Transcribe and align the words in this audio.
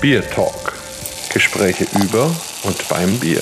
Bier 0.00 0.22
Talk. 0.30 0.74
Gespräche 1.32 1.86
über 1.98 2.30
und 2.64 2.88
beim 2.90 3.18
Bier. 3.18 3.40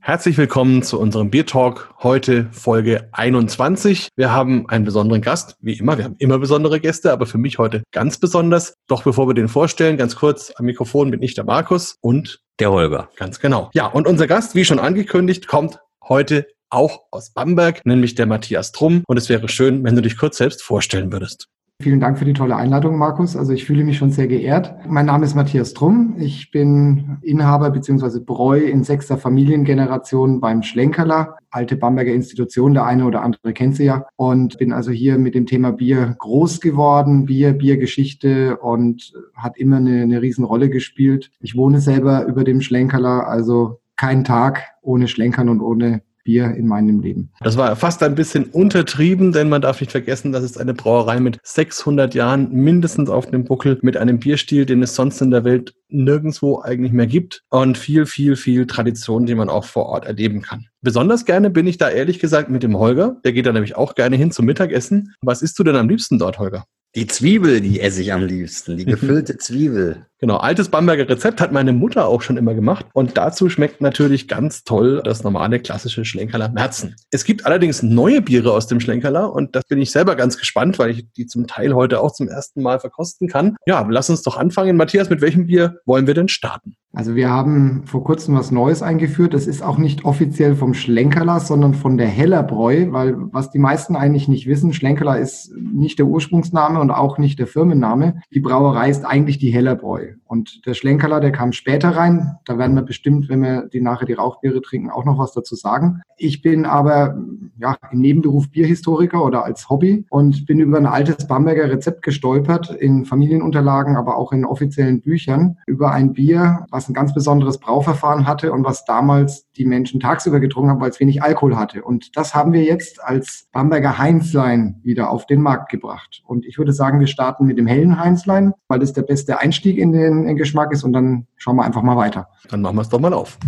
Herzlich 0.00 0.38
willkommen 0.38 0.82
zu 0.82 0.98
unserem 0.98 1.30
Bier 1.30 1.44
Talk. 1.44 1.92
Heute 2.02 2.48
Folge 2.50 3.10
21. 3.12 4.08
Wir 4.16 4.32
haben 4.32 4.66
einen 4.70 4.86
besonderen 4.86 5.20
Gast, 5.20 5.56
wie 5.60 5.74
immer. 5.74 5.98
Wir 5.98 6.06
haben 6.06 6.16
immer 6.18 6.38
besondere 6.38 6.80
Gäste, 6.80 7.12
aber 7.12 7.26
für 7.26 7.36
mich 7.36 7.58
heute 7.58 7.82
ganz 7.92 8.18
besonders. 8.18 8.74
Doch 8.88 9.02
bevor 9.02 9.28
wir 9.28 9.34
den 9.34 9.48
vorstellen, 9.48 9.98
ganz 9.98 10.16
kurz 10.16 10.50
am 10.56 10.64
Mikrofon 10.64 11.10
bin 11.10 11.22
ich 11.22 11.34
der 11.34 11.44
Markus 11.44 11.96
und 12.00 12.40
der 12.58 12.70
Holger. 12.70 13.10
Ganz 13.16 13.38
genau. 13.38 13.68
Ja, 13.74 13.86
und 13.86 14.06
unser 14.06 14.26
Gast, 14.26 14.54
wie 14.54 14.64
schon 14.64 14.78
angekündigt, 14.78 15.46
kommt 15.46 15.78
heute 16.02 16.46
auch 16.70 17.02
aus 17.10 17.32
Bamberg, 17.34 17.84
nämlich 17.84 18.14
der 18.14 18.26
Matthias 18.26 18.72
Trumm. 18.72 19.04
Und 19.06 19.18
es 19.18 19.28
wäre 19.28 19.48
schön, 19.50 19.84
wenn 19.84 19.94
du 19.94 20.00
dich 20.00 20.16
kurz 20.16 20.38
selbst 20.38 20.62
vorstellen 20.62 21.12
würdest. 21.12 21.48
Vielen 21.82 22.00
Dank 22.00 22.18
für 22.18 22.24
die 22.24 22.32
tolle 22.32 22.56
Einladung, 22.56 22.96
Markus. 22.96 23.36
Also 23.36 23.52
ich 23.52 23.66
fühle 23.66 23.84
mich 23.84 23.98
schon 23.98 24.10
sehr 24.10 24.26
geehrt. 24.26 24.74
Mein 24.88 25.04
Name 25.04 25.26
ist 25.26 25.34
Matthias 25.34 25.74
Trumm. 25.74 26.16
Ich 26.18 26.50
bin 26.50 27.18
Inhaber 27.20 27.70
bzw. 27.70 28.20
Bräu 28.20 28.60
in 28.60 28.82
sechster 28.82 29.18
Familiengeneration 29.18 30.40
beim 30.40 30.62
Schlenkerler, 30.62 31.36
alte 31.50 31.76
Bamberger 31.76 32.14
Institution. 32.14 32.72
Der 32.72 32.86
eine 32.86 33.04
oder 33.04 33.22
andere 33.22 33.52
kennt 33.52 33.76
sie 33.76 33.84
ja. 33.84 34.06
Und 34.16 34.56
bin 34.56 34.72
also 34.72 34.90
hier 34.90 35.18
mit 35.18 35.34
dem 35.34 35.44
Thema 35.44 35.70
Bier 35.70 36.16
groß 36.18 36.62
geworden. 36.62 37.26
Bier, 37.26 37.52
Biergeschichte 37.52 38.56
und 38.56 39.12
hat 39.34 39.58
immer 39.58 39.76
eine, 39.76 40.00
eine 40.00 40.22
Riesenrolle 40.22 40.70
gespielt. 40.70 41.30
Ich 41.40 41.56
wohne 41.56 41.80
selber 41.80 42.24
über 42.24 42.42
dem 42.42 42.62
Schlenkerler, 42.62 43.28
also 43.28 43.80
kein 43.96 44.24
Tag 44.24 44.62
ohne 44.80 45.08
Schlenkern 45.08 45.50
und 45.50 45.60
ohne 45.60 46.02
Bier 46.26 46.54
in 46.56 46.66
meinem 46.66 47.00
Leben. 47.00 47.30
Das 47.40 47.56
war 47.56 47.74
fast 47.76 48.02
ein 48.02 48.16
bisschen 48.16 48.44
untertrieben, 48.44 49.32
denn 49.32 49.48
man 49.48 49.62
darf 49.62 49.80
nicht 49.80 49.92
vergessen, 49.92 50.32
das 50.32 50.42
ist 50.42 50.60
eine 50.60 50.74
Brauerei 50.74 51.20
mit 51.20 51.38
600 51.44 52.14
Jahren 52.14 52.52
mindestens 52.52 53.08
auf 53.08 53.30
dem 53.30 53.44
Buckel, 53.44 53.78
mit 53.80 53.96
einem 53.96 54.18
Bierstil, 54.18 54.66
den 54.66 54.82
es 54.82 54.94
sonst 54.94 55.22
in 55.22 55.30
der 55.30 55.44
Welt 55.44 55.74
nirgendwo 55.88 56.60
eigentlich 56.60 56.92
mehr 56.92 57.06
gibt 57.06 57.44
und 57.48 57.78
viel, 57.78 58.06
viel, 58.06 58.34
viel 58.34 58.66
Tradition, 58.66 59.24
die 59.24 59.36
man 59.36 59.48
auch 59.48 59.64
vor 59.64 59.86
Ort 59.86 60.04
erleben 60.04 60.42
kann. 60.42 60.66
Besonders 60.82 61.24
gerne 61.24 61.48
bin 61.48 61.66
ich 61.66 61.78
da 61.78 61.88
ehrlich 61.88 62.18
gesagt 62.18 62.50
mit 62.50 62.64
dem 62.64 62.76
Holger. 62.76 63.20
Der 63.24 63.32
geht 63.32 63.46
da 63.46 63.52
nämlich 63.52 63.76
auch 63.76 63.94
gerne 63.94 64.16
hin 64.16 64.32
zum 64.32 64.46
Mittagessen. 64.46 65.14
Was 65.22 65.42
isst 65.42 65.58
du 65.58 65.64
denn 65.64 65.76
am 65.76 65.88
liebsten 65.88 66.18
dort, 66.18 66.40
Holger? 66.40 66.64
Die 66.96 67.06
Zwiebel, 67.06 67.60
die 67.60 67.80
esse 67.80 68.00
ich 68.00 68.12
am 68.12 68.24
liebsten, 68.24 68.76
die 68.76 68.84
gefüllte 68.86 69.36
Zwiebel. 69.36 70.06
Genau, 70.18 70.38
altes 70.38 70.70
Bamberger 70.70 71.06
Rezept 71.08 71.42
hat 71.42 71.52
meine 71.52 71.74
Mutter 71.74 72.06
auch 72.06 72.22
schon 72.22 72.38
immer 72.38 72.54
gemacht. 72.54 72.86
Und 72.94 73.18
dazu 73.18 73.50
schmeckt 73.50 73.82
natürlich 73.82 74.28
ganz 74.28 74.64
toll 74.64 75.02
das 75.04 75.22
normale 75.22 75.60
klassische 75.60 76.06
Schlenkerler 76.06 76.48
Merzen. 76.48 76.96
Es 77.10 77.24
gibt 77.24 77.44
allerdings 77.44 77.82
neue 77.82 78.22
Biere 78.22 78.52
aus 78.52 78.66
dem 78.66 78.80
Schlenkerler 78.80 79.30
und 79.32 79.54
das 79.54 79.64
bin 79.64 79.78
ich 79.78 79.90
selber 79.90 80.16
ganz 80.16 80.38
gespannt, 80.38 80.78
weil 80.78 80.90
ich 80.90 81.12
die 81.12 81.26
zum 81.26 81.46
Teil 81.46 81.74
heute 81.74 82.00
auch 82.00 82.12
zum 82.12 82.28
ersten 82.28 82.62
Mal 82.62 82.80
verkosten 82.80 83.28
kann. 83.28 83.56
Ja, 83.66 83.86
lass 83.90 84.08
uns 84.08 84.22
doch 84.22 84.38
anfangen. 84.38 84.78
Matthias, 84.78 85.10
mit 85.10 85.20
welchem 85.20 85.48
Bier 85.48 85.80
wollen 85.84 86.06
wir 86.06 86.14
denn 86.14 86.28
starten? 86.28 86.76
Also 86.96 87.14
wir 87.14 87.28
haben 87.28 87.82
vor 87.84 88.02
kurzem 88.04 88.36
was 88.36 88.50
Neues 88.50 88.80
eingeführt. 88.80 89.34
Das 89.34 89.46
ist 89.46 89.62
auch 89.62 89.76
nicht 89.76 90.06
offiziell 90.06 90.56
vom 90.56 90.72
Schlenkerler, 90.72 91.40
sondern 91.40 91.74
von 91.74 91.98
der 91.98 92.08
Hellerbräu, 92.08 92.86
weil 92.90 93.16
was 93.18 93.50
die 93.50 93.58
meisten 93.58 93.96
eigentlich 93.96 94.28
nicht 94.28 94.46
wissen, 94.46 94.72
Schlenkerler 94.72 95.18
ist 95.18 95.52
nicht 95.54 95.98
der 95.98 96.06
Ursprungsname 96.06 96.80
und 96.80 96.90
auch 96.90 97.18
nicht 97.18 97.38
der 97.38 97.48
Firmenname. 97.48 98.22
Die 98.32 98.40
Brauerei 98.40 98.88
ist 98.88 99.04
eigentlich 99.04 99.36
die 99.36 99.50
Hellerbräu. 99.50 100.05
Und 100.24 100.66
der 100.66 100.74
Schlenkerler, 100.74 101.20
der 101.20 101.32
kam 101.32 101.52
später 101.52 101.90
rein. 101.90 102.36
Da 102.44 102.58
werden 102.58 102.74
wir 102.74 102.82
bestimmt, 102.82 103.28
wenn 103.28 103.42
wir 103.42 103.68
die 103.72 103.80
nachher 103.80 104.06
die 104.06 104.12
Rauchbiere 104.14 104.60
trinken, 104.62 104.90
auch 104.90 105.04
noch 105.04 105.18
was 105.18 105.32
dazu 105.32 105.54
sagen. 105.54 106.02
Ich 106.16 106.42
bin 106.42 106.64
aber 106.64 107.16
ja, 107.58 107.76
im 107.90 108.00
Nebenberuf 108.00 108.50
Bierhistoriker 108.50 109.24
oder 109.24 109.44
als 109.44 109.68
Hobby 109.68 110.04
und 110.10 110.46
bin 110.46 110.60
über 110.60 110.78
ein 110.78 110.86
altes 110.86 111.26
Bamberger 111.26 111.70
Rezept 111.70 112.02
gestolpert 112.02 112.70
in 112.70 113.04
Familienunterlagen, 113.04 113.96
aber 113.96 114.16
auch 114.16 114.32
in 114.32 114.44
offiziellen 114.44 115.00
Büchern 115.00 115.58
über 115.66 115.92
ein 115.92 116.12
Bier, 116.12 116.66
was 116.70 116.88
ein 116.88 116.94
ganz 116.94 117.14
besonderes 117.14 117.58
Brauverfahren 117.58 118.26
hatte 118.26 118.52
und 118.52 118.64
was 118.64 118.84
damals 118.84 119.46
die 119.56 119.64
Menschen 119.64 120.00
tagsüber 120.00 120.40
getrunken 120.40 120.70
haben, 120.70 120.80
weil 120.80 120.90
es 120.90 121.00
wenig 121.00 121.22
Alkohol 121.22 121.56
hatte. 121.56 121.82
Und 121.82 122.16
das 122.16 122.34
haben 122.34 122.52
wir 122.52 122.62
jetzt 122.62 123.02
als 123.02 123.48
Bamberger 123.52 123.98
Heinzlein 123.98 124.80
wieder 124.82 125.10
auf 125.10 125.26
den 125.26 125.40
Markt 125.40 125.70
gebracht. 125.70 126.22
Und 126.26 126.44
ich 126.46 126.58
würde 126.58 126.72
sagen, 126.72 127.00
wir 127.00 127.06
starten 127.06 127.46
mit 127.46 127.58
dem 127.58 127.66
hellen 127.66 127.98
Heinzlein, 127.98 128.52
weil 128.68 128.78
das 128.78 128.92
der 128.92 129.02
beste 129.02 129.40
Einstieg 129.40 129.78
in 129.78 129.92
den, 129.92 129.95
in 130.00 130.26
den 130.26 130.36
Geschmack 130.36 130.72
ist 130.72 130.84
und 130.84 130.92
dann 130.92 131.26
schauen 131.36 131.56
wir 131.56 131.64
einfach 131.64 131.82
mal 131.82 131.96
weiter. 131.96 132.28
Dann 132.50 132.62
machen 132.62 132.76
wir 132.76 132.82
es 132.82 132.88
doch 132.88 133.00
mal 133.00 133.12
auf. 133.12 133.38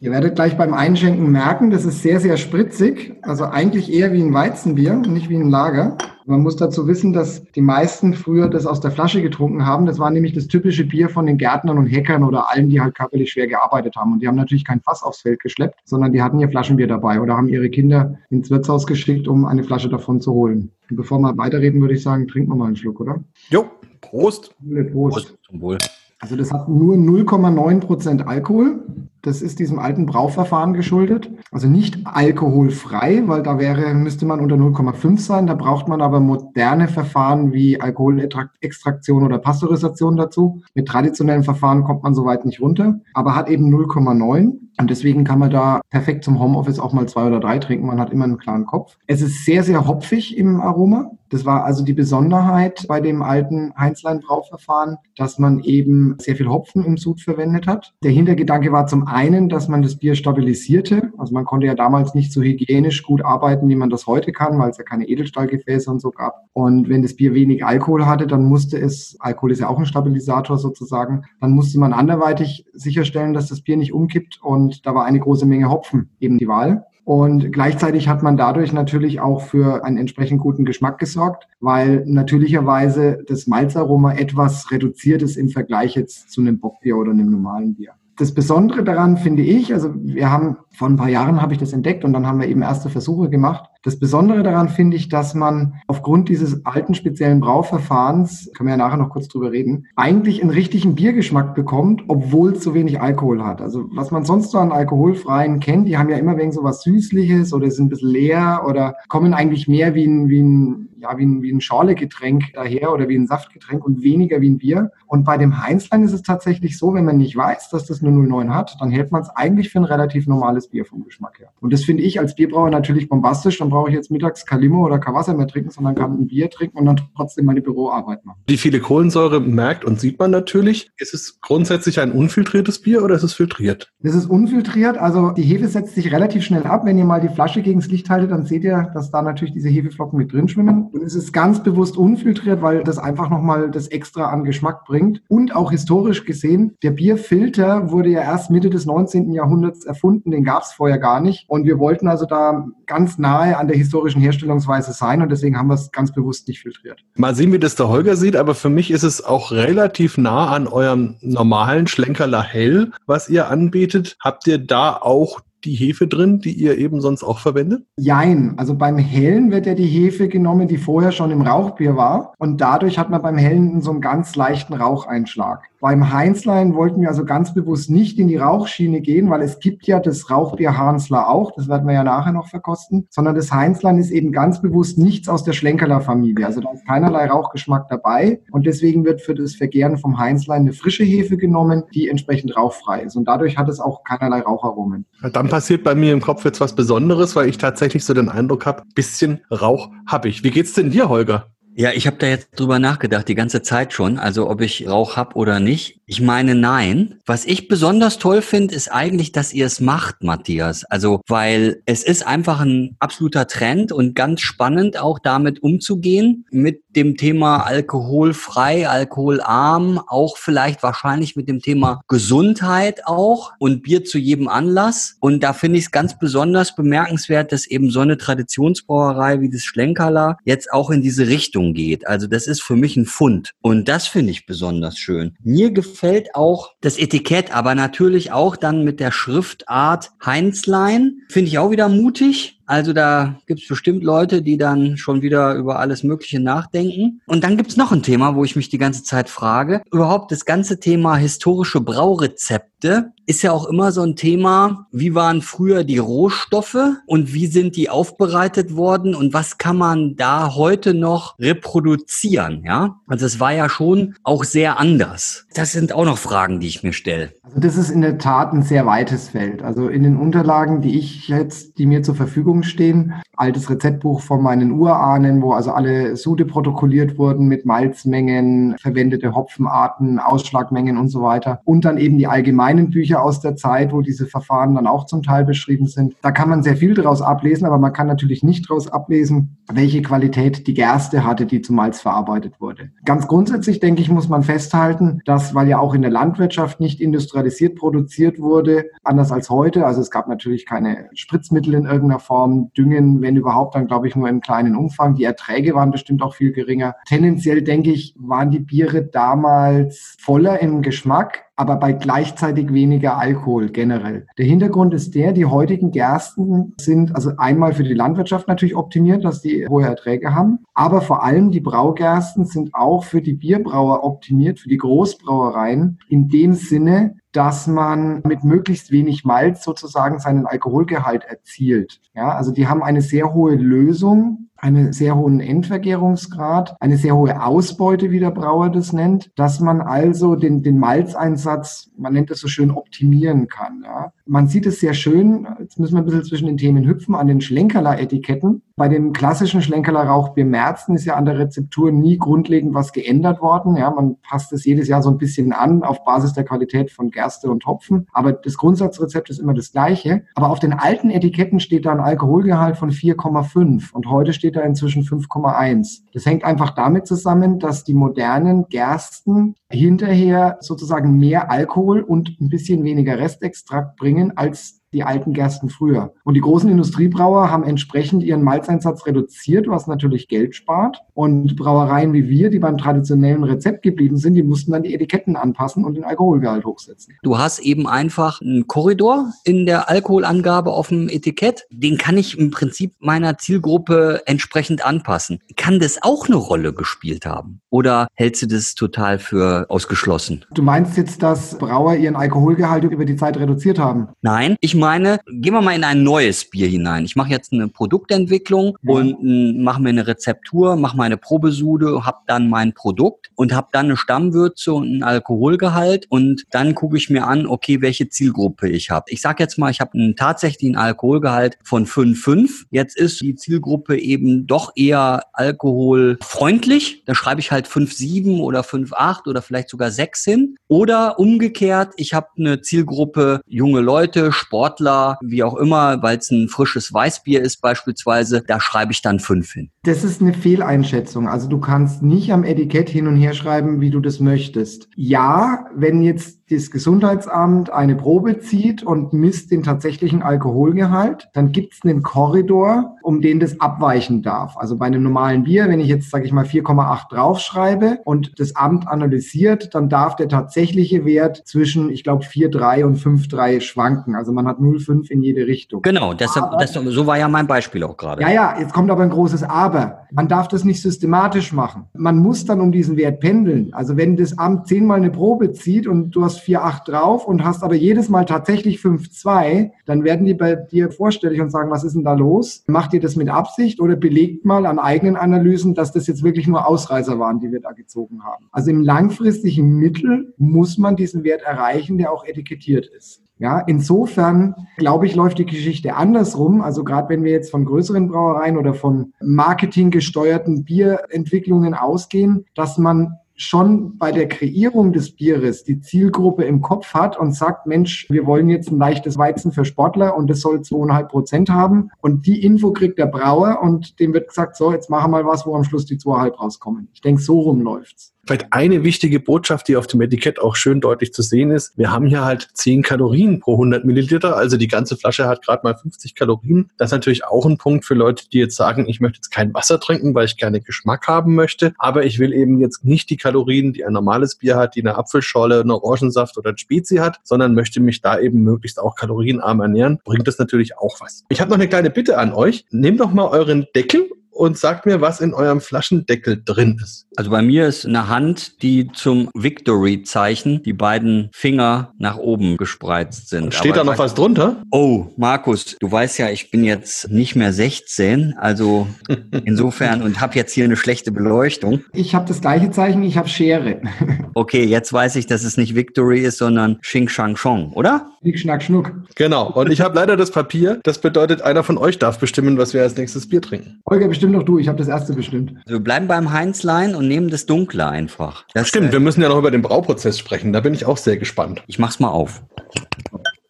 Ihr 0.00 0.12
werdet 0.12 0.36
gleich 0.36 0.56
beim 0.56 0.74
Einschenken 0.74 1.32
merken, 1.32 1.70
das 1.70 1.84
ist 1.84 2.02
sehr, 2.02 2.20
sehr 2.20 2.36
spritzig. 2.36 3.16
Also 3.22 3.46
eigentlich 3.46 3.92
eher 3.92 4.12
wie 4.12 4.22
ein 4.22 4.32
Weizenbier, 4.32 4.94
nicht 4.94 5.28
wie 5.28 5.34
ein 5.34 5.50
Lager. 5.50 5.98
Man 6.24 6.42
muss 6.42 6.54
dazu 6.54 6.86
wissen, 6.86 7.12
dass 7.12 7.42
die 7.42 7.60
meisten 7.60 8.14
früher 8.14 8.48
das 8.48 8.64
aus 8.64 8.78
der 8.78 8.92
Flasche 8.92 9.22
getrunken 9.22 9.66
haben. 9.66 9.86
Das 9.86 9.98
war 9.98 10.10
nämlich 10.12 10.34
das 10.34 10.46
typische 10.46 10.84
Bier 10.84 11.08
von 11.08 11.26
den 11.26 11.36
Gärtnern 11.36 11.78
und 11.78 11.90
Hackern 11.90 12.22
oder 12.22 12.48
allen, 12.48 12.68
die 12.68 12.80
halt 12.80 12.94
körperlich 12.94 13.32
schwer 13.32 13.48
gearbeitet 13.48 13.96
haben. 13.96 14.12
Und 14.12 14.22
die 14.22 14.28
haben 14.28 14.36
natürlich 14.36 14.64
kein 14.64 14.80
Fass 14.80 15.02
aufs 15.02 15.22
Feld 15.22 15.40
geschleppt, 15.40 15.80
sondern 15.84 16.12
die 16.12 16.22
hatten 16.22 16.38
ihr 16.38 16.48
Flaschenbier 16.48 16.86
dabei 16.86 17.20
oder 17.20 17.36
haben 17.36 17.48
ihre 17.48 17.68
Kinder 17.68 18.18
ins 18.30 18.50
Wirtshaus 18.50 18.86
geschickt, 18.86 19.26
um 19.26 19.46
eine 19.46 19.64
Flasche 19.64 19.88
davon 19.88 20.20
zu 20.20 20.32
holen. 20.32 20.70
Und 20.88 20.96
bevor 20.96 21.18
wir 21.18 21.36
weiterreden, 21.36 21.80
würde 21.80 21.94
ich 21.94 22.04
sagen, 22.04 22.28
trinken 22.28 22.52
wir 22.52 22.56
mal 22.56 22.66
einen 22.66 22.76
Schluck, 22.76 23.00
oder? 23.00 23.24
Jo, 23.50 23.64
Prost. 24.00 24.54
Prost. 24.92 24.92
Prost. 24.92 25.38
Zum 25.42 25.60
Wohl. 25.60 25.78
Also 26.20 26.34
das 26.36 26.52
hat 26.52 26.68
nur 26.68 26.96
0,9 26.96 27.80
Prozent 27.80 28.26
Alkohol. 28.26 28.80
Das 29.22 29.42
ist 29.42 29.58
diesem 29.58 29.78
alten 29.78 30.06
Brauverfahren 30.06 30.74
geschuldet. 30.74 31.30
Also 31.50 31.68
nicht 31.68 32.06
alkoholfrei, 32.06 33.22
weil 33.26 33.42
da 33.42 33.58
wäre, 33.58 33.94
müsste 33.94 34.26
man 34.26 34.40
unter 34.40 34.56
0,5 34.56 35.18
sein. 35.18 35.46
Da 35.46 35.54
braucht 35.54 35.88
man 35.88 36.00
aber 36.00 36.20
moderne 36.20 36.88
Verfahren 36.88 37.52
wie 37.52 37.80
Alkoholextraktion 37.80 39.24
oder 39.24 39.38
Pasteurisation 39.38 40.16
dazu. 40.16 40.62
Mit 40.74 40.86
traditionellen 40.86 41.42
Verfahren 41.42 41.84
kommt 41.84 42.02
man 42.02 42.14
soweit 42.14 42.44
nicht 42.44 42.60
runter, 42.60 43.00
aber 43.14 43.34
hat 43.34 43.48
eben 43.48 43.74
0,9. 43.74 44.52
Und 44.80 44.90
deswegen 44.90 45.24
kann 45.24 45.40
man 45.40 45.50
da 45.50 45.80
perfekt 45.90 46.22
zum 46.22 46.38
Homeoffice 46.38 46.78
auch 46.78 46.92
mal 46.92 47.08
zwei 47.08 47.26
oder 47.26 47.40
drei 47.40 47.58
trinken. 47.58 47.86
Man 47.86 48.00
hat 48.00 48.12
immer 48.12 48.24
einen 48.24 48.38
klaren 48.38 48.66
Kopf. 48.66 48.96
Es 49.08 49.22
ist 49.22 49.44
sehr, 49.44 49.64
sehr 49.64 49.88
hopfig 49.88 50.36
im 50.36 50.60
Aroma. 50.60 51.10
Das 51.30 51.44
war 51.44 51.64
also 51.64 51.84
die 51.84 51.92
Besonderheit 51.92 52.86
bei 52.88 53.00
dem 53.00 53.22
alten 53.22 53.72
Heinzlein-Brauverfahren, 53.76 54.96
dass 55.16 55.38
man 55.38 55.60
eben 55.60 56.16
sehr 56.20 56.36
viel 56.36 56.48
Hopfen 56.48 56.84
im 56.84 56.96
Sud 56.96 57.20
verwendet 57.20 57.66
hat. 57.66 57.92
Der 58.02 58.12
Hintergedanke 58.12 58.72
war 58.72 58.86
zum 58.86 59.06
einen, 59.08 59.48
dass 59.48 59.68
man 59.68 59.82
das 59.82 59.96
Bier 59.96 60.14
stabilisierte. 60.14 61.12
Also 61.18 61.34
man 61.34 61.44
konnte 61.44 61.66
ja 61.66 61.74
damals 61.74 62.14
nicht 62.14 62.32
so 62.32 62.42
hygienisch 62.42 63.02
gut 63.02 63.24
arbeiten, 63.24 63.68
wie 63.68 63.76
man 63.76 63.90
das 63.90 64.06
heute 64.06 64.32
kann, 64.32 64.58
weil 64.58 64.70
es 64.70 64.78
ja 64.78 64.84
keine 64.84 65.08
Edelstahlgefäße 65.08 65.90
und 65.90 66.00
so 66.00 66.10
gab. 66.10 66.34
Und 66.52 66.88
wenn 66.88 67.02
das 67.02 67.14
Bier 67.14 67.34
wenig 67.34 67.64
Alkohol 67.64 68.06
hatte, 68.06 68.26
dann 68.26 68.44
musste 68.44 68.78
es, 68.78 69.16
Alkohol 69.20 69.52
ist 69.52 69.60
ja 69.60 69.68
auch 69.68 69.78
ein 69.78 69.86
Stabilisator 69.86 70.58
sozusagen, 70.58 71.24
dann 71.40 71.52
musste 71.52 71.78
man 71.78 71.92
anderweitig 71.92 72.66
sicherstellen, 72.72 73.34
dass 73.34 73.48
das 73.48 73.62
Bier 73.62 73.76
nicht 73.76 73.92
umkippt. 73.92 74.40
Und 74.42 74.86
da 74.86 74.94
war 74.94 75.04
eine 75.04 75.20
große 75.20 75.46
Menge 75.46 75.70
Hopfen 75.70 76.10
eben 76.20 76.38
die 76.38 76.48
Wahl. 76.48 76.84
Und 77.08 77.52
gleichzeitig 77.54 78.06
hat 78.06 78.22
man 78.22 78.36
dadurch 78.36 78.74
natürlich 78.74 79.18
auch 79.18 79.40
für 79.40 79.82
einen 79.82 79.96
entsprechend 79.96 80.42
guten 80.42 80.66
Geschmack 80.66 80.98
gesorgt, 80.98 81.48
weil 81.58 82.04
natürlicherweise 82.06 83.24
das 83.26 83.46
Malzaroma 83.46 84.12
etwas 84.12 84.70
reduziert 84.70 85.22
ist 85.22 85.36
im 85.36 85.48
Vergleich 85.48 85.94
jetzt 85.94 86.30
zu 86.30 86.42
einem 86.42 86.60
Bockbier 86.60 86.98
oder 86.98 87.12
einem 87.12 87.30
normalen 87.30 87.76
Bier 87.76 87.92
das 88.18 88.34
Besondere 88.34 88.82
daran 88.82 89.16
finde 89.16 89.42
ich, 89.42 89.72
also 89.72 89.94
wir 89.94 90.30
haben 90.30 90.58
vor 90.70 90.88
ein 90.88 90.96
paar 90.96 91.08
Jahren 91.08 91.40
habe 91.40 91.52
ich 91.52 91.58
das 91.60 91.72
entdeckt 91.72 92.04
und 92.04 92.12
dann 92.12 92.26
haben 92.26 92.40
wir 92.40 92.48
eben 92.48 92.62
erste 92.62 92.90
Versuche 92.90 93.30
gemacht. 93.30 93.70
Das 93.82 94.00
Besondere 94.00 94.42
daran 94.42 94.68
finde 94.68 94.96
ich, 94.96 95.08
dass 95.08 95.34
man 95.34 95.74
aufgrund 95.86 96.28
dieses 96.28 96.66
alten 96.66 96.94
speziellen 96.94 97.38
Brauverfahrens, 97.38 98.50
können 98.54 98.68
wir 98.68 98.72
ja 98.72 98.76
nachher 98.76 98.96
noch 98.96 99.10
kurz 99.10 99.28
drüber 99.28 99.52
reden, 99.52 99.86
eigentlich 99.94 100.42
einen 100.42 100.50
richtigen 100.50 100.96
Biergeschmack 100.96 101.54
bekommt, 101.54 102.02
obwohl 102.08 102.52
es 102.52 102.64
so 102.64 102.74
wenig 102.74 103.00
Alkohol 103.00 103.44
hat. 103.44 103.62
Also 103.62 103.84
was 103.92 104.10
man 104.10 104.24
sonst 104.24 104.50
so 104.50 104.58
an 104.58 104.72
alkoholfreien 104.72 105.60
kennt, 105.60 105.86
die 105.86 105.96
haben 105.96 106.10
ja 106.10 106.16
immer 106.16 106.36
wegen 106.36 106.50
so 106.50 106.64
was 106.64 106.82
Süßliches 106.82 107.52
oder 107.52 107.70
sind 107.70 107.86
ein 107.86 107.90
bisschen 107.90 108.10
leer 108.10 108.64
oder 108.66 108.96
kommen 109.08 109.32
eigentlich 109.32 109.68
mehr 109.68 109.94
wie 109.94 110.06
ein, 110.06 110.28
wie 110.28 110.42
ein 110.42 110.88
ja, 111.00 111.16
wie 111.16 111.24
ein, 111.24 111.42
wie 111.42 111.52
ein 111.52 111.60
Schorlegetränk 111.60 112.52
daher 112.54 112.92
oder 112.92 113.08
wie 113.08 113.16
ein 113.16 113.26
Saftgetränk 113.26 113.84
und 113.84 114.02
weniger 114.02 114.40
wie 114.40 114.50
ein 114.50 114.58
Bier. 114.58 114.90
Und 115.06 115.24
bei 115.24 115.38
dem 115.38 115.62
Heinzlein 115.62 116.02
ist 116.02 116.12
es 116.12 116.22
tatsächlich 116.22 116.76
so, 116.76 116.94
wenn 116.94 117.04
man 117.04 117.18
nicht 117.18 117.36
weiß, 117.36 117.70
dass 117.70 117.86
das 117.86 118.02
eine 118.02 118.10
09 118.10 118.54
hat, 118.54 118.76
dann 118.80 118.90
hält 118.90 119.12
man 119.12 119.22
es 119.22 119.30
eigentlich 119.30 119.70
für 119.70 119.78
ein 119.78 119.84
relativ 119.84 120.26
normales 120.26 120.68
Bier 120.68 120.84
vom 120.84 121.04
Geschmack 121.04 121.38
her. 121.38 121.50
Und 121.60 121.72
das 121.72 121.84
finde 121.84 122.02
ich 122.02 122.20
als 122.20 122.34
Bierbrauer 122.34 122.70
natürlich 122.70 123.08
bombastisch. 123.08 123.58
Dann 123.68 123.76
brauche 123.76 123.90
ich 123.90 123.94
jetzt 123.94 124.10
mittags 124.10 124.46
Kalimo 124.46 124.86
oder 124.86 124.98
Kawasser 124.98 125.34
mehr 125.34 125.46
trinken, 125.46 125.70
sondern 125.70 125.94
kann 125.94 126.12
ein 126.12 126.26
Bier 126.26 126.48
trinken 126.48 126.78
und 126.78 126.86
dann 126.86 126.98
trotzdem 127.14 127.44
meine 127.44 127.60
Büroarbeit 127.60 128.24
machen. 128.24 128.40
Die 128.48 128.56
viele 128.56 128.80
Kohlensäure 128.80 129.40
merkt 129.40 129.84
und 129.84 130.00
sieht 130.00 130.18
man 130.18 130.30
natürlich. 130.30 130.90
Ist 130.96 131.12
es 131.12 131.38
grundsätzlich 131.42 132.00
ein 132.00 132.12
unfiltriertes 132.12 132.80
Bier 132.80 133.04
oder 133.04 133.14
ist 133.14 133.24
es 133.24 133.34
filtriert? 133.34 133.92
Es 134.02 134.14
ist 134.14 134.24
unfiltriert. 134.24 134.96
Also 134.96 135.32
die 135.32 135.42
Hefe 135.42 135.68
setzt 135.68 135.94
sich 135.94 136.10
relativ 136.12 136.44
schnell 136.44 136.64
ab. 136.64 136.86
Wenn 136.86 136.96
ihr 136.96 137.04
mal 137.04 137.20
die 137.20 137.28
Flasche 137.28 137.60
gegen 137.60 137.80
das 137.80 137.90
Licht 137.90 138.08
haltet, 138.08 138.30
dann 138.30 138.46
seht 138.46 138.64
ihr, 138.64 138.90
dass 138.94 139.10
da 139.10 139.20
natürlich 139.20 139.52
diese 139.52 139.68
Hefeflocken 139.68 140.18
mit 140.18 140.32
drin 140.32 140.48
schwimmen. 140.48 140.88
Und 140.90 141.02
es 141.02 141.14
ist 141.14 141.34
ganz 141.34 141.62
bewusst 141.62 141.98
unfiltriert, 141.98 142.62
weil 142.62 142.84
das 142.84 142.96
einfach 142.96 143.28
nochmal 143.28 143.70
das 143.70 143.88
extra 143.88 144.30
an 144.30 144.44
Geschmack 144.44 144.86
bringt. 144.86 145.20
Und 145.28 145.54
auch 145.54 145.72
historisch 145.72 146.24
gesehen, 146.24 146.78
der 146.82 146.92
Bierfilter 146.92 147.90
wurde 147.90 148.08
ja 148.08 148.22
erst 148.22 148.50
Mitte 148.50 148.70
des 148.70 148.86
19. 148.86 149.34
Jahrhunderts 149.34 149.84
erfunden, 149.84 150.30
den 150.30 150.44
gab 150.44 150.62
es 150.62 150.72
vorher 150.72 150.98
gar 150.98 151.20
nicht. 151.20 151.44
Und 151.48 151.66
wir 151.66 151.78
wollten 151.78 152.08
also 152.08 152.24
da 152.24 152.66
ganz 152.86 153.18
nahe 153.18 153.57
an 153.58 153.68
der 153.68 153.76
historischen 153.76 154.20
Herstellungsweise 154.20 154.92
sein 154.92 155.20
und 155.22 155.30
deswegen 155.30 155.56
haben 155.58 155.68
wir 155.68 155.74
es 155.74 155.90
ganz 155.92 156.12
bewusst 156.12 156.48
nicht 156.48 156.60
filtriert. 156.60 157.00
Mal 157.14 157.34
sehen, 157.34 157.52
wie 157.52 157.58
das 157.58 157.74
der 157.74 157.88
Holger 157.88 158.16
sieht, 158.16 158.36
aber 158.36 158.54
für 158.54 158.70
mich 158.70 158.90
ist 158.90 159.02
es 159.02 159.24
auch 159.24 159.50
relativ 159.50 160.16
nah 160.16 160.48
an 160.48 160.66
eurem 160.66 161.16
normalen 161.20 161.86
Schlenkerler 161.86 162.42
Hell, 162.42 162.92
was 163.06 163.28
ihr 163.28 163.48
anbietet. 163.48 164.16
Habt 164.20 164.46
ihr 164.46 164.58
da 164.58 164.92
auch 164.96 165.40
die 165.64 165.74
Hefe 165.74 166.06
drin, 166.06 166.40
die 166.40 166.52
ihr 166.52 166.78
eben 166.78 167.00
sonst 167.00 167.22
auch 167.22 167.38
verwendet? 167.38 167.84
Jein. 167.96 168.54
Also 168.56 168.74
beim 168.74 168.98
Hellen 168.98 169.50
wird 169.50 169.66
ja 169.66 169.74
die 169.74 169.86
Hefe 169.86 170.28
genommen, 170.28 170.68
die 170.68 170.78
vorher 170.78 171.12
schon 171.12 171.30
im 171.30 171.42
Rauchbier 171.42 171.96
war. 171.96 172.34
Und 172.38 172.60
dadurch 172.60 172.98
hat 172.98 173.10
man 173.10 173.22
beim 173.22 173.38
Hellen 173.38 173.80
so 173.80 173.90
einen 173.90 174.00
ganz 174.00 174.36
leichten 174.36 174.74
Raucheinschlag. 174.74 175.62
Beim 175.80 176.12
Heinzlein 176.12 176.74
wollten 176.74 177.02
wir 177.02 177.08
also 177.08 177.24
ganz 177.24 177.54
bewusst 177.54 177.88
nicht 177.88 178.18
in 178.18 178.26
die 178.26 178.36
Rauchschiene 178.36 179.00
gehen, 179.00 179.30
weil 179.30 179.42
es 179.42 179.60
gibt 179.60 179.86
ja 179.86 180.00
das 180.00 180.28
Rauchbier 180.28 180.76
Hansler 180.76 181.28
auch, 181.28 181.52
das 181.54 181.68
werden 181.68 181.86
wir 181.86 181.94
ja 181.94 182.02
nachher 182.02 182.32
noch 182.32 182.48
verkosten, 182.48 183.06
sondern 183.10 183.36
das 183.36 183.52
Heinzlein 183.52 183.96
ist 183.96 184.10
eben 184.10 184.32
ganz 184.32 184.60
bewusst 184.60 184.98
nichts 184.98 185.28
aus 185.28 185.44
der 185.44 185.52
Schlenkerler 185.52 186.00
Familie. 186.00 186.46
Also 186.46 186.60
da 186.60 186.72
ist 186.72 186.84
keinerlei 186.84 187.26
Rauchgeschmack 187.26 187.88
dabei 187.88 188.40
und 188.50 188.66
deswegen 188.66 189.04
wird 189.04 189.20
für 189.20 189.36
das 189.36 189.54
Vergären 189.54 189.98
vom 189.98 190.18
Heinzlein 190.18 190.62
eine 190.62 190.72
frische 190.72 191.04
Hefe 191.04 191.36
genommen, 191.36 191.84
die 191.94 192.08
entsprechend 192.08 192.56
rauchfrei 192.56 193.02
ist 193.02 193.14
und 193.14 193.28
dadurch 193.28 193.56
hat 193.56 193.68
es 193.68 193.78
auch 193.78 194.02
keinerlei 194.02 194.40
Raucharomen. 194.40 195.06
Dann 195.48 195.60
passiert 195.60 195.82
bei 195.82 195.94
mir 195.94 196.12
im 196.12 196.20
Kopf 196.20 196.44
jetzt 196.44 196.60
was 196.60 196.74
Besonderes, 196.74 197.34
weil 197.34 197.48
ich 197.48 197.56
tatsächlich 197.56 198.04
so 198.04 198.12
den 198.12 198.28
Eindruck 198.28 198.66
habe, 198.66 198.82
bisschen 198.94 199.40
Rauch 199.50 199.90
habe 200.06 200.28
ich. 200.28 200.44
Wie 200.44 200.50
geht's 200.50 200.74
denn 200.74 200.90
dir, 200.90 201.08
Holger? 201.08 201.46
Ja, 201.80 201.92
ich 201.92 202.08
habe 202.08 202.16
da 202.16 202.26
jetzt 202.26 202.58
drüber 202.58 202.80
nachgedacht, 202.80 203.28
die 203.28 203.36
ganze 203.36 203.62
Zeit 203.62 203.92
schon, 203.92 204.18
also 204.18 204.50
ob 204.50 204.62
ich 204.62 204.88
Rauch 204.88 205.16
hab 205.16 205.36
oder 205.36 205.60
nicht. 205.60 206.00
Ich 206.06 206.20
meine, 206.20 206.56
nein. 206.56 207.20
Was 207.24 207.44
ich 207.44 207.68
besonders 207.68 208.18
toll 208.18 208.42
finde, 208.42 208.74
ist 208.74 208.90
eigentlich, 208.90 209.30
dass 209.30 209.52
ihr 209.52 209.66
es 209.66 209.78
macht, 209.78 210.24
Matthias. 210.24 210.84
Also, 210.86 211.20
weil 211.28 211.82
es 211.86 212.02
ist 212.02 212.26
einfach 212.26 212.58
ein 212.58 212.96
absoluter 212.98 213.46
Trend 213.46 213.92
und 213.92 214.16
ganz 214.16 214.40
spannend 214.40 214.98
auch 214.98 215.20
damit 215.20 215.62
umzugehen, 215.62 216.46
mit 216.50 216.82
dem 216.96 217.16
Thema 217.16 217.58
alkoholfrei, 217.58 218.88
alkoholarm, 218.88 220.00
auch 220.04 220.36
vielleicht 220.36 220.82
wahrscheinlich 220.82 221.36
mit 221.36 221.46
dem 221.46 221.60
Thema 221.60 222.00
Gesundheit 222.08 223.06
auch 223.06 223.52
und 223.60 223.84
Bier 223.84 224.02
zu 224.02 224.18
jedem 224.18 224.48
Anlass. 224.48 225.16
Und 225.20 225.44
da 225.44 225.52
finde 225.52 225.78
ich 225.78 225.84
es 225.84 225.90
ganz 225.92 226.18
besonders 226.18 226.74
bemerkenswert, 226.74 227.52
dass 227.52 227.66
eben 227.66 227.90
so 227.90 228.00
eine 228.00 228.18
Traditionsbrauerei 228.18 229.40
wie 229.40 229.50
das 229.50 229.62
Schlenkerler 229.62 230.38
jetzt 230.44 230.72
auch 230.72 230.90
in 230.90 231.02
diese 231.02 231.28
Richtung 231.28 231.67
geht. 231.74 232.06
Also 232.06 232.26
das 232.26 232.46
ist 232.46 232.62
für 232.62 232.76
mich 232.76 232.96
ein 232.96 233.06
Fund. 233.06 233.52
Und 233.60 233.88
das 233.88 234.06
finde 234.06 234.30
ich 234.30 234.46
besonders 234.46 234.98
schön. 234.98 235.36
Mir 235.42 235.70
gefällt 235.70 236.34
auch 236.34 236.72
das 236.80 236.98
Etikett, 236.98 237.54
aber 237.54 237.74
natürlich 237.74 238.32
auch 238.32 238.56
dann 238.56 238.84
mit 238.84 239.00
der 239.00 239.12
Schriftart 239.12 240.10
Heinzlein. 240.24 241.22
Finde 241.28 241.48
ich 241.48 241.58
auch 241.58 241.70
wieder 241.70 241.88
mutig. 241.88 242.58
Also 242.66 242.92
da 242.92 243.38
gibt 243.46 243.62
es 243.62 243.68
bestimmt 243.68 244.04
Leute, 244.04 244.42
die 244.42 244.58
dann 244.58 244.98
schon 244.98 245.22
wieder 245.22 245.54
über 245.54 245.78
alles 245.78 246.02
Mögliche 246.02 246.38
nachdenken. 246.38 247.22
Und 247.26 247.42
dann 247.42 247.56
gibt 247.56 247.70
es 247.70 247.78
noch 247.78 247.92
ein 247.92 248.02
Thema, 248.02 248.34
wo 248.34 248.44
ich 248.44 248.56
mich 248.56 248.68
die 248.68 248.76
ganze 248.76 249.04
Zeit 249.04 249.30
frage. 249.30 249.82
Überhaupt 249.90 250.30
das 250.32 250.44
ganze 250.44 250.78
Thema 250.78 251.16
historische 251.16 251.80
Braurezepte 251.80 253.12
ist 253.28 253.42
ja 253.42 253.52
auch 253.52 253.66
immer 253.66 253.92
so 253.92 254.00
ein 254.00 254.16
Thema, 254.16 254.86
wie 254.90 255.14
waren 255.14 255.42
früher 255.42 255.84
die 255.84 255.98
Rohstoffe 255.98 256.78
und 257.06 257.34
wie 257.34 257.46
sind 257.46 257.76
die 257.76 257.90
aufbereitet 257.90 258.74
worden 258.74 259.14
und 259.14 259.34
was 259.34 259.58
kann 259.58 259.76
man 259.76 260.16
da 260.16 260.54
heute 260.54 260.94
noch 260.94 261.38
reproduzieren, 261.38 262.62
ja? 262.64 262.96
Also 263.06 263.26
es 263.26 263.38
war 263.38 263.52
ja 263.52 263.68
schon 263.68 264.14
auch 264.22 264.44
sehr 264.44 264.80
anders. 264.80 265.46
Das 265.54 265.72
sind 265.72 265.92
auch 265.92 266.06
noch 266.06 266.16
Fragen, 266.16 266.58
die 266.58 266.68
ich 266.68 266.82
mir 266.82 266.94
stelle. 266.94 267.32
Also 267.42 267.60
das 267.60 267.76
ist 267.76 267.90
in 267.90 268.00
der 268.00 268.16
Tat 268.16 268.52
ein 268.52 268.62
sehr 268.62 268.86
weites 268.86 269.28
Feld. 269.28 269.62
Also 269.62 269.88
in 269.88 270.04
den 270.04 270.16
Unterlagen, 270.16 270.80
die 270.80 270.98
ich 270.98 271.28
jetzt, 271.28 271.78
die 271.78 271.86
mir 271.86 272.02
zur 272.02 272.14
Verfügung 272.14 272.62
stehen, 272.62 273.12
altes 273.36 273.68
Rezeptbuch 273.70 274.20
von 274.20 274.42
meinen 274.42 274.72
Urahnen, 274.72 275.42
wo 275.42 275.52
also 275.52 275.72
alle 275.72 276.16
Sude 276.16 276.44
protokolliert 276.44 277.18
wurden 277.18 277.46
mit 277.46 277.66
Malzmengen, 277.66 278.76
verwendete 278.78 279.34
Hopfenarten, 279.34 280.18
Ausschlagmengen 280.18 280.96
und 280.96 281.08
so 281.08 281.22
weiter. 281.22 281.60
Und 281.64 281.84
dann 281.84 281.98
eben 281.98 282.18
die 282.18 282.26
allgemeinen 282.26 282.90
Bücher 282.90 283.17
aus 283.22 283.40
der 283.40 283.56
Zeit, 283.56 283.92
wo 283.92 284.00
diese 284.00 284.26
Verfahren 284.26 284.74
dann 284.74 284.86
auch 284.86 285.06
zum 285.06 285.22
Teil 285.22 285.44
beschrieben 285.44 285.86
sind. 285.86 286.14
Da 286.22 286.30
kann 286.30 286.48
man 286.48 286.62
sehr 286.62 286.76
viel 286.76 286.94
daraus 286.94 287.22
ablesen, 287.22 287.66
aber 287.66 287.78
man 287.78 287.92
kann 287.92 288.06
natürlich 288.06 288.42
nicht 288.42 288.68
daraus 288.68 288.88
ablesen, 288.88 289.58
welche 289.72 290.02
Qualität 290.02 290.66
die 290.66 290.74
Gerste 290.74 291.24
hatte, 291.24 291.46
die 291.46 291.62
zum 291.62 291.76
Malz 291.76 292.00
verarbeitet 292.00 292.60
wurde. 292.60 292.90
Ganz 293.04 293.26
grundsätzlich, 293.26 293.80
denke 293.80 294.02
ich, 294.02 294.10
muss 294.10 294.28
man 294.28 294.42
festhalten, 294.42 295.20
dass, 295.24 295.54
weil 295.54 295.68
ja 295.68 295.78
auch 295.78 295.94
in 295.94 296.02
der 296.02 296.10
Landwirtschaft 296.10 296.80
nicht 296.80 297.00
industrialisiert 297.00 297.76
produziert 297.76 298.38
wurde, 298.38 298.86
anders 299.04 299.32
als 299.32 299.50
heute, 299.50 299.86
also 299.86 300.00
es 300.00 300.10
gab 300.10 300.28
natürlich 300.28 300.66
keine 300.66 301.08
Spritzmittel 301.14 301.74
in 301.74 301.84
irgendeiner 301.84 302.20
Form, 302.20 302.70
Düngen, 302.76 303.20
wenn 303.22 303.36
überhaupt, 303.36 303.74
dann 303.74 303.86
glaube 303.86 304.08
ich 304.08 304.16
nur 304.16 304.28
in 304.28 304.40
kleinen 304.40 304.76
Umfang. 304.76 305.14
Die 305.14 305.24
Erträge 305.24 305.74
waren 305.74 305.90
bestimmt 305.90 306.22
auch 306.22 306.34
viel 306.34 306.52
geringer. 306.52 306.94
Tendenziell, 307.06 307.62
denke 307.62 307.90
ich, 307.90 308.14
waren 308.18 308.50
die 308.50 308.60
Biere 308.60 309.04
damals 309.04 310.16
voller 310.20 310.60
im 310.60 310.82
Geschmack, 310.82 311.44
aber 311.58 311.76
bei 311.76 311.92
gleichzeitig 311.92 312.72
weniger 312.72 313.18
Alkohol 313.18 313.70
generell. 313.70 314.26
Der 314.38 314.46
Hintergrund 314.46 314.94
ist 314.94 315.14
der, 315.14 315.32
die 315.32 315.44
heutigen 315.44 315.90
Gersten 315.90 316.74
sind 316.80 317.14
also 317.14 317.32
einmal 317.36 317.72
für 317.72 317.82
die 317.82 317.94
Landwirtschaft 317.94 318.46
natürlich 318.46 318.76
optimiert, 318.76 319.24
dass 319.24 319.42
die 319.42 319.66
hohe 319.68 319.84
Erträge 319.84 320.34
haben, 320.34 320.60
aber 320.72 321.00
vor 321.00 321.24
allem 321.24 321.50
die 321.50 321.60
Braugersten 321.60 322.44
sind 322.44 322.74
auch 322.74 323.02
für 323.02 323.20
die 323.20 323.34
Bierbrauer 323.34 324.04
optimiert, 324.04 324.60
für 324.60 324.68
die 324.68 324.76
Großbrauereien, 324.76 325.98
in 326.08 326.28
dem 326.28 326.52
Sinne, 326.54 327.16
dass 327.32 327.66
man 327.66 328.22
mit 328.24 328.44
möglichst 328.44 328.90
wenig 328.90 329.24
Malz 329.24 329.64
sozusagen 329.64 330.18
seinen 330.18 330.46
Alkoholgehalt 330.46 331.24
erzielt. 331.24 332.00
Ja, 332.14 332.32
also 332.32 332.52
die 332.52 332.66
haben 332.68 332.82
eine 332.82 333.02
sehr 333.02 333.34
hohe 333.34 333.54
Lösung 333.54 334.48
einen 334.58 334.92
sehr 334.92 335.16
hohen 335.16 335.40
Endvergärungsgrad, 335.40 336.76
eine 336.80 336.96
sehr 336.96 337.16
hohe 337.16 337.42
Ausbeute, 337.42 338.10
wie 338.10 338.18
der 338.18 338.32
Brauer 338.32 338.70
das 338.70 338.92
nennt, 338.92 339.30
dass 339.36 339.60
man 339.60 339.80
also 339.80 340.34
den, 340.34 340.62
den 340.62 340.78
Malzeinsatz, 340.78 341.90
man 341.96 342.12
nennt 342.12 342.30
das 342.30 342.40
so 342.40 342.48
schön, 342.48 342.70
optimieren 342.70 343.46
kann. 343.46 343.82
Ja. 343.84 344.12
Man 344.26 344.48
sieht 344.48 344.66
es 344.66 344.80
sehr 344.80 344.94
schön, 344.94 345.46
jetzt 345.60 345.78
müssen 345.78 345.94
wir 345.94 346.00
ein 346.00 346.04
bisschen 346.04 346.24
zwischen 346.24 346.46
den 346.46 346.56
Themen 346.56 346.86
hüpfen, 346.86 347.14
an 347.14 347.28
den 347.28 347.40
Schlenkerler-Etiketten. 347.40 348.62
Bei 348.78 348.86
dem 348.86 349.12
klassischen 349.12 349.60
Schlenkerler 349.60 350.04
Rauchbier 350.04 350.44
Merzen 350.44 350.94
ist 350.94 351.04
ja 351.04 351.16
an 351.16 351.24
der 351.24 351.36
Rezeptur 351.36 351.90
nie 351.90 352.16
grundlegend 352.16 352.74
was 352.74 352.92
geändert 352.92 353.42
worden. 353.42 353.76
Ja, 353.76 353.90
man 353.90 354.18
passt 354.22 354.52
es 354.52 354.64
jedes 354.64 354.86
Jahr 354.86 355.02
so 355.02 355.10
ein 355.10 355.18
bisschen 355.18 355.52
an 355.52 355.82
auf 355.82 356.04
Basis 356.04 356.32
der 356.32 356.44
Qualität 356.44 356.92
von 356.92 357.10
Gerste 357.10 357.50
und 357.50 357.66
Hopfen. 357.66 358.06
Aber 358.12 358.32
das 358.32 358.56
Grundsatzrezept 358.56 359.30
ist 359.30 359.40
immer 359.40 359.52
das 359.52 359.72
gleiche. 359.72 360.22
Aber 360.36 360.50
auf 360.50 360.60
den 360.60 360.72
alten 360.72 361.10
Etiketten 361.10 361.58
steht 361.58 361.86
da 361.86 361.90
ein 361.90 361.98
Alkoholgehalt 361.98 362.76
von 362.76 362.92
4,5 362.92 363.92
und 363.92 364.08
heute 364.08 364.32
steht 364.32 364.54
da 364.54 364.60
inzwischen 364.60 365.02
5,1. 365.02 366.02
Das 366.12 366.24
hängt 366.24 366.44
einfach 366.44 366.70
damit 366.70 367.08
zusammen, 367.08 367.58
dass 367.58 367.82
die 367.82 367.94
modernen 367.94 368.68
Gersten 368.68 369.56
hinterher 369.70 370.58
sozusagen 370.60 371.18
mehr 371.18 371.50
Alkohol 371.50 372.00
und 372.00 372.40
ein 372.40 372.48
bisschen 372.48 372.84
weniger 372.84 373.18
Restextrakt 373.18 373.96
bringen 373.96 374.36
als 374.36 374.77
die 374.92 375.02
alten 375.02 375.32
Gersten 375.32 375.68
früher. 375.68 376.12
Und 376.24 376.34
die 376.34 376.40
großen 376.40 376.70
Industriebrauer 376.70 377.50
haben 377.50 377.64
entsprechend 377.64 378.22
ihren 378.22 378.42
Malzeinsatz 378.42 379.06
reduziert, 379.06 379.68
was 379.68 379.86
natürlich 379.86 380.28
Geld 380.28 380.54
spart. 380.54 380.98
Und 381.14 381.56
Brauereien 381.56 382.12
wie 382.12 382.28
wir, 382.28 382.50
die 382.50 382.58
beim 382.58 382.78
traditionellen 382.78 383.44
Rezept 383.44 383.82
geblieben 383.82 384.16
sind, 384.16 384.34
die 384.34 384.42
mussten 384.42 384.72
dann 384.72 384.82
die 384.82 384.94
Etiketten 384.94 385.36
anpassen 385.36 385.84
und 385.84 385.94
den 385.94 386.04
Alkoholgehalt 386.04 386.64
hochsetzen. 386.64 387.14
Du 387.22 387.38
hast 387.38 387.58
eben 387.58 387.86
einfach 387.86 388.40
einen 388.40 388.66
Korridor 388.66 389.32
in 389.44 389.66
der 389.66 389.88
Alkoholangabe 389.90 390.72
auf 390.72 390.88
dem 390.88 391.08
Etikett. 391.08 391.66
Den 391.70 391.98
kann 391.98 392.16
ich 392.16 392.38
im 392.38 392.50
Prinzip 392.50 392.94
meiner 393.00 393.38
Zielgruppe 393.38 394.22
entsprechend 394.26 394.84
anpassen. 394.84 395.40
Kann 395.56 395.80
das 395.80 396.02
auch 396.02 396.26
eine 396.26 396.36
Rolle 396.36 396.72
gespielt 396.72 397.26
haben? 397.26 397.60
Oder 397.70 398.08
hältst 398.14 398.42
du 398.42 398.46
das 398.46 398.74
total 398.74 399.18
für 399.18 399.66
ausgeschlossen? 399.68 400.44
Du 400.54 400.62
meinst 400.62 400.96
jetzt, 400.96 401.22
dass 401.22 401.58
Brauer 401.58 401.96
ihren 401.96 402.16
Alkoholgehalt 402.16 402.84
über 402.84 403.04
die 403.04 403.16
Zeit 403.16 403.36
reduziert 403.36 403.78
haben? 403.78 404.08
Nein, 404.22 404.56
ich 404.60 404.74
meine, 404.78 405.20
gehen 405.26 405.52
wir 405.52 405.60
mal 405.60 405.74
in 405.74 405.84
ein 405.84 406.02
neues 406.02 406.48
Bier 406.48 406.68
hinein. 406.68 407.04
Ich 407.04 407.16
mache 407.16 407.30
jetzt 407.30 407.52
eine 407.52 407.68
Produktentwicklung 407.68 408.78
ja. 408.82 408.94
und 408.94 409.22
äh, 409.22 409.52
mache 409.58 409.82
mir 409.82 409.90
eine 409.90 410.06
Rezeptur, 410.06 410.76
mache 410.76 410.96
meine 410.96 411.16
Probesude, 411.16 412.06
habe 412.06 412.18
dann 412.26 412.48
mein 412.48 412.72
Produkt 412.72 413.30
und 413.34 413.54
habe 413.54 413.68
dann 413.72 413.86
eine 413.86 413.96
Stammwürze 413.96 414.72
und 414.72 414.86
einen 414.86 415.02
Alkoholgehalt 415.02 416.06
und 416.08 416.44
dann 416.50 416.74
gucke 416.74 416.96
ich 416.96 417.10
mir 417.10 417.26
an, 417.26 417.46
okay, 417.46 417.82
welche 417.82 418.08
Zielgruppe 418.08 418.68
ich 418.68 418.90
habe. 418.90 419.06
Ich 419.08 419.20
sage 419.20 419.42
jetzt 419.42 419.58
mal, 419.58 419.70
ich 419.70 419.80
habe 419.80 419.94
einen 419.94 420.16
tatsächlichen 420.16 420.76
Alkoholgehalt 420.76 421.58
von 421.62 421.86
5,5. 421.86 422.66
Jetzt 422.70 422.96
ist 422.96 423.20
die 423.20 423.34
Zielgruppe 423.34 423.98
eben 423.98 424.46
doch 424.46 424.72
eher 424.76 425.24
alkoholfreundlich. 425.32 427.02
Da 427.04 427.14
schreibe 427.14 427.40
ich 427.40 427.50
halt 427.50 427.66
5,7 427.66 428.40
oder 428.40 428.60
5,8 428.60 429.28
oder 429.28 429.42
vielleicht 429.42 429.70
sogar 429.70 429.90
6 429.90 430.24
hin. 430.24 430.56
Oder 430.68 431.18
umgekehrt, 431.18 431.94
ich 431.96 432.14
habe 432.14 432.28
eine 432.36 432.60
Zielgruppe 432.60 433.40
junge 433.46 433.80
Leute, 433.80 434.32
Sport 434.32 434.67
Sportler, 434.68 435.18
wie 435.22 435.42
auch 435.42 435.56
immer, 435.56 436.02
weil 436.02 436.18
es 436.18 436.30
ein 436.30 436.48
frisches 436.48 436.92
Weißbier 436.92 437.40
ist 437.40 437.60
beispielsweise, 437.60 438.42
da 438.46 438.60
schreibe 438.60 438.92
ich 438.92 439.02
dann 439.02 439.18
fünf 439.18 439.52
hin. 439.52 439.70
Das 439.88 440.04
ist 440.04 440.20
eine 440.20 440.34
Fehleinschätzung. 440.34 441.28
Also 441.28 441.48
du 441.48 441.58
kannst 441.60 442.02
nicht 442.02 442.30
am 442.30 442.44
Etikett 442.44 442.90
hin 442.90 443.06
und 443.06 443.16
her 443.16 443.32
schreiben, 443.32 443.80
wie 443.80 443.88
du 443.88 444.00
das 444.00 444.20
möchtest. 444.20 444.86
Ja, 444.96 445.64
wenn 445.74 446.02
jetzt 446.02 446.38
das 446.50 446.70
Gesundheitsamt 446.70 447.70
eine 447.70 447.94
Probe 447.94 448.38
zieht 448.38 448.82
und 448.82 449.12
misst 449.12 449.50
den 449.50 449.62
tatsächlichen 449.62 450.22
Alkoholgehalt, 450.22 451.28
dann 451.34 451.52
gibt 451.52 451.74
es 451.74 451.80
einen 451.84 452.02
Korridor, 452.02 452.96
um 453.02 453.20
den 453.20 453.38
das 453.40 453.60
abweichen 453.60 454.22
darf. 454.22 454.56
Also 454.56 454.76
bei 454.76 454.86
einem 454.86 455.02
normalen 455.02 455.44
Bier, 455.44 455.68
wenn 455.68 455.80
ich 455.80 455.88
jetzt, 455.88 456.10
sage 456.10 456.24
ich 456.24 456.32
mal, 456.32 456.44
4,8 456.44 457.10
draufschreibe 457.10 457.98
und 458.04 458.38
das 458.38 458.56
Amt 458.56 458.88
analysiert, 458.88 459.74
dann 459.74 459.88
darf 459.88 460.16
der 460.16 460.28
tatsächliche 460.28 461.04
Wert 461.04 461.42
zwischen, 461.46 461.90
ich 461.90 462.02
glaube, 462.02 462.24
4,3 462.24 462.84
und 462.84 462.98
5,3 462.98 463.60
schwanken. 463.60 464.14
Also 464.14 464.32
man 464.32 464.46
hat 464.46 464.58
0,5 464.58 465.10
in 465.10 465.22
jede 465.22 465.46
Richtung. 465.46 465.82
Genau, 465.82 466.14
deshalb, 466.14 466.58
das, 466.58 466.72
so 466.72 467.06
war 467.06 467.18
ja 467.18 467.28
mein 467.28 467.46
Beispiel 467.46 467.84
auch 467.84 467.96
gerade. 467.96 468.22
Ja, 468.22 468.30
ja, 468.30 468.56
jetzt 468.58 468.72
kommt 468.72 468.90
aber 468.90 469.02
ein 469.02 469.10
großes 469.10 469.42
Aber. 469.42 469.77
Man 470.10 470.28
darf 470.28 470.48
das 470.48 470.64
nicht 470.64 470.80
systematisch 470.80 471.52
machen. 471.52 471.84
Man 471.94 472.18
muss 472.18 472.44
dann 472.44 472.60
um 472.60 472.72
diesen 472.72 472.96
Wert 472.96 473.20
pendeln. 473.20 473.72
Also 473.74 473.96
wenn 473.96 474.16
das 474.16 474.38
Amt 474.38 474.66
zehnmal 474.66 474.98
eine 474.98 475.10
Probe 475.10 475.52
zieht 475.52 475.86
und 475.86 476.10
du 476.12 476.24
hast 476.24 476.40
4,8 476.40 476.90
drauf 476.90 477.26
und 477.26 477.44
hast 477.44 477.62
aber 477.62 477.74
jedes 477.74 478.08
Mal 478.08 478.24
tatsächlich 478.24 478.78
5,2, 478.78 479.70
dann 479.84 480.04
werden 480.04 480.24
die 480.24 480.34
bei 480.34 480.54
dir 480.56 480.90
vorstellig 480.90 481.40
und 481.40 481.50
sagen, 481.50 481.70
was 481.70 481.84
ist 481.84 481.94
denn 481.94 482.04
da 482.04 482.14
los? 482.14 482.64
Macht 482.66 482.94
ihr 482.94 483.00
das 483.00 483.16
mit 483.16 483.28
Absicht 483.28 483.80
oder 483.80 483.96
belegt 483.96 484.44
mal 484.44 484.64
an 484.66 484.78
eigenen 484.78 485.16
Analysen, 485.16 485.74
dass 485.74 485.92
das 485.92 486.06
jetzt 486.06 486.22
wirklich 486.22 486.46
nur 486.46 486.66
Ausreißer 486.66 487.18
waren, 487.18 487.40
die 487.40 487.52
wir 487.52 487.60
da 487.60 487.72
gezogen 487.72 488.24
haben? 488.24 488.46
Also 488.50 488.70
im 488.70 488.82
langfristigen 488.82 489.76
Mittel 489.76 490.32
muss 490.38 490.78
man 490.78 490.96
diesen 490.96 491.24
Wert 491.24 491.42
erreichen, 491.42 491.98
der 491.98 492.12
auch 492.12 492.24
etikettiert 492.24 492.86
ist. 492.86 493.22
Ja, 493.38 493.60
insofern 493.60 494.54
glaube 494.76 495.06
ich, 495.06 495.14
läuft 495.14 495.38
die 495.38 495.46
Geschichte 495.46 495.94
andersrum. 495.94 496.60
Also 496.60 496.82
gerade 496.82 497.08
wenn 497.10 497.24
wir 497.24 497.32
jetzt 497.32 497.50
von 497.50 497.64
größeren 497.64 498.08
Brauereien 498.08 498.56
oder 498.56 498.74
von 498.74 499.12
marketinggesteuerten 499.20 500.64
Bierentwicklungen 500.64 501.74
ausgehen, 501.74 502.46
dass 502.54 502.78
man 502.78 503.14
schon 503.40 503.96
bei 503.98 504.10
der 504.10 504.28
Kreierung 504.28 504.92
des 504.92 505.14
Bieres 505.14 505.62
die 505.62 505.80
Zielgruppe 505.80 506.42
im 506.44 506.60
Kopf 506.60 506.92
hat 506.92 507.16
und 507.16 507.32
sagt, 507.32 507.66
Mensch, 507.66 508.10
wir 508.10 508.26
wollen 508.26 508.48
jetzt 508.48 508.70
ein 508.70 508.78
leichtes 508.78 509.16
Weizen 509.16 509.52
für 509.52 509.64
Sportler 509.64 510.16
und 510.16 510.28
das 510.28 510.40
soll 510.40 510.60
zweieinhalb 510.62 511.08
Prozent 511.10 511.48
haben. 511.48 511.90
Und 512.00 512.26
die 512.26 512.42
Info 512.42 512.72
kriegt 512.72 512.98
der 512.98 513.06
Brauer 513.06 513.60
und 513.62 514.00
dem 514.00 514.12
wird 514.12 514.28
gesagt, 514.28 514.56
so, 514.56 514.72
jetzt 514.72 514.90
machen 514.90 515.12
wir 515.12 515.22
mal 515.22 515.26
was, 515.26 515.46
wo 515.46 515.54
am 515.54 515.62
Schluss 515.62 515.86
die 515.86 515.98
zweieinhalb 515.98 516.40
rauskommen. 516.40 516.88
Ich 516.92 517.00
denke, 517.00 517.22
so 517.22 517.38
rum 517.38 517.60
läuft's. 517.60 518.12
Vielleicht 518.28 518.52
eine 518.52 518.84
wichtige 518.84 519.20
Botschaft, 519.20 519.68
die 519.68 519.76
auf 519.78 519.86
dem 519.86 520.02
Etikett 520.02 520.38
auch 520.38 520.54
schön 520.54 520.82
deutlich 520.82 521.14
zu 521.14 521.22
sehen 521.22 521.50
ist. 521.50 521.72
Wir 521.78 521.90
haben 521.90 522.04
hier 522.04 522.26
halt 522.26 522.46
10 522.52 522.82
Kalorien 522.82 523.40
pro 523.40 523.52
100 523.52 523.86
Milliliter. 523.86 524.36
Also 524.36 524.58
die 524.58 524.68
ganze 524.68 524.98
Flasche 524.98 525.26
hat 525.26 525.42
gerade 525.42 525.62
mal 525.64 525.74
50 525.74 526.14
Kalorien. 526.14 526.70
Das 526.76 526.88
ist 526.88 526.92
natürlich 526.92 527.24
auch 527.24 527.46
ein 527.46 527.56
Punkt 527.56 527.86
für 527.86 527.94
Leute, 527.94 528.24
die 528.30 528.38
jetzt 528.38 528.54
sagen, 528.54 528.86
ich 528.86 529.00
möchte 529.00 529.16
jetzt 529.16 529.30
kein 529.30 529.54
Wasser 529.54 529.80
trinken, 529.80 530.14
weil 530.14 530.26
ich 530.26 530.36
gerne 530.36 530.60
Geschmack 530.60 531.08
haben 531.08 531.36
möchte. 531.36 531.72
Aber 531.78 532.04
ich 532.04 532.18
will 532.18 532.34
eben 532.34 532.60
jetzt 532.60 532.84
nicht 532.84 533.08
die 533.08 533.16
Kalorien, 533.16 533.72
die 533.72 533.86
ein 533.86 533.94
normales 533.94 534.34
Bier 534.34 534.56
hat, 534.56 534.74
die 534.74 534.82
eine 534.82 534.96
Apfelschorle, 534.96 535.62
eine 535.62 535.82
Orangensaft 535.82 536.36
oder 536.36 536.50
ein 536.50 536.58
Spezi 536.58 536.96
hat, 536.96 537.20
sondern 537.24 537.54
möchte 537.54 537.80
mich 537.80 538.02
da 538.02 538.20
eben 538.20 538.42
möglichst 538.42 538.78
auch 538.78 538.94
kalorienarm 538.94 539.60
ernähren. 539.60 540.00
Bringt 540.04 540.28
das 540.28 540.38
natürlich 540.38 540.76
auch 540.76 541.00
was. 541.00 541.24
Ich 541.30 541.40
habe 541.40 541.48
noch 541.48 541.56
eine 541.56 541.68
kleine 541.68 541.88
Bitte 541.88 542.18
an 542.18 542.34
euch. 542.34 542.66
Nehmt 542.70 543.00
doch 543.00 543.10
mal 543.10 543.28
euren 543.28 543.66
Deckel 543.74 544.10
und 544.38 544.56
sagt 544.56 544.86
mir, 544.86 545.00
was 545.00 545.20
in 545.20 545.34
eurem 545.34 545.60
Flaschendeckel 545.60 546.40
drin 546.44 546.80
ist. 546.80 547.06
Also 547.16 547.30
bei 547.30 547.42
mir 547.42 547.66
ist 547.66 547.84
eine 547.84 548.08
Hand, 548.08 548.62
die 548.62 548.88
zum 548.92 549.28
Victory-Zeichen 549.34 550.62
die 550.62 550.72
beiden 550.72 551.30
Finger 551.32 551.92
nach 551.98 552.16
oben 552.16 552.56
gespreizt 552.56 553.30
sind. 553.30 553.52
Steht 553.52 553.72
Aber 553.72 553.80
da 553.80 553.84
noch 553.84 553.98
was 553.98 554.14
drunter? 554.14 554.62
Oh, 554.70 555.06
Markus, 555.16 555.76
du 555.80 555.90
weißt 555.90 556.18
ja, 556.18 556.30
ich 556.30 556.52
bin 556.52 556.62
jetzt 556.62 557.10
nicht 557.10 557.34
mehr 557.34 557.52
16, 557.52 558.34
also 558.38 558.86
insofern 559.44 560.02
und 560.02 560.20
habe 560.20 560.36
jetzt 560.36 560.52
hier 560.52 560.64
eine 560.64 560.76
schlechte 560.76 561.10
Beleuchtung. 561.10 561.80
Ich 561.92 562.14
habe 562.14 562.28
das 562.28 562.40
gleiche 562.40 562.70
Zeichen, 562.70 563.02
ich 563.02 563.16
habe 563.16 563.28
Schere. 563.28 563.80
okay, 564.34 564.64
jetzt 564.64 564.92
weiß 564.92 565.16
ich, 565.16 565.26
dass 565.26 565.42
es 565.42 565.56
nicht 565.56 565.74
Victory 565.74 566.20
ist, 566.20 566.38
sondern 566.38 566.80
Xing 566.82 567.08
Shang 567.08 567.34
Chong, 567.34 567.72
oder? 567.72 568.06
Schnick, 568.20 568.38
Schnack, 568.38 568.62
Schnuck. 568.62 568.92
Genau, 569.14 569.50
und 569.50 569.70
ich 569.72 569.80
habe 569.80 569.96
leider 569.96 570.16
das 570.16 570.30
Papier. 570.30 570.80
Das 570.82 571.00
bedeutet, 571.00 571.42
einer 571.42 571.64
von 571.64 571.78
euch 571.78 571.98
darf 571.98 572.18
bestimmen, 572.18 572.58
was 572.58 572.74
wir 572.74 572.82
als 572.82 572.96
nächstes 572.96 573.28
Bier 573.28 573.40
trinken. 573.40 573.80
Holger, 573.88 574.08
bestimmt 574.08 574.27
doch 574.32 574.42
du, 574.42 574.58
ich 574.58 574.68
habe 574.68 574.78
das 574.78 574.88
erste 574.88 575.12
bestimmt. 575.12 575.54
Also 575.64 575.78
wir 575.78 575.84
bleiben 575.84 576.08
beim 576.08 576.32
Heinzlein 576.32 576.94
und 576.94 577.08
nehmen 577.08 577.28
das 577.30 577.46
Dunkle 577.46 577.86
einfach. 577.86 578.44
Das, 578.54 578.68
Stimmt, 578.68 578.88
äh, 578.88 578.92
wir 578.92 579.00
müssen 579.00 579.22
ja 579.22 579.28
noch 579.28 579.38
über 579.38 579.50
den 579.50 579.62
Brauprozess 579.62 580.18
sprechen. 580.18 580.52
Da 580.52 580.60
bin 580.60 580.74
ich 580.74 580.86
auch 580.86 580.96
sehr 580.96 581.16
gespannt. 581.16 581.62
Ich 581.66 581.78
mach's 581.78 582.00
mal 582.00 582.10
auf. 582.10 582.42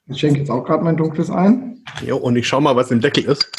Ich 0.07 0.19
schenke 0.21 0.41
jetzt 0.41 0.51
auch 0.51 0.65
gerade 0.65 0.85
mein 0.85 0.97
Dunkles 0.97 1.31
ein. 1.31 1.83
Jo, 2.05 2.17
und 2.17 2.37
ich 2.37 2.47
schau 2.49 2.61
mal, 2.61 2.77
was 2.77 2.91
im 2.91 3.01
Deckel 3.01 3.25
ist. 3.25 3.51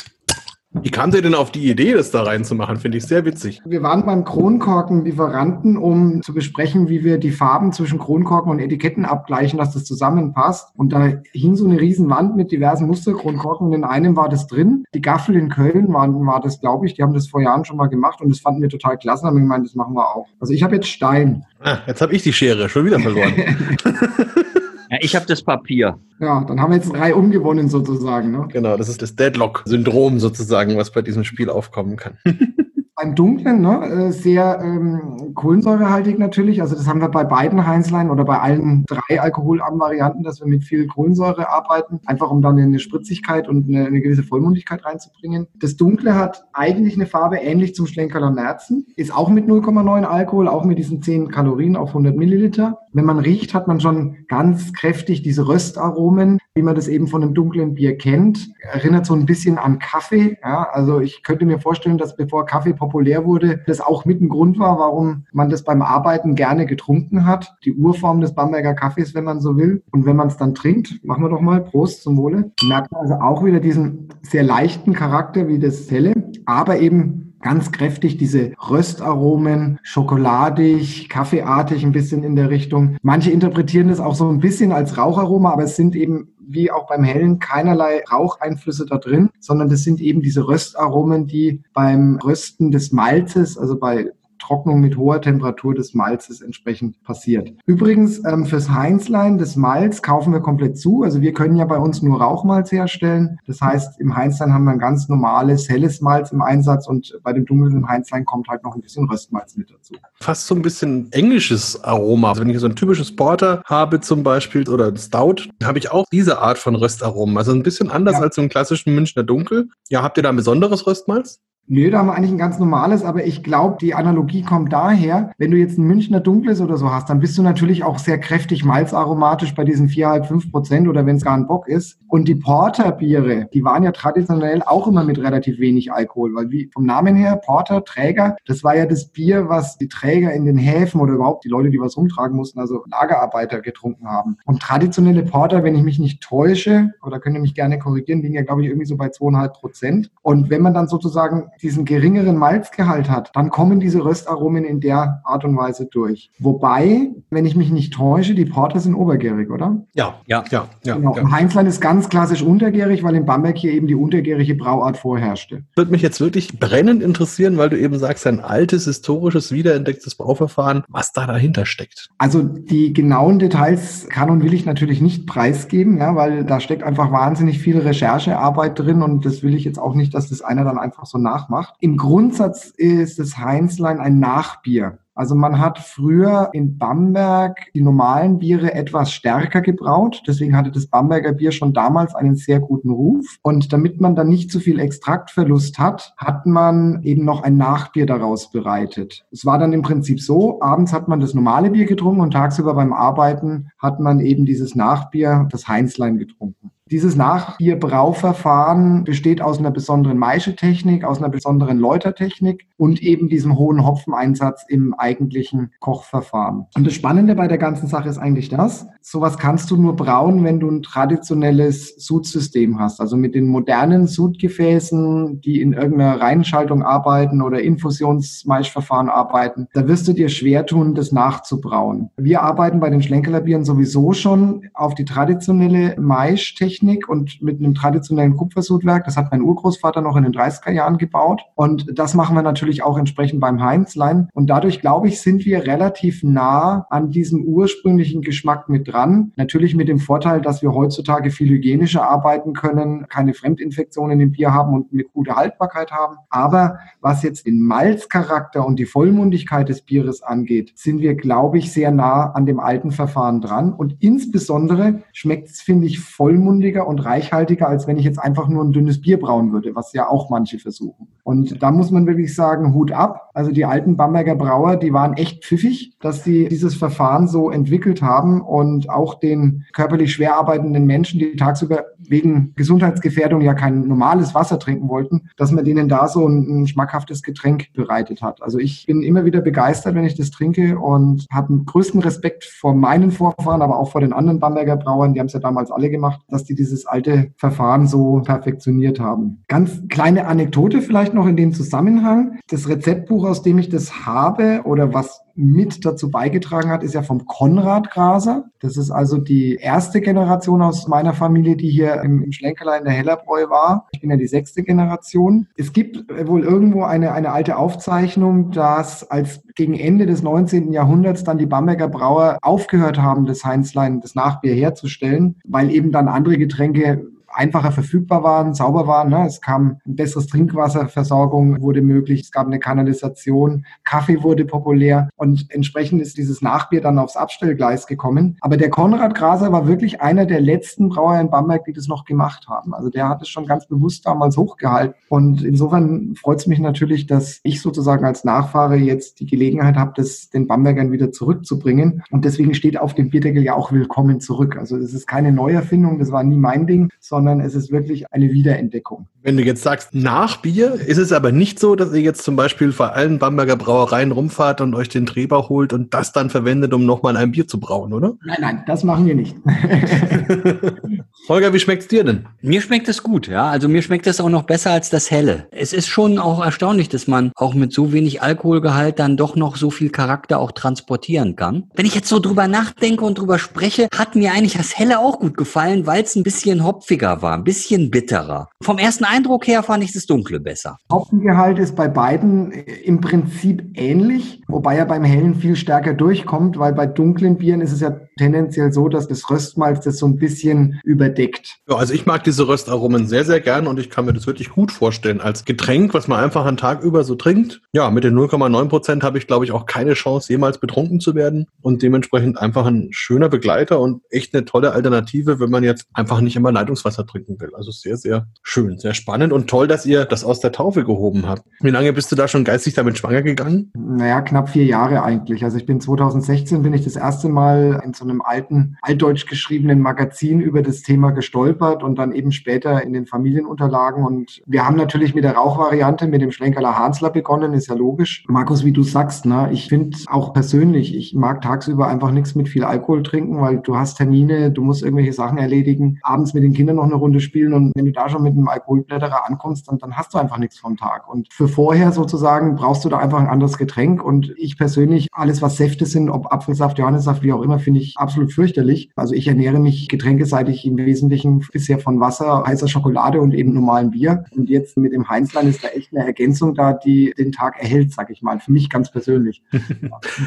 Wie 0.72 0.92
kam 0.92 1.12
sie 1.12 1.24
denn 1.24 1.34
auf 1.34 1.52
die 1.52 1.68
Idee, 1.68 1.94
das 1.94 2.12
da 2.12 2.22
reinzumachen? 2.22 2.78
Finde 2.78 3.00
ich 3.00 3.06
sehr 3.06 3.26
witzig. 3.26 3.60
Wir 3.66 3.82
waren 3.82 4.06
beim 4.06 4.24
Kronkorkenlieferanten, 4.24 5.78
um 5.78 6.22
zu 6.22 6.32
besprechen, 6.32 6.90
wie 6.90 7.04
wir 7.04 7.18
die 7.18 7.32
Farben 7.32 7.74
zwischen 7.74 7.98
Kronkorken 7.98 8.52
und 8.52 8.60
Etiketten 8.60 9.04
abgleichen, 9.04 9.58
dass 9.58 9.74
das 9.74 9.84
zusammenpasst. 9.84 10.70
Und 10.76 10.94
da 10.94 11.12
hing 11.32 11.56
so 11.56 11.66
eine 11.66 11.82
riesen 11.82 12.08
Wand 12.12 12.36
mit 12.36 12.52
diversen 12.52 12.86
Musterkronkorken. 12.86 13.74
In 13.74 13.84
einem 13.84 14.16
war 14.16 14.30
das 14.30 14.46
drin. 14.46 14.84
Die 14.94 15.02
Gaffel 15.02 15.36
in 15.38 15.50
Köln 15.50 15.92
waren, 15.92 16.14
war 16.28 16.40
das, 16.40 16.60
glaube 16.60 16.86
ich. 16.86 16.94
Die 16.94 17.02
haben 17.02 17.16
das 17.16 17.28
vor 17.28 17.42
Jahren 17.42 17.66
schon 17.66 17.78
mal 17.78 17.88
gemacht 17.88 18.22
und 18.22 18.30
das 18.30 18.40
fanden 18.40 18.62
wir 18.62 18.70
total 18.70 19.00
klasse. 19.00 19.26
Haben 19.26 19.38
wir 19.38 19.42
gemeint, 19.42 19.66
das 19.66 19.74
machen 19.74 19.96
wir 19.96 20.16
auch. 20.16 20.28
Also 20.40 20.54
ich 20.54 20.62
habe 20.62 20.76
jetzt 20.76 20.88
Stein. 20.88 21.46
Ah, 21.62 21.80
jetzt 21.88 22.02
habe 22.02 22.14
ich 22.14 22.22
die 22.22 22.34
Schere 22.34 22.70
schon 22.70 22.86
wieder 22.86 23.00
verloren. 23.00 23.34
Ja, 24.89 24.98
ich 25.01 25.15
habe 25.15 25.25
das 25.25 25.43
Papier. 25.43 26.00
Ja, 26.19 26.43
dann 26.43 26.60
haben 26.60 26.72
wir 26.72 26.77
jetzt 26.77 26.91
drei 26.91 27.13
umgewonnen 27.13 27.69
sozusagen. 27.69 28.31
Ne? 28.31 28.48
Genau, 28.51 28.75
das 28.75 28.89
ist 28.89 29.01
das 29.01 29.15
Deadlock-Syndrom 29.15 30.19
sozusagen, 30.19 30.75
was 30.77 30.91
bei 30.91 31.01
diesem 31.01 31.24
Spiel 31.24 31.50
aufkommen 31.50 31.96
kann. 31.96 32.17
beim 33.00 33.15
Dunklen 33.15 33.62
ne, 33.62 33.86
äh, 33.86 34.12
sehr 34.12 34.60
ähm, 34.62 35.34
kohlensäurehaltig 35.34 36.19
natürlich. 36.19 36.62
Also 36.62 36.75
das 36.75 36.88
haben 36.88 37.00
wir 37.00 37.08
bei 37.08 37.24
beiden 37.24 37.65
Heinzlein 37.65 38.10
oder 38.10 38.25
bei 38.25 38.39
allen 38.39 38.86
drei 38.88 39.22
alkoholarmen 39.22 39.79
Varianten, 39.79 40.24
dass 40.24 40.41
wir 40.41 40.48
mit 40.48 40.65
viel 40.65 40.88
Kohlensäure 40.88 41.50
arbeiten, 41.50 42.01
einfach 42.05 42.29
um 42.29 42.41
dann 42.41 42.60
eine 42.60 42.79
Spritzigkeit 42.79 43.48
und 43.48 43.69
eine, 43.69 43.88
eine 43.88 44.01
gewisse 44.01 44.24
Vollmundigkeit 44.24 44.86
reinzubringen. 44.86 45.48
Das 45.55 45.77
Dunkle 45.77 46.15
hat 46.15 46.46
eigentlich 46.51 46.96
eine 46.96 47.05
Farbe 47.05 47.38
ähnlich 47.38 47.74
zum 47.74 47.88
Schlenkerler 47.88 48.31
Merzen, 48.31 48.86
ist 48.98 49.15
auch 49.15 49.29
mit 49.29 49.48
0,9 49.48 50.03
Alkohol, 50.03 50.50
auch 50.50 50.65
mit 50.65 50.77
diesen 50.77 51.01
10 51.01 51.29
Kalorien 51.29 51.77
auf 51.77 51.89
100 51.89 52.17
Milliliter. 52.17 52.79
Wenn 52.91 53.05
man 53.05 53.19
riecht, 53.19 53.53
hat 53.53 53.67
man 53.67 53.79
schon 53.79 54.25
ganz 54.27 54.74
kräftig 54.74 55.22
diese 55.22 55.48
Röstaromen, 55.48 56.39
wie 56.55 56.63
man 56.63 56.75
das 56.75 56.88
eben 56.88 57.08
von 57.08 57.22
einem 57.22 57.34
dunklen 57.34 57.75
Bier 57.75 57.98
kennt. 57.98 58.50
Erinnert 58.62 59.05
so 59.05 59.13
ein 59.13 59.25
bisschen 59.25 59.58
an 59.58 59.79
Kaffee. 59.79 60.38
Ja, 60.43 60.67
also 60.72 61.00
ich 61.00 61.22
könnte 61.24 61.46
mir 61.46 61.60
vorstellen, 61.60 61.98
dass 61.98 62.15
bevor 62.15 62.46
Kaffee 62.46 62.74
populär 62.74 63.25
wurde, 63.25 63.62
das 63.67 63.79
auch 63.79 64.05
mit 64.05 64.22
ein 64.22 64.29
Grund 64.29 64.58
war, 64.58 64.79
warum 64.79 65.25
man 65.31 65.50
das 65.50 65.63
beim 65.63 65.81
Arbeiten 65.81 66.36
gerne 66.36 66.65
getrunken 66.65 67.25
hat. 67.25 67.55
Die 67.63 67.74
Urform 67.74 68.22
des 68.22 68.34
Bamberger 68.34 68.74
Kaffees, 68.74 69.13
wenn 69.13 69.24
man 69.24 69.39
so 69.39 69.55
will. 69.55 69.84
Und 69.91 70.05
wenn 70.05 70.15
man 70.15 70.27
es 70.27 70.38
dann 70.38 70.55
trinkt, 70.55 71.03
machen 71.03 71.24
wir 71.24 71.29
doch 71.29 71.41
mal 71.41 71.63
Prost 71.63 72.01
zum 72.01 72.17
Wohle. 72.17 72.51
Merkt 72.67 72.91
man 72.91 73.01
also 73.01 73.15
auch 73.15 73.46
wieder 73.46 73.60
diesen 73.60 74.10
sehr 74.24 74.43
leichten 74.43 74.93
Charakter 74.93 75.48
wie 75.48 75.60
das 75.60 75.89
Helle, 75.91 76.13
aber 76.46 76.79
eben 76.79 77.29
ganz 77.41 77.72
kräftig 77.72 78.17
diese 78.17 78.51
Röstaromen, 78.69 79.79
schokoladig, 79.84 81.10
kaffeeartig 81.10 81.84
ein 81.84 81.91
bisschen 81.91 82.24
in 82.24 82.36
der 82.36 82.50
Richtung. 82.50 82.98
Manche 83.01 83.31
interpretieren 83.31 83.89
das 83.89 84.00
auch 84.00 84.15
so 84.15 84.29
ein 84.29 84.39
bisschen 84.39 84.72
als 84.72 84.98
Raucharoma, 84.98 85.51
aber 85.51 85.63
es 85.63 85.75
sind 85.75 85.96
eben 85.96 86.29
wie 86.50 86.72
auch 86.72 86.88
beim 86.88 87.03
Hellen 87.03 87.39
keinerlei 87.39 88.03
Raucheinflüsse 88.12 88.86
da 88.86 88.98
drin, 88.98 89.29
sondern 89.39 89.69
das 89.69 89.84
sind 89.84 90.01
eben 90.01 90.22
diese 90.22 90.48
Röstaromen, 90.48 91.27
die 91.27 91.62
beim 91.74 92.17
Rösten 92.24 92.72
des 92.72 92.91
Malzes, 92.91 93.58
also 93.58 93.77
bei 93.77 94.12
Trocknung 94.39 94.79
mit 94.79 94.98
hoher 94.98 95.22
Temperatur 95.22 95.75
des 95.75 95.93
Malzes 95.93 96.41
entsprechend 96.41 97.01
passiert. 97.03 97.51
Übrigens, 97.65 98.24
ähm, 98.25 98.46
fürs 98.46 98.69
Heinzlein, 98.69 99.38
das 99.38 99.55
Malz 99.55 100.01
kaufen 100.01 100.34
wir 100.34 100.39
komplett 100.39 100.77
zu. 100.77 101.03
Also 101.03 101.22
wir 101.22 101.34
können 101.34 101.55
ja 101.55 101.65
bei 101.65 101.77
uns 101.77 102.01
nur 102.01 102.22
Rauchmalz 102.22 102.72
herstellen. 102.72 103.39
Das 103.46 103.62
heißt, 103.62 104.00
im 104.00 104.15
Heinzlein 104.15 104.53
haben 104.53 104.63
wir 104.63 104.72
ein 104.72 104.79
ganz 104.79 105.08
normales, 105.10 105.69
helles 105.69 106.01
Malz 106.01 106.31
im 106.31 106.41
Einsatz 106.41 106.88
und 106.88 107.19
bei 107.24 107.34
dem 107.34 107.46
dunklen 107.46 107.88
Heinzlein 107.88 108.25
kommt 108.25 108.48
halt 108.48 108.63
noch 108.63 108.75
ein 108.75 108.81
bisschen 108.81 109.08
Röstmalz 109.10 109.55
mit 109.55 109.72
dazu. 109.72 109.93
Fast 110.19 110.48
so 110.48 110.55
ein 110.55 110.62
bisschen 110.62 111.12
englisches 111.12 111.84
Aroma. 111.84 112.29
Also 112.29 112.41
wenn 112.41 112.50
ich 112.50 112.60
so 112.60 112.67
ein 112.67 112.75
typisches 112.75 113.15
Porter 113.15 113.62
habe 113.65 114.00
zum 114.00 114.24
Beispiel 114.24 114.67
oder 114.69 114.96
Stout, 114.96 115.50
habe 115.63 115.79
ich 115.79 115.91
auch 115.91 116.05
diese 116.12 116.39
Art 116.39 116.58
von 116.58 116.75
Röstaromen. 116.75 117.38
Also 117.38 117.51
ein 117.51 117.63
bisschen 117.63 117.89
anders 117.89 118.15
ja. 118.15 118.22
als 118.22 118.36
so 118.36 118.41
einen 118.41 118.50
klassischen 118.50 118.96
Münchner 118.96 119.24
Dunkel. 119.24 119.69
Ja, 119.89 120.03
habt 120.03 120.17
ihr 120.17 120.24
da 120.24 120.29
ein 120.29 120.36
besonderes 120.36 120.88
Röstmalz? 120.88 121.39
Nö, 121.72 121.92
da 121.92 122.00
haben 122.00 122.08
wir 122.08 122.16
eigentlich 122.16 122.32
ein 122.32 122.40
ganz 122.40 122.58
normales, 122.58 123.04
aber 123.04 123.28
ich 123.28 123.44
glaube, 123.44 123.78
die 123.80 123.94
Analogie 123.94 124.42
kommt 124.42 124.74
daher, 124.74 125.32
wenn 125.38 125.52
du 125.52 125.58
jetzt 125.58 125.78
ein 125.78 125.86
Münchner 125.86 126.20
Dunkles 126.20 126.62
oder 126.62 126.78
so 126.78 126.92
hast, 126.92 127.12
dann 127.12 127.20
bist 127.20 127.38
du 127.38 127.44
natürlich 127.44 127.84
auch 127.84 128.00
sehr 128.00 128.18
kräftig 128.18 128.66
malzaromatisch 128.66 129.54
bei 129.54 129.66
diesen 129.66 129.88
4,5, 129.88 130.24
5 130.24 130.52
Prozent 130.52 130.88
oder 130.88 131.06
wenn 131.06 131.18
es 131.18 131.24
gar 131.24 131.38
ein 131.38 131.46
Bock 131.46 131.68
ist. 131.68 132.00
Und 132.08 132.28
die 132.28 132.34
Porterbiere, 132.34 133.50
die 133.54 133.64
waren 133.64 133.84
ja 133.84 133.92
traditionell 133.92 134.64
auch 134.66 134.88
immer 134.88 135.04
mit 135.04 135.20
relativ 135.20 135.60
wenig 135.60 135.94
Alkohol, 135.94 136.34
weil 136.34 136.50
wie 136.50 136.72
vom 136.74 136.88
Namen 136.88 137.16
her, 137.16 137.36
Porter, 137.36 137.84
Träger, 137.84 138.36
das 138.48 138.64
war 138.64 138.76
ja 138.76 138.88
das 138.88 139.10
Bier, 139.10 139.48
was 139.48 139.78
die 139.78 139.90
Träger 139.90 140.34
in 140.34 140.46
den 140.46 140.58
Häfen 140.58 141.00
oder 141.00 141.14
überhaupt 141.14 141.46
die 141.46 141.50
Leute, 141.50 141.70
die 141.70 141.80
was 141.80 141.96
rumtragen 141.96 142.36
mussten, 142.36 142.60
also 142.60 142.84
Lagerarbeiter 142.90 143.62
getrunken 143.62 144.08
haben. 144.08 144.38
Und 144.46 144.60
traditionelle 144.60 145.22
Porter, 145.22 145.64
wenn 145.64 145.76
ich 145.76 145.84
mich 145.84 146.00
nicht 146.00 146.24
täusche, 146.24 146.96
oder 147.04 147.20
könnt 147.20 147.36
ihr 147.36 147.42
mich 147.42 147.54
gerne 147.54 147.78
korrigieren, 147.78 148.24
liegen 148.24 148.34
ja, 148.34 148.42
glaube 148.42 148.64
ich, 148.64 148.70
irgendwie 148.70 148.88
so 148.88 148.98
bei 148.98 149.10
2,5 149.10 149.50
Prozent. 149.50 150.12
Und 150.24 150.50
wenn 150.50 150.64
man 150.64 150.74
dann 150.74 150.88
sozusagen 150.88 151.52
diesen 151.62 151.86
geringeren 151.86 152.38
Malzgehalt 152.38 153.10
hat, 153.10 153.32
dann 153.34 153.50
kommen 153.50 153.80
diese 153.80 154.04
Röstaromen 154.04 154.63
in 154.63 154.80
der 154.80 155.22
Art 155.24 155.46
und 155.46 155.56
Weise 155.58 155.86
durch. 155.86 156.32
Wobei, 156.39 157.10
wenn 157.30 157.46
ich 157.46 157.56
mich 157.56 157.72
nicht 157.72 157.94
täusche, 157.94 158.34
die 158.34 158.46
Porter 158.46 158.80
sind 158.80 158.96
obergärig, 158.96 159.50
oder? 159.50 159.82
Ja, 159.94 160.16
ja, 160.25 160.44
ja. 160.51 160.68
ja, 160.84 160.96
genau. 160.96 161.16
ja. 161.16 161.24
Und 161.24 161.32
Heinzlein 161.32 161.66
ist 161.66 161.82
ganz 161.82 162.10
klassisch 162.10 162.42
untergärig, 162.42 163.04
weil 163.04 163.16
in 163.16 163.25
Bamberg 163.25 163.58
hier 163.58 163.74
eben 163.74 163.88
die 163.88 163.96
untergärige 163.96 164.56
Brauart 164.56 164.98
vorherrschte. 164.98 165.63
Würde 165.75 165.92
mich 165.92 166.01
jetzt 166.01 166.20
wirklich 166.20 166.60
brennend 166.60 167.04
interessieren, 167.04 167.58
weil 167.58 167.70
du 167.70 167.78
eben 167.78 167.98
sagst, 167.98 168.25
ein 168.28 168.39
altes, 168.39 168.86
historisches, 168.86 169.51
wiederentdecktes 169.51 170.16
Brauverfahren, 170.16 170.84
was 170.88 171.13
da 171.13 171.28
dahinter 171.28 171.66
steckt. 171.66 172.10
Also 172.18 172.42
die 172.42 172.94
genauen 172.94 173.39
Details 173.39 174.08
kann 174.10 174.30
und 174.30 174.44
will 174.44 174.54
ich 174.54 174.66
natürlich 174.66 175.01
nicht 175.01 175.28
preisgeben, 175.28 175.98
ja, 175.98 176.16
weil 176.16 176.44
da 176.44 176.60
steckt 176.60 176.84
einfach 176.84 177.12
wahnsinnig 177.12 177.60
viel 177.60 177.80
Recherchearbeit 177.80 178.78
drin 178.78 179.01
und 179.01 179.25
das 179.25 179.44
will 179.44 179.54
ich 179.54 179.66
jetzt 179.66 179.80
auch 179.80 179.96
nicht, 179.96 180.13
dass 180.13 180.30
das 180.30 180.42
einer 180.42 180.63
dann 180.63 180.78
einfach 180.78 181.06
so 181.06 181.18
nachmacht. 181.50 181.75
Im 181.79 181.98
Grundsatz 181.98 182.72
ist 182.77 183.20
das 183.20 183.38
Heinzlein 183.38 184.00
ein 184.00 184.20
Nachbier. 184.20 185.00
Also 185.15 185.36
man 185.36 185.60
hat 185.60 185.79
früher 185.79 186.50
in 186.53 186.77
Bamberg 186.77 187.58
die 187.74 187.82
normalen 187.82 188.39
Biere 188.39 188.74
etwas 188.74 189.12
stärker 189.12 189.60
gebraut. 189.60 190.24
Deswegen 190.25 190.56
hatte 190.56 190.72
das 190.72 190.88
Bamberger 190.88 191.34
Bier 191.34 191.51
schon 191.51 191.74
damals 191.74 192.15
einen 192.15 192.38
sehr 192.38 192.62
guten 192.62 192.89
Ruf. 192.89 193.25
Und 193.41 193.74
damit 193.74 194.00
man 194.00 194.15
dann 194.15 194.29
nicht 194.29 194.50
zu 194.50 194.62
viel 194.62 194.79
Extraktverlust 194.79 195.77
hat, 195.77 196.13
hat 196.15 196.46
man 196.46 197.03
eben 197.03 197.25
noch 197.25 197.44
ein 197.44 197.58
Nachbier 197.58 198.06
daraus 198.06 198.50
bereitet. 198.50 199.25
Es 199.29 199.46
war 199.46 199.58
dann 199.58 199.74
im 199.74 199.82
Prinzip 199.82 200.22
so, 200.22 200.62
abends 200.62 200.94
hat 200.94 201.10
man 201.10 201.20
das 201.20 201.34
normale 201.34 201.72
Bier 201.72 201.86
getrunken 201.86 202.22
und 202.22 202.32
tagsüber 202.32 202.74
beim 202.74 202.94
Arbeiten 202.94 203.72
hat 203.77 204.00
man 204.00 204.22
eben 204.22 204.46
dieses 204.46 204.74
Nachbier, 204.74 205.50
das 205.51 205.68
Heinzlein 205.68 206.18
getrunken. 206.18 206.72
Dieses 206.91 207.15
Nachbierbrauverfahren 207.15 209.03
besteht 209.03 209.43
aus 209.43 209.60
einer 209.60 209.69
besonderen 209.69 210.17
Maischetechnik, 210.17 211.03
aus 211.03 211.19
einer 211.19 211.29
besonderen 211.29 211.77
Läutertechnik 211.77 212.65
und 212.77 213.03
eben 213.03 213.29
diesem 213.29 213.60
hohen 213.60 213.86
Hopfeneinsatz 213.86 214.65
im 214.67 214.96
eigentlichen 214.96 215.72
Kochverfahren. 215.81 216.65
Und 216.75 216.88
das 216.88 216.96
Spannende 216.96 217.36
bei 217.36 217.48
der 217.48 217.60
ganzen 217.60 217.86
Sache 217.86 218.10
ist 218.10 218.17
eigentlich 218.17 218.50
das, 218.50 218.88
sowas 219.01 219.38
kannst 219.38 219.69
du 219.69 219.77
nur 219.77 219.96
brauen, 219.96 220.43
wenn 220.43 220.60
du 220.60 220.67
ein 220.67 220.81
traditionelles 220.81 221.96
Sudsystem 221.98 222.79
hast. 222.79 223.00
Also 223.00 223.17
mit 223.17 223.36
den 223.36 223.46
modernen 223.46 224.08
Sudgefäßen, 224.08 225.41
die 225.41 225.62
in 225.62 225.74
irgendeiner 225.74 226.19
Reinschaltung 226.19 226.81
arbeiten 226.81 227.43
oder 227.43 227.62
Infusionsmaischverfahren 227.62 229.10
arbeiten, 229.10 229.67
da 229.74 229.88
wirst 229.88 230.08
du 230.08 230.13
dir 230.13 230.29
schwer 230.29 230.65
tun, 230.65 230.96
das 230.96 231.12
nachzubrauen. 231.12 232.10
Wir 232.17 232.41
arbeiten 232.41 232.79
bei 232.79 232.89
den 232.89 233.03
Schlenkerlerbieren 233.03 233.63
sowieso 233.63 234.13
schon 234.13 234.69
auf 234.74 234.96
die 234.96 235.05
traditionelle 235.05 235.96
Maisch-Technik 236.00 236.79
Technik 236.80 237.10
und 237.10 237.42
mit 237.42 237.60
einem 237.60 237.74
traditionellen 237.74 238.38
Kupfersudwerk. 238.38 239.04
Das 239.06 239.18
hat 239.18 239.32
mein 239.32 239.42
Urgroßvater 239.42 240.02
noch 240.02 240.16
in 240.16 240.24
den 240.24 240.34
30er 240.34 240.72
Jahren 240.72 240.98
gebaut. 240.98 241.42
Und 241.56 241.86
das 241.94 242.14
machen 242.14 242.36
wir 242.36 242.42
natürlich 242.42 242.84
auch 242.84 242.98
entsprechend 242.98 243.42
beim 243.42 243.62
Heinzlein. 243.62 244.30
Und 244.34 244.50
dadurch, 244.50 244.80
glaube 244.80 245.10
ich, 245.10 245.20
sind 245.20 245.46
wir 245.46 245.66
relativ 245.66 246.24
nah 246.24 246.86
an 246.90 247.12
diesem 247.12 247.44
ursprünglichen 247.44 248.22
Geschmack 248.22 248.70
mit 248.70 248.88
dran. 248.88 249.34
Natürlich 249.36 249.76
mit 249.76 249.90
dem 249.90 250.00
Vorteil, 250.00 250.42
dass 250.42 250.62
wir 250.62 250.74
heutzutage 250.74 251.32
viel 251.32 251.50
hygienischer 251.50 252.08
arbeiten 252.08 252.54
können, 252.54 253.08
keine 253.10 253.34
Fremdinfektionen 253.34 254.20
im 254.22 254.32
Bier 254.32 254.54
haben 254.54 254.74
und 254.74 254.94
eine 254.94 255.04
gute 255.04 255.36
Haltbarkeit 255.36 255.92
haben. 255.92 256.18
Aber 256.30 256.80
was 257.02 257.24
jetzt 257.24 257.46
den 257.46 257.62
Malzcharakter 257.62 258.66
und 258.66 258.80
die 258.80 258.86
Vollmundigkeit 258.86 259.68
des 259.68 259.82
Bieres 259.82 260.24
angeht, 260.24 260.72
sind 260.76 261.02
wir, 261.02 261.16
glaube 261.16 261.58
ich, 261.58 261.72
sehr 261.74 261.92
nah 261.92 262.32
an 262.32 262.46
dem 262.46 262.60
alten 262.60 262.92
Verfahren 262.92 263.42
dran. 263.42 263.74
Und 263.74 263.98
insbesondere 264.00 265.04
schmeckt 265.12 265.50
es, 265.50 265.62
finde 265.62 265.88
ich, 265.88 266.00
vollmundig 266.00 266.69
vollmundiger 266.70 266.88
und 266.88 267.00
reichhaltiger, 267.00 267.68
als 267.68 267.88
wenn 267.88 267.98
ich 267.98 268.06
jetzt 268.06 268.20
einfach 268.20 268.48
nur 268.48 268.64
ein 268.64 268.72
dünnes 268.72 269.02
Bier 269.02 269.20
brauen 269.20 269.52
würde, 269.52 269.76
was 269.76 269.94
ja 269.94 270.08
auch 270.08 270.30
manche 270.30 270.60
versuchen. 270.60 271.08
Und 271.24 271.62
da 271.62 271.72
muss 271.72 271.92
man 271.92 272.08
wirklich 272.08 272.36
sagen, 272.36 272.74
Hut 272.74 272.92
ab. 272.92 273.30
Also 273.34 273.52
die 273.52 273.66
alten 273.66 273.98
Bamberger 273.98 274.36
Brauer, 274.36 274.78
die 274.78 274.94
waren 274.94 275.14
echt 275.14 275.44
pfiffig, 275.44 275.98
dass 276.02 276.24
sie 276.24 276.48
dieses 276.48 276.76
Verfahren 276.76 277.28
so 277.28 277.50
entwickelt 277.50 278.02
haben 278.02 278.42
und 278.42 278.90
auch 278.90 279.20
den 279.20 279.66
körperlich 279.74 280.14
schwer 280.14 280.36
arbeitenden 280.36 280.86
Menschen, 280.86 281.20
die 281.20 281.36
tagsüber 281.36 281.86
wegen 282.08 282.53
Gesundheitsgefährdung 282.56 283.41
ja 283.41 283.53
kein 283.53 283.88
normales 283.88 284.36
Wasser 284.36 284.60
trinken 284.60 284.89
wollten, 284.89 285.29
dass 285.38 285.51
man 285.51 285.65
denen 285.65 285.89
da 285.89 286.08
so 286.08 286.27
ein, 286.27 286.63
ein 286.63 286.68
schmackhaftes 286.68 287.24
Getränk 287.24 287.74
bereitet 287.74 288.22
hat. 288.22 288.41
Also 288.41 288.60
ich 288.60 288.86
bin 288.86 289.01
immer 289.01 289.25
wieder 289.25 289.41
begeistert, 289.41 289.96
wenn 289.96 290.06
ich 290.06 290.15
das 290.15 290.32
trinke 290.32 290.77
und 290.79 291.25
habe 291.32 291.60
größten 291.65 292.02
Respekt 292.02 292.45
vor 292.45 292.74
meinen 292.74 293.12
Vorfahren, 293.12 293.62
aber 293.62 293.78
auch 293.78 293.91
vor 293.91 294.02
den 294.02 294.13
anderen 294.13 294.39
Bamberger 294.39 294.78
Brauern, 294.78 295.13
die 295.13 295.19
haben 295.19 295.28
es 295.28 295.34
ja 295.34 295.39
damals 295.39 295.71
alle 295.71 295.89
gemacht, 295.89 296.21
dass 296.30 296.43
die 296.43 296.56
dieses 296.56 296.86
alte 296.86 297.32
Verfahren 297.38 297.88
so 297.88 298.21
perfektioniert 298.21 299.00
haben. 299.00 299.43
Ganz 299.47 299.88
kleine 299.89 300.28
Anekdote 300.28 300.82
vielleicht 300.82 301.13
noch 301.13 301.28
in 301.28 301.36
dem 301.36 301.54
Zusammenhang. 301.54 302.39
Das 302.50 302.69
Rezeptbuch, 302.69 303.28
aus 303.28 303.41
dem 303.41 303.58
ich 303.58 303.69
das 303.69 304.06
habe 304.06 304.62
oder 304.65 304.93
was 304.93 305.21
mit 305.39 305.86
dazu 305.86 306.12
beigetragen 306.12 306.69
hat, 306.69 306.84
ist 306.84 306.93
ja 306.93 307.02
vom 307.02 307.25
Konrad 307.25 307.91
Graser. 307.91 308.45
Das 308.60 308.75
ist 308.75 308.91
also 308.91 309.17
die 309.17 309.56
erste 309.56 310.02
Generation 310.02 310.62
aus 310.62 310.88
meiner 310.88 311.13
Familie, 311.13 311.56
die 311.56 311.69
hier 311.69 312.02
im, 312.02 312.23
im 312.23 312.32
Schlenkerlein 312.34 312.84
der 312.84 312.93
Hellerbräu 312.93 313.49
war. 313.49 313.88
Ich 313.91 314.02
bin 314.02 314.10
ja 314.10 314.17
die 314.17 314.28
sechste 314.28 314.63
Generation. 314.63 315.47
Es 315.56 315.71
gibt 315.71 316.06
wohl 316.28 316.43
irgendwo 316.43 316.84
eine, 316.84 317.13
eine 317.13 317.32
alte 317.32 317.58
Aufzeichnung, 317.58 318.52
dass 318.52 319.10
als 319.10 319.41
gegen 319.56 319.75
Ende 319.75 320.06
des 320.06 320.23
19. 320.23 320.73
Jahrhunderts 320.73 321.23
dann 321.23 321.38
die 321.38 321.45
Bamberger 321.45 321.88
Brauer 321.88 322.38
aufgehört 322.41 322.97
haben, 323.02 323.25
das 323.25 323.45
Heinzlein, 323.45 324.02
das 324.02 324.15
Nachbier 324.15 324.54
herzustellen, 324.54 325.38
weil 325.45 325.71
eben 325.71 325.91
dann 325.91 326.08
andere 326.08 326.38
Getränke 326.38 327.08
einfacher 327.39 327.71
verfügbar 327.71 328.21
waren, 328.23 328.54
sauber 328.54 328.86
waren. 328.86 329.10
Ne? 329.10 329.25
Es 329.25 329.39
kam 329.39 329.78
ein 329.88 329.95
besseres 329.95 330.28
Trinkwasserversorgung 330.28 331.62
wurde 331.62 331.82
möglich, 331.82 332.21
es 332.21 332.32
gab 332.32 332.47
eine 332.47 332.60
Kanalisation, 332.60 333.65
Kaffee 333.86 334.21
wurde 334.23 334.43
populär 334.43 335.10
und 335.15 335.45
entsprechend 335.49 336.02
ist 336.02 336.17
dieses 336.17 336.41
Nachbier 336.41 336.82
dann 336.82 336.99
aufs 336.99 337.15
Abstellgleis 337.15 337.88
gekommen. 337.88 338.38
Aber 338.41 338.58
der 338.58 338.69
Konrad 338.69 339.15
Graser 339.15 339.54
war 339.54 339.67
wirklich 339.67 340.02
einer 340.02 340.25
der 340.25 340.41
letzten 340.41 340.89
Brauer 340.89 341.17
in 341.19 341.30
Bamberg, 341.30 341.63
die 341.63 341.71
das 341.71 341.88
noch 341.88 342.04
gemacht 342.04 342.49
haben. 342.49 342.73
Also 342.73 342.89
der 342.89 343.08
hat 343.08 343.21
es 343.21 343.30
schon 343.30 343.45
ganz 343.45 343.67
bewusst 343.67 344.06
damals 344.06 344.36
hochgehalten. 344.36 344.95
Und 345.08 345.41
insofern 345.41 346.15
freut 346.15 346.39
es 346.39 346.47
mich 346.47 346.60
natürlich, 346.60 347.08
dass 347.08 347.39
ich 347.43 347.62
sozusagen 347.62 348.04
als 348.04 348.25
Nachfahre 348.25 348.75
jetzt 348.75 349.21
die 349.21 349.25
Gelegenheit 349.25 349.78
habe, 349.78 349.93
das 349.95 350.30
den 350.30 350.45
Bambergern 350.45 350.91
wieder 350.91 351.13
zurückzubringen. 351.13 352.04
Und 352.12 352.25
deswegen 352.25 352.54
steht 352.54 352.78
auf 352.78 352.95
dem 352.95 353.10
Bierdeckel 353.10 353.43
ja 353.43 353.54
auch 353.54 353.71
Willkommen 353.71 354.19
zurück. 354.19 354.58
Also 354.58 354.75
es 354.75 354.93
ist 354.93 355.08
keine 355.08 355.32
Neuerfindung, 355.32 355.99
das 355.99 356.12
war 356.12 356.23
nie 356.23 356.38
mein 356.38 356.67
Ding, 356.67 356.89
sondern 356.99 357.29
sondern 357.30 357.46
es 357.46 357.56
ist 357.56 357.72
wirklich 357.72 358.12
eine 358.12 358.32
Wiederentdeckung. 358.32 359.08
Wenn 359.22 359.38
du 359.38 359.44
jetzt 359.44 359.62
sagst, 359.62 359.94
nach 359.94 360.38
Bier, 360.38 360.74
ist 360.74 360.98
es 360.98 361.12
aber 361.12 361.32
nicht 361.32 361.60
so, 361.60 361.76
dass 361.76 361.94
ihr 361.94 362.02
jetzt 362.02 362.24
zum 362.24 362.36
Beispiel 362.36 362.72
vor 362.72 362.94
allen 362.94 363.20
Bamberger 363.20 363.56
Brauereien 363.56 364.12
rumfahrt 364.12 364.62
und 364.62 364.74
euch 364.74 364.89
den 364.89 365.06
Treber 365.06 365.50
holt 365.50 365.74
und 365.74 365.94
das 365.94 366.13
dann 366.13 366.30
verwendet, 366.30 366.74
um 366.74 366.86
nochmal 366.86 367.18
ein 367.18 367.32
Bier 367.32 367.48
zu 367.48 367.60
brauen, 367.60 367.94
oder? 367.94 368.13
Nein, 368.26 368.38
nein, 368.39 368.63
das 368.65 368.84
machen 368.84 369.06
wir 369.06 369.15
nicht. 369.15 369.36
Holger, 371.28 371.54
wie 371.54 371.60
schmeckt 371.60 371.84
es 371.84 371.88
dir 371.88 372.04
denn? 372.04 372.26
Mir 372.42 372.62
schmeckt 372.62 372.88
es 372.88 373.04
gut, 373.04 373.28
ja. 373.28 373.48
Also 373.50 373.68
mir 373.68 373.82
schmeckt 373.82 374.08
es 374.08 374.20
auch 374.20 374.30
noch 374.30 374.44
besser 374.44 374.72
als 374.72 374.89
das 374.89 375.12
Helle. 375.12 375.48
Es 375.52 375.74
ist 375.74 375.88
schon 375.88 376.18
auch 376.18 376.44
erstaunlich, 376.44 376.89
dass 376.89 377.08
man 377.08 377.32
auch 377.36 377.54
mit 377.54 377.74
so 377.74 377.92
wenig 377.94 378.24
Alkoholgehalt 378.24 379.00
dann 379.00 379.18
doch 379.18 379.36
noch 379.36 379.58
so 379.58 379.70
viel 379.70 379.89
Charakter 379.89 380.39
auch 380.39 380.54
transportieren 380.54 381.36
kann. 381.36 381.70
Wenn 381.76 381.86
ich 381.86 381.94
jetzt 381.94 382.10
so 382.10 382.20
drüber 382.20 382.48
nachdenke 382.48 383.06
und 383.06 383.20
drüber 383.20 383.38
spreche, 383.38 383.89
hat 383.96 384.15
mir 384.15 384.32
eigentlich 384.32 384.58
das 384.58 384.78
Helle 384.78 385.00
auch 385.00 385.20
gut 385.20 385.38
gefallen, 385.38 385.86
weil 385.86 386.04
es 386.04 386.15
ein 386.15 386.24
bisschen 386.24 386.63
hopfiger 386.63 387.18
war, 387.21 387.34
ein 387.34 387.43
bisschen 387.43 387.91
bitterer. 387.91 388.49
Vom 388.62 388.77
ersten 388.77 389.03
Eindruck 389.03 389.47
her 389.47 389.63
fand 389.63 389.84
ich 389.84 389.93
das 389.93 390.05
Dunkle 390.05 390.39
besser. 390.39 390.77
Hopfengehalt 390.91 391.60
ist 391.60 391.75
bei 391.75 391.88
beiden 391.88 392.51
äh, 392.51 392.62
im 392.84 393.01
Prinzip 393.01 393.63
ähnlich, 393.75 394.41
wobei 394.47 394.75
er 394.75 394.86
beim 394.86 395.03
Hellen 395.03 395.36
viel 395.36 395.55
stärker 395.55 395.93
durchkommt, 395.93 396.58
weil 396.60 396.73
bei 396.73 396.86
dunklen 396.86 397.38
Bieren 397.38 397.62
ist 397.62 397.71
es 397.71 397.82
ja 397.82 397.99
tendenziell 398.17 398.71
so, 398.71 398.89
dass 398.89 399.08
das 399.08 399.29
Röstmalz 399.29 399.84
das 399.84 399.97
so 399.97 400.05
ein 400.05 400.17
bisschen 400.17 400.79
überdeckt. 400.84 401.58
Ja, 401.69 401.77
also 401.77 401.93
ich 401.93 402.05
mag 402.05 402.23
diese 402.23 402.47
Röstaromen 402.47 403.08
sehr, 403.08 403.25
sehr 403.25 403.39
gern 403.39 403.67
und 403.67 403.79
ich 403.79 403.89
kann 403.89 404.05
mir 404.05 404.13
das 404.13 404.27
wirklich 404.27 404.49
gut 404.49 404.71
vorstellen 404.71 405.21
als 405.21 405.45
Getränk, 405.45 405.93
was 405.93 406.08
man 406.08 406.23
einfach 406.23 406.45
einen 406.45 406.58
Tag 406.58 406.84
über 406.84 407.03
so 407.03 407.15
trinkt. 407.15 407.62
Ja, 407.73 407.89
mit 407.89 408.03
den 408.03 408.15
0,9 408.15 408.67
Prozent 408.67 409.03
habe 409.03 409.17
ich, 409.17 409.27
glaube 409.27 409.45
ich, 409.45 409.51
auch 409.51 409.65
keine 409.65 409.93
Chance, 409.93 410.32
jemals 410.32 410.58
betrunken 410.58 410.99
zu 410.99 411.15
werden 411.15 411.47
und 411.62 411.82
dementsprechend 411.82 412.39
einfach 412.39 412.65
ein 412.65 412.89
schöner 412.91 413.29
Begleiter 413.29 413.79
und 413.79 414.01
echt 414.10 414.34
eine 414.34 414.45
tolle 414.45 414.73
Alternative, 414.73 415.39
wenn 415.39 415.49
man 415.49 415.63
jetzt 415.63 415.86
einfach 415.93 416.21
nicht 416.21 416.36
immer 416.36 416.51
Leitungswasser 416.51 417.05
trinken 417.10 417.39
will. 417.39 417.50
Also 417.56 417.72
sehr, 417.72 417.98
sehr 417.98 418.28
schön, 418.43 418.78
sehr 418.78 418.93
spannend 418.93 419.34
und 419.34 419.50
toll, 419.50 419.67
dass 419.67 419.86
ihr 419.86 420.06
das 420.06 420.24
aus 420.24 420.39
der 420.39 420.52
Taufe 420.52 420.84
gehoben 420.84 421.28
habt. 421.28 421.43
Wie 421.62 421.69
lange 421.69 421.93
bist 421.93 422.12
du 422.12 422.15
da 422.15 422.28
schon 422.28 422.43
geistig 422.43 422.74
damit 422.74 422.98
schwanger 422.98 423.22
gegangen? 423.22 423.72
Naja, 423.78 424.22
knapp 424.22 424.50
vier 424.50 424.65
Jahre 424.65 425.04
eigentlich. 425.04 425.43
Also 425.43 425.58
ich 425.58 425.65
bin 425.65 425.82
2016 425.82 426.62
bin 426.62 426.74
ich 426.74 426.84
das 426.84 426.95
erste 426.95 427.30
Mal 427.30 427.82
in 427.84 427.93
so 427.93 428.04
einem 428.04 428.22
alten, 428.22 428.78
altdeutsch 428.82 429.28
geschriebenen 429.28 429.80
Magazin 429.80 430.39
über 430.39 430.62
das 430.62 430.82
Thema 430.82 431.12
gestolpert 431.12 431.84
und 431.84 431.98
dann 431.98 432.12
eben 432.12 432.32
später 432.32 432.82
in 432.84 432.93
den 432.93 433.06
Familienunterlagen. 433.06 434.06
Und 434.06 434.41
wir 434.45 434.65
haben 434.65 434.78
natürlich 434.78 435.15
mit 435.15 435.24
der 435.24 435.34
Rauchvariante, 435.34 436.08
mit 436.08 436.22
dem 436.22 436.32
Schlenkerler 436.32 436.78
Hansler 436.78 437.10
begonnen, 437.10 437.54
ist 437.54 437.67
ja 437.67 437.76
logisch. 437.76 438.24
Markus, 438.28 438.63
wie 438.63 438.72
du 438.72 438.84
sagst, 438.84 439.26
ne, 439.26 439.50
ich 439.52 439.67
finde 439.67 439.98
auch 440.08 440.34
persönlich, 440.34 440.95
ich 440.95 441.13
mag 441.15 441.41
tagsüber 441.41 441.88
einfach 441.88 442.12
nichts 442.12 442.36
mit 442.36 442.50
viel 442.50 442.63
Alkohol 442.63 443.04
trinken, 443.04 443.41
weil 443.41 443.58
du 443.58 443.76
hast 443.76 443.95
Termine, 443.95 444.52
du 444.52 444.63
musst 444.63 444.84
irgendwelche 444.84 445.13
Sachen 445.13 445.38
erledigen, 445.38 446.00
abends 446.04 446.34
mit 446.34 446.43
den 446.43 446.54
Kindern 446.54 446.78
noch 446.78 446.88
eine 446.89 446.99
Runde 446.99 447.19
spielen 447.19 447.54
und 447.54 447.71
wenn 447.75 447.86
du 447.86 447.91
da 447.91 448.10
schon 448.10 448.23
mit 448.23 448.34
einem 448.34 448.47
Alkoholblätterer 448.47 449.28
ankommst, 449.28 449.67
dann, 449.67 449.78
dann 449.78 449.95
hast 449.95 450.13
du 450.13 450.17
einfach 450.17 450.38
nichts 450.38 450.60
vom 450.60 450.78
Tag. 450.78 451.10
Und 451.10 451.32
für 451.32 451.47
vorher 451.47 451.91
sozusagen 451.91 452.56
brauchst 452.56 452.86
du 452.86 452.89
da 452.89 452.97
einfach 452.97 453.19
ein 453.19 453.28
anderes 453.28 453.58
Getränk. 453.58 454.04
Und 454.04 454.34
ich 454.38 454.58
persönlich, 454.58 455.08
alles 455.12 455.41
was 455.41 455.58
Säfte 455.58 455.86
sind, 455.86 456.10
ob 456.10 456.32
Apfelsaft, 456.32 456.80
Johannissaft, 456.80 457.23
wie 457.23 457.34
auch 457.34 457.41
immer, 457.41 457.60
finde 457.60 457.80
ich 457.80 457.95
absolut 457.97 458.34
fürchterlich. 458.34 458.89
Also 458.95 459.13
ich 459.13 459.28
ernähre 459.28 459.60
mich 459.60 459.88
getränkeseitig 459.88 460.65
im 460.65 460.78
Wesentlichen 460.78 461.45
bisher 461.52 461.80
von 461.80 461.99
Wasser, 461.99 462.43
heißer 462.45 462.67
Schokolade 462.67 463.21
und 463.21 463.34
eben 463.34 463.54
normalen 463.54 463.91
Bier. 463.91 464.25
Und 464.36 464.49
jetzt 464.49 464.78
mit 464.78 464.93
dem 464.93 465.10
Heinzlein 465.10 465.47
ist 465.47 465.63
da 465.63 465.69
echt 465.69 465.93
eine 465.93 466.06
Ergänzung 466.06 466.56
da, 466.56 466.73
die 466.73 467.13
den 467.17 467.32
Tag 467.32 467.62
erhält, 467.62 467.93
sag 467.93 468.10
ich 468.10 468.21
mal. 468.21 468.39
Für 468.39 468.52
mich 468.52 468.69
ganz 468.69 468.91
persönlich. 468.91 469.43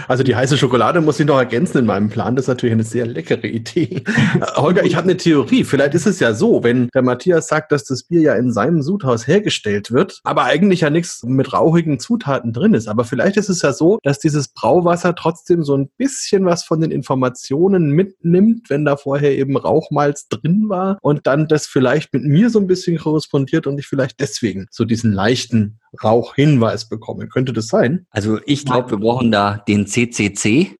Also 0.08 0.24
die 0.24 0.34
heiße 0.34 0.56
Schokolade 0.58 1.00
muss 1.00 1.18
ich 1.20 1.26
noch 1.26 1.38
ergänzen 1.38 1.78
in 1.78 1.86
meinem 1.86 2.08
Plan. 2.08 2.36
Das 2.36 2.44
ist 2.44 2.48
natürlich 2.48 2.72
eine 2.72 2.82
sehr 2.82 3.06
leckere 3.06 3.46
Idee. 3.46 4.02
Holger, 4.56 4.84
ich 4.84 4.96
habe 4.96 5.04
eine 5.04 5.16
Theorie. 5.16 5.64
Vielleicht 5.64 5.94
ist 5.94 6.06
es 6.06 6.20
ja 6.20 6.34
so, 6.34 6.51
wenn 6.62 6.88
der 6.94 7.02
Matthias 7.02 7.48
sagt, 7.48 7.72
dass 7.72 7.84
das 7.84 8.04
Bier 8.04 8.20
ja 8.20 8.34
in 8.34 8.52
seinem 8.52 8.82
Sudhaus 8.82 9.26
hergestellt 9.26 9.90
wird, 9.90 10.20
aber 10.24 10.44
eigentlich 10.44 10.80
ja 10.80 10.90
nichts 10.90 11.22
mit 11.22 11.52
rauchigen 11.52 11.98
Zutaten 11.98 12.52
drin 12.52 12.74
ist. 12.74 12.88
Aber 12.88 13.04
vielleicht 13.04 13.36
ist 13.36 13.48
es 13.48 13.62
ja 13.62 13.72
so, 13.72 13.98
dass 14.02 14.18
dieses 14.18 14.48
Brauwasser 14.48 15.14
trotzdem 15.14 15.62
so 15.62 15.76
ein 15.76 15.88
bisschen 15.96 16.44
was 16.44 16.64
von 16.64 16.80
den 16.80 16.90
Informationen 16.90 17.90
mitnimmt, 17.90 18.70
wenn 18.70 18.84
da 18.84 18.96
vorher 18.96 19.36
eben 19.36 19.56
Rauchmalz 19.56 20.28
drin 20.28 20.68
war 20.68 20.98
und 21.02 21.26
dann 21.26 21.48
das 21.48 21.66
vielleicht 21.66 22.12
mit 22.12 22.24
mir 22.24 22.50
so 22.50 22.58
ein 22.58 22.66
bisschen 22.66 22.98
korrespondiert 22.98 23.66
und 23.66 23.78
ich 23.78 23.86
vielleicht 23.86 24.20
deswegen 24.20 24.66
so 24.70 24.84
diesen 24.84 25.12
leichten 25.12 25.78
Rauchhinweis 26.02 26.88
bekommen. 26.88 27.28
Könnte 27.28 27.52
das 27.52 27.66
sein? 27.66 28.06
Also 28.10 28.38
ich 28.46 28.64
glaube, 28.64 28.92
wir 28.92 28.98
brauchen 28.98 29.30
da 29.30 29.62
den 29.68 29.86
CCC. 29.86 30.76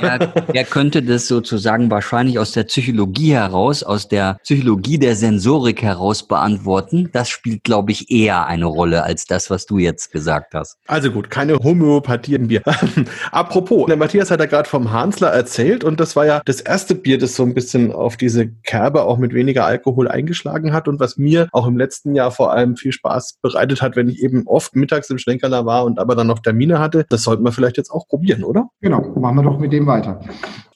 Der, 0.00 0.18
der 0.54 0.64
könnte 0.64 1.02
das 1.02 1.28
sozusagen 1.28 1.90
wahrscheinlich 1.90 2.38
aus 2.38 2.52
der 2.52 2.64
Psychologie 2.64 3.34
heraus, 3.34 3.82
aus 3.82 4.08
der 4.08 4.38
Psychologie 4.42 4.98
der 4.98 5.05
Sensorik 5.14 5.82
heraus 5.82 6.26
beantworten. 6.26 7.10
Das 7.12 7.28
spielt, 7.28 7.62
glaube 7.64 7.92
ich, 7.92 8.10
eher 8.10 8.46
eine 8.46 8.66
Rolle 8.66 9.04
als 9.04 9.26
das, 9.26 9.50
was 9.50 9.66
du 9.66 9.78
jetzt 9.78 10.10
gesagt 10.10 10.54
hast. 10.54 10.78
Also 10.86 11.10
gut, 11.10 11.30
keine 11.30 11.58
Homöopathie 11.58 12.34
im 12.34 12.48
Bier. 12.48 12.62
Apropos, 13.30 13.86
der 13.86 13.96
Matthias 13.96 14.30
hat 14.30 14.40
ja 14.40 14.46
gerade 14.46 14.68
vom 14.68 14.90
Hansler 14.90 15.28
erzählt 15.28 15.84
und 15.84 16.00
das 16.00 16.16
war 16.16 16.26
ja 16.26 16.42
das 16.44 16.60
erste 16.60 16.94
Bier, 16.94 17.18
das 17.18 17.36
so 17.36 17.42
ein 17.42 17.54
bisschen 17.54 17.92
auf 17.92 18.16
diese 18.16 18.48
Kerbe 18.48 19.04
auch 19.04 19.18
mit 19.18 19.34
weniger 19.34 19.64
Alkohol 19.64 20.08
eingeschlagen 20.08 20.72
hat 20.72 20.88
und 20.88 20.98
was 20.98 21.16
mir 21.16 21.48
auch 21.52 21.66
im 21.66 21.76
letzten 21.76 22.14
Jahr 22.14 22.30
vor 22.30 22.52
allem 22.52 22.76
viel 22.76 22.92
Spaß 22.92 23.38
bereitet 23.42 23.82
hat, 23.82 23.96
wenn 23.96 24.08
ich 24.08 24.22
eben 24.22 24.46
oft 24.46 24.74
mittags 24.74 25.10
im 25.10 25.18
Schlenkerler 25.18 25.66
war 25.66 25.84
und 25.84 25.98
aber 25.98 26.14
dann 26.14 26.26
noch 26.26 26.40
Termine 26.40 26.78
hatte. 26.78 27.04
Das 27.08 27.22
sollten 27.22 27.44
wir 27.44 27.52
vielleicht 27.52 27.76
jetzt 27.76 27.90
auch 27.90 28.08
probieren, 28.08 28.44
oder? 28.44 28.68
Genau, 28.80 29.00
machen 29.18 29.36
wir 29.36 29.42
doch 29.42 29.58
mit 29.58 29.72
dem 29.72 29.86
weiter. 29.86 30.20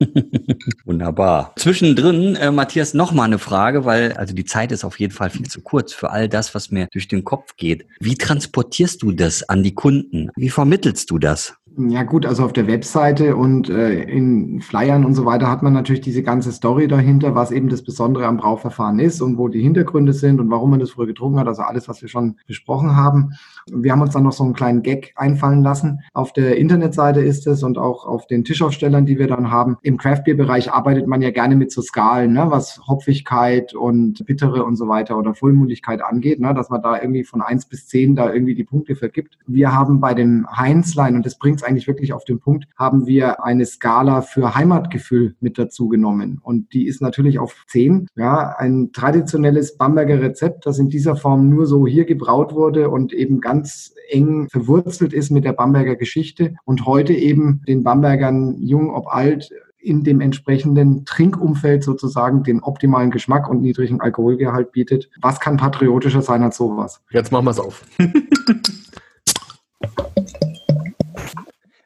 Wunderbar. 0.84 1.52
Zwischendrin, 1.56 2.36
äh, 2.36 2.50
Matthias, 2.50 2.94
noch 2.94 3.12
mal 3.12 3.24
eine 3.24 3.38
Frage, 3.38 3.84
weil 3.84 4.14
also 4.20 4.35
die 4.35 4.44
Zeit 4.44 4.70
ist 4.70 4.85
auf 4.85 5.00
jeden 5.00 5.14
Fall 5.14 5.30
viel 5.30 5.48
zu 5.48 5.62
kurz 5.62 5.94
für 5.94 6.11
all 6.11 6.28
das, 6.28 6.54
was 6.54 6.70
mir 6.70 6.88
durch 6.92 7.09
den 7.09 7.24
Kopf 7.24 7.56
geht. 7.56 7.87
Wie 8.00 8.16
transportierst 8.16 9.02
du 9.02 9.12
das 9.12 9.48
an 9.48 9.62
die 9.62 9.74
Kunden? 9.74 10.28
Wie 10.37 10.50
vermittelst 10.50 11.11
du 11.11 11.18
das? 11.18 11.54
Ja 11.78 12.02
gut, 12.02 12.26
also 12.26 12.44
auf 12.44 12.52
der 12.52 12.66
Webseite 12.66 13.35
und 13.35 13.70
äh, 13.70 14.02
in 14.02 14.61
Flyern 14.61 15.06
und 15.06 15.14
so 15.14 15.24
weiter 15.24 15.48
hat 15.50 15.62
man 15.62 15.72
natürlich 15.72 16.02
diese 16.02 16.22
ganze 16.22 16.52
Story 16.52 16.87
dahinter, 16.87 17.35
was 17.35 17.50
eben 17.50 17.70
das 17.70 17.83
Besondere 17.83 18.26
am 18.26 18.37
Brauverfahren 18.37 18.98
ist 18.98 19.22
und 19.22 19.38
wo 19.38 19.48
die 19.48 19.62
Hintergründe 19.62 20.12
sind 20.12 20.38
und 20.38 20.50
warum 20.50 20.70
man 20.70 20.80
das 20.80 20.90
früher 20.90 21.06
getrunken 21.06 21.38
hat, 21.38 21.48
also 21.48 21.62
alles, 21.62 21.88
was 21.88 22.02
wir 22.02 22.09
schon 22.11 22.37
besprochen 22.46 22.96
haben. 22.96 23.33
Wir 23.72 23.92
haben 23.92 24.02
uns 24.02 24.12
dann 24.12 24.24
noch 24.24 24.33
so 24.33 24.44
einen 24.44 24.54
kleinen 24.54 24.83
Gag 24.83 25.12
einfallen 25.16 25.62
lassen. 25.62 26.00
Auf 26.12 26.33
der 26.33 26.56
Internetseite 26.56 27.20
ist 27.20 27.46
es 27.46 27.62
und 27.62 27.78
auch 27.78 28.06
auf 28.06 28.26
den 28.26 28.44
Tischaufstellern, 28.44 29.06
die 29.06 29.18
wir 29.18 29.26
dann 29.26 29.50
haben. 29.50 29.76
Im 29.83 29.96
Craftbeer-Bereich 29.96 30.72
arbeitet 30.72 31.06
man 31.06 31.22
ja 31.22 31.30
gerne 31.30 31.56
mit 31.56 31.72
so 31.72 31.83
Skalen, 31.83 32.33
ne, 32.33 32.46
was 32.50 32.80
Hopfigkeit 32.87 33.74
und 33.74 34.24
Bittere 34.26 34.64
und 34.64 34.76
so 34.76 34.88
weiter 34.88 35.18
oder 35.18 35.35
Vollmundigkeit 35.35 36.02
angeht, 36.02 36.40
ne, 36.40 36.54
dass 36.54 36.70
man 36.70 36.83
da 36.83 37.00
irgendwie 37.00 37.24
von 37.24 37.42
eins 37.42 37.66
bis 37.66 37.87
zehn 37.87 38.16
da 38.16 38.33
irgendwie 38.33 38.54
die 38.54 38.64
Punkte 38.64 38.96
vergibt. 38.96 39.38
Wir 39.46 39.72
haben 39.72 40.00
bei 40.00 40.14
dem 40.14 40.46
Heinzlein, 40.50 41.16
und 41.16 41.26
das 41.26 41.38
bringt 41.38 41.56
es 41.56 41.62
eigentlich 41.62 41.87
wirklich 41.87 42.12
auf 42.12 42.24
den 42.24 42.40
Punkt, 42.40 42.66
haben 42.76 43.06
wir 43.06 43.44
eine 43.44 43.66
Skala 43.66 44.22
für 44.22 44.54
Heimatgefühl 44.54 45.35
mit 45.40 45.59
dazu 45.59 45.88
genommen. 45.88 46.40
Und 46.42 46.72
die 46.72 46.87
ist 46.87 47.02
natürlich 47.02 47.38
auf 47.38 47.64
10. 47.68 48.09
Ja, 48.16 48.54
ein 48.59 48.92
traditionelles 48.92 49.76
Bamberger 49.76 50.20
Rezept, 50.20 50.66
das 50.66 50.78
in 50.78 50.88
dieser 50.88 51.16
Form 51.16 51.48
nur 51.48 51.66
so 51.66 51.87
hier 51.87 52.04
gebraut 52.04 52.54
wurde 52.54 52.90
und 52.90 53.12
eben 53.12 53.40
ganz 53.40 53.60
eng 54.09 54.49
verwurzelt 54.49 55.12
ist 55.12 55.31
mit 55.31 55.44
der 55.44 55.53
Bamberger 55.53 55.96
Geschichte 55.96 56.55
und 56.64 56.87
heute 56.87 57.12
eben 57.12 57.62
den 57.66 57.83
Bambergern, 57.83 58.57
jung 58.61 58.90
ob 58.90 59.09
alt, 59.09 59.51
in 59.79 60.05
dem 60.05 60.20
entsprechenden 60.20 61.07
Trinkumfeld 61.07 61.83
sozusagen 61.83 62.42
den 62.42 62.62
optimalen 62.62 63.11
Geschmack 63.11 63.49
und 63.49 63.62
niedrigen 63.62 64.01
Alkoholgehalt 64.01 64.73
bietet. 64.73 65.09
Was 65.23 65.40
kann 65.40 65.57
patriotischer 65.57 66.23
sein 66.23 66.42
als 66.42 66.59
sowas? 66.59 67.01
Jetzt 67.11 67.33
machen 67.33 67.46
wir 67.46 67.53
es 67.53 67.59
auf. 67.59 67.85